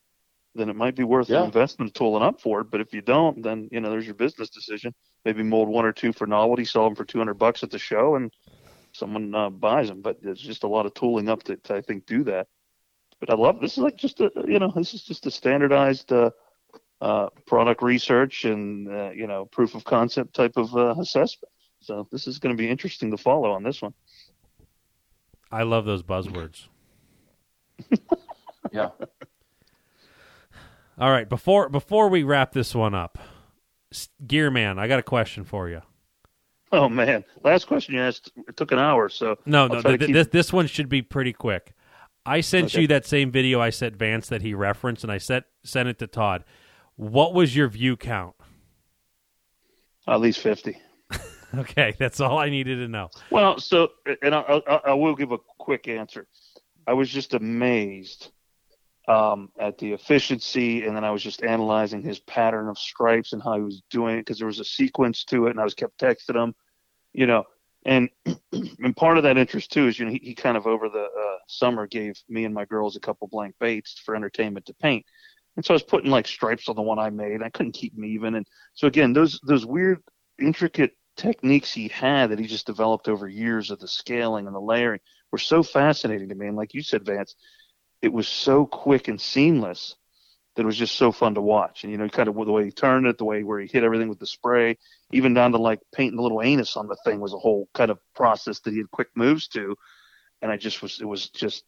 [0.58, 1.40] then it might be worth Yeah.
[1.40, 2.72] the investment tooling up for it.
[2.72, 4.94] But if you don't, then you know there's your business decision.
[5.26, 7.80] Maybe mold one or two for novelty, sell them for two hundred bucks at the
[7.80, 8.32] show, and
[8.94, 10.02] someone uh, buys them.
[10.02, 12.48] But there's just a lot of tooling up to, to I think do that.
[13.20, 16.12] But I love this is like just a you know this is just a standardized
[16.12, 16.32] uh,
[17.02, 21.52] uh, product research and uh, you know proof of concept type of uh, assessment.
[21.82, 23.94] So this is going to be interesting to follow on this one.
[25.52, 26.68] I love those buzzwords.
[28.72, 28.90] Yeah.
[30.98, 33.18] All right, before before we wrap this one up,
[33.92, 35.82] S- Gearman, I got a question for you.
[36.72, 39.08] Oh man, last question you asked it took an hour.
[39.10, 41.74] So No, I'll no, th- keep- this this one should be pretty quick.
[42.26, 42.82] I sent Okay.
[42.82, 46.00] you that same video I sent Vance that he referenced, and I sent sent it
[46.00, 46.44] to Todd.
[46.96, 48.36] What was your view count?
[50.08, 50.78] at least fifty.
[51.58, 53.08] Okay, that's all I needed to know.
[53.32, 53.92] Well, so
[54.22, 56.28] and I, I, I will give a quick answer.
[56.86, 58.32] I was just amazed
[59.08, 63.42] um, at the efficiency, and then I was just analyzing his pattern of stripes and
[63.42, 65.74] how he was doing it because there was a sequence to it, and I was
[65.74, 66.54] kept texting him,
[67.14, 67.46] you know,
[67.86, 68.10] and
[68.52, 71.04] and part of that interest too is you know he, he kind of over the
[71.04, 75.06] uh, summer gave me and my girls a couple blank baits for entertainment to paint.
[75.56, 77.42] And so I was putting like stripes on the one I made.
[77.42, 78.36] I couldn't keep them even.
[78.36, 80.04] And so again, those those weird,
[80.40, 84.60] intricate techniques he had that he just developed over years of the scaling and the
[84.60, 85.00] layering
[85.32, 86.48] were so fascinating to me.
[86.48, 87.36] And like you said, Vance,
[88.02, 89.96] it was so quick and seamless
[90.56, 91.84] that it was just so fun to watch.
[91.84, 93.84] And you know, kind of the way he turned it, the way where he hit
[93.84, 94.78] everything with the spray,
[95.12, 97.92] even down to like painting the little anus on the thing was a whole kind
[97.92, 99.76] of process that he had quick moves to.
[100.42, 101.64] And I just was, it was just,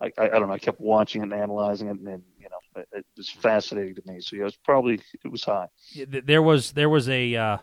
[0.00, 2.48] I, I, I don't know, I kept watching it and analyzing it, and then you
[2.50, 4.20] know, it, it was fascinating to me.
[4.20, 5.68] So yeah, it was probably it was high.
[6.06, 7.58] There was there was a uh,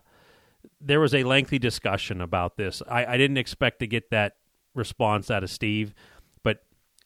[0.82, 2.82] there was a lengthy discussion about this.
[2.88, 4.34] I, I didn't expect to get that
[4.74, 5.94] response out of Steve,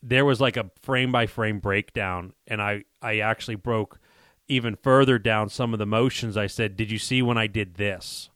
[0.02, 4.00] there was like a frame by frame breakdown, and I I actually broke
[4.48, 6.38] even further down some of the motions.
[6.38, 8.30] I said, "Did you see when I did this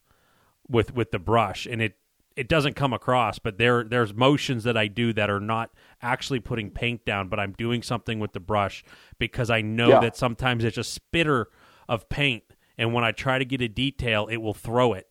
[0.67, 1.97] with with the brush?" And it
[2.35, 5.71] it doesn't come across, but there there's motions that I do that are not
[6.01, 8.83] actually putting paint down, but I'm doing something with the brush
[9.19, 9.99] because I know Yeah.
[9.99, 11.49] that sometimes it's a spitter
[11.87, 15.07] of paint, and when I try to get a detail, it will throw it,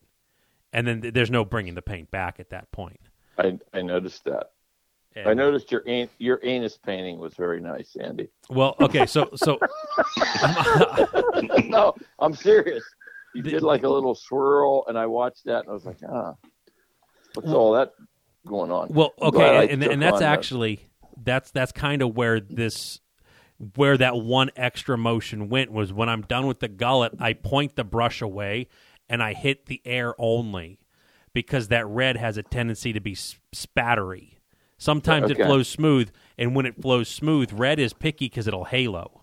[0.73, 2.99] and then th- there's no bringing the paint back at that point.
[3.37, 4.51] I I noticed that.
[5.15, 8.29] And- I noticed your an- your anus painting was very nice, Andy.
[8.49, 9.59] Well, okay, so so
[11.65, 12.83] no, I'm serious.
[13.33, 16.35] You did like a little swirl, and I watched that, and I was like, ah,
[17.33, 17.91] what's all that
[18.45, 18.89] going on?
[18.89, 20.79] Well, I'm glad I okay, and took and that's actually
[21.23, 22.99] that's that's kind of where this
[23.75, 27.75] where that one extra motion went was when I'm done with the gullet, I point
[27.75, 28.67] the brush away
[29.07, 30.79] and I hit the air only
[31.33, 34.37] because that red has a tendency to be spattery.
[34.81, 36.09] Sometimes it flows smooth,
[36.39, 39.21] and when it flows smooth, red is picky because it'll halo.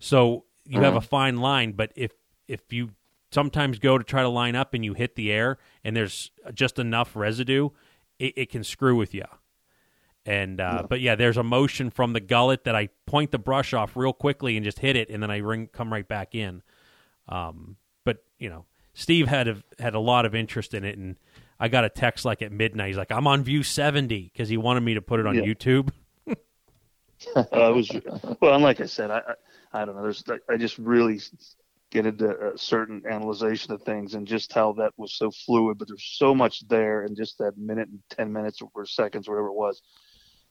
[0.00, 2.10] So you have a fine line, but if
[2.48, 2.90] if you
[3.30, 6.80] sometimes go to try to line up and you hit the air and there's just
[6.80, 7.68] enough residue,
[8.18, 9.26] it, it can screw with you.
[10.26, 13.72] And uh, but yeah, there's a motion from the gullet that I point the brush
[13.72, 16.64] off real quickly and just hit it, and then I ring come right back in.
[17.28, 21.16] Um, but you know, Steve had a, had a lot of interest in it, and
[21.60, 22.88] I got a text like at midnight.
[22.88, 25.42] He's like, "I'm on view 70" because he wanted me to put it on Yeah.
[25.42, 25.90] YouTube.
[26.28, 26.34] uh,
[27.36, 27.90] it was
[28.40, 29.18] well, and like I said, I,
[29.72, 30.02] I I don't know.
[30.02, 31.20] There's I just really
[31.90, 35.88] get into a certain analyzation of things and just how that was so fluid, but
[35.88, 39.54] there's so much there, and just that minute and ten minutes or seconds, whatever it
[39.54, 39.82] was,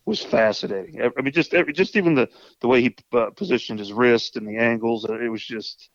[0.05, 1.01] was fascinating.
[1.01, 2.29] I mean, just every, just even the
[2.61, 5.89] the way he uh, positioned his wrist and the angles, it was just,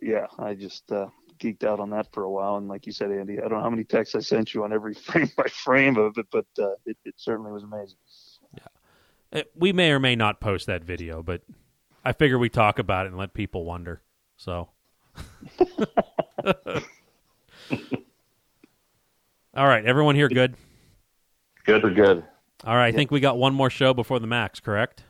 [0.00, 0.90] yeah, I just.
[0.92, 3.52] uh geeked out on that for a while and like you said andy i don't
[3.52, 6.46] know how many texts i sent you on every frame by frame of it but
[6.58, 7.96] uh, it, it certainly was amazing
[9.32, 11.42] Yeah, We may or may not post that video, but
[12.04, 14.00] I figure we talk about it and let people wonder.
[14.36, 14.68] So,
[19.54, 20.54] all right, everyone here good?
[21.64, 21.82] Good.
[21.82, 22.24] We're good.
[22.64, 25.02] All right, I think we got one more show before the max, correct?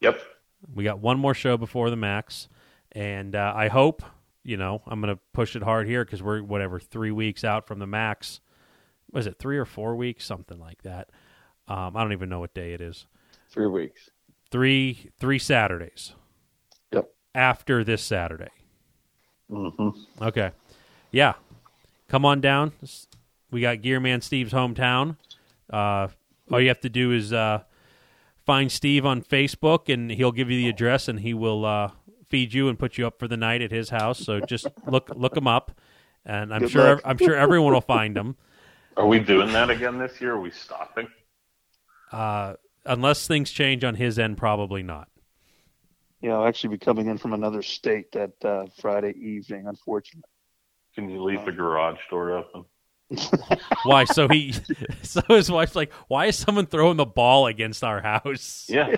[0.00, 0.20] Yep.
[0.74, 2.48] We got one more show before the max,
[2.92, 4.02] and uh, I hope
[4.44, 7.66] you know I'm going to push it hard here because we're whatever three weeks out
[7.66, 8.40] from the max.
[9.12, 11.08] Was it three or four weeks, something like that?
[11.68, 13.06] Um, I don't even know what day it is.
[13.50, 14.10] Three weeks.
[14.50, 16.12] Three three Saturdays
[16.92, 17.10] Yep.
[17.34, 18.50] after this Saturday.
[19.48, 19.90] hmm
[20.20, 20.50] Okay,
[21.10, 21.34] yeah,
[22.08, 22.72] come on down.
[23.50, 25.16] We got Gearman Steve's hometown.
[25.70, 26.08] Uh,
[26.50, 27.62] all you have to do is uh,
[28.44, 31.90] find Steve on Facebook, and he'll give you the address, and he will uh,
[32.34, 34.18] feed you and put you up for the night at his house.
[34.18, 35.70] So just look look him up,
[36.26, 37.02] and I'm Good sure luck.
[37.04, 38.34] I'm sure everyone will find him.
[38.96, 40.32] Are we doing that again this year?
[40.32, 41.06] Are we stopping?
[42.10, 42.54] Uh,
[42.84, 45.08] unless things change on his end, probably not.
[46.22, 50.28] Yeah, I'll actually be coming in from another state that uh, Friday evening, unfortunately.
[50.96, 52.64] Can you leave the garage door open?
[53.84, 54.04] Why?
[54.04, 54.54] So he,
[55.02, 58.66] so his wife's like, why is someone throwing the ball against our house?
[58.68, 58.94] Yeah.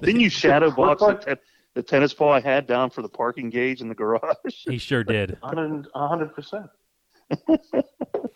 [0.00, 1.38] Didn't you shadow box the, ten-
[1.74, 4.22] the tennis ball I had down for the parking gauge in the garage?
[4.44, 5.38] He sure did.
[5.42, 6.66] A hundred a hundred percent.
[7.46, 7.84] that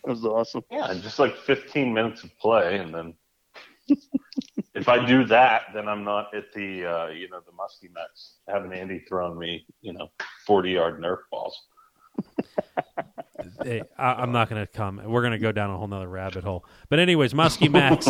[0.05, 0.63] was awesome.
[0.71, 3.13] Yeah, just like 15 minutes of play, and then
[4.73, 8.37] if I do that, then I'm not at the uh, you know the Muskie Max
[8.47, 10.09] having Andy throwing me you know
[10.45, 11.55] 40 yard Nerf balls.
[13.63, 15.01] Hey, I, I'm not going to come.
[15.05, 16.65] We're going to go down a whole nother rabbit hole.
[16.89, 18.07] But anyways, Muskie Max,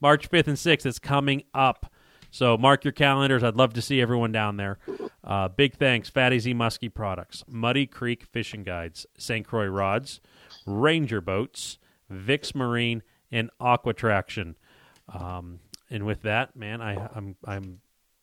[0.00, 1.90] March 5th and 6th is coming up.
[2.30, 3.42] So mark your calendars.
[3.42, 4.78] I'd love to see everyone down there.
[5.22, 9.46] Uh, big thanks, Fat AZ Muskie Products, Muddy Creek Fishing Guides, St.
[9.46, 10.20] Croix Rods,
[10.66, 11.78] Ranger Boats,
[12.08, 14.56] Vix Marine, and Aqua Traction.
[15.12, 17.80] Um, and with that, man, I, I'm I'm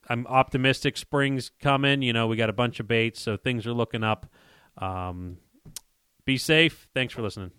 [0.10, 0.98] I'm optimistic.
[0.98, 2.02] Spring's coming.
[2.02, 4.26] You know, we got a bunch of baits, so things are looking up.
[4.78, 5.38] Um,
[6.26, 6.88] be safe.
[6.94, 7.52] Thanks for listening.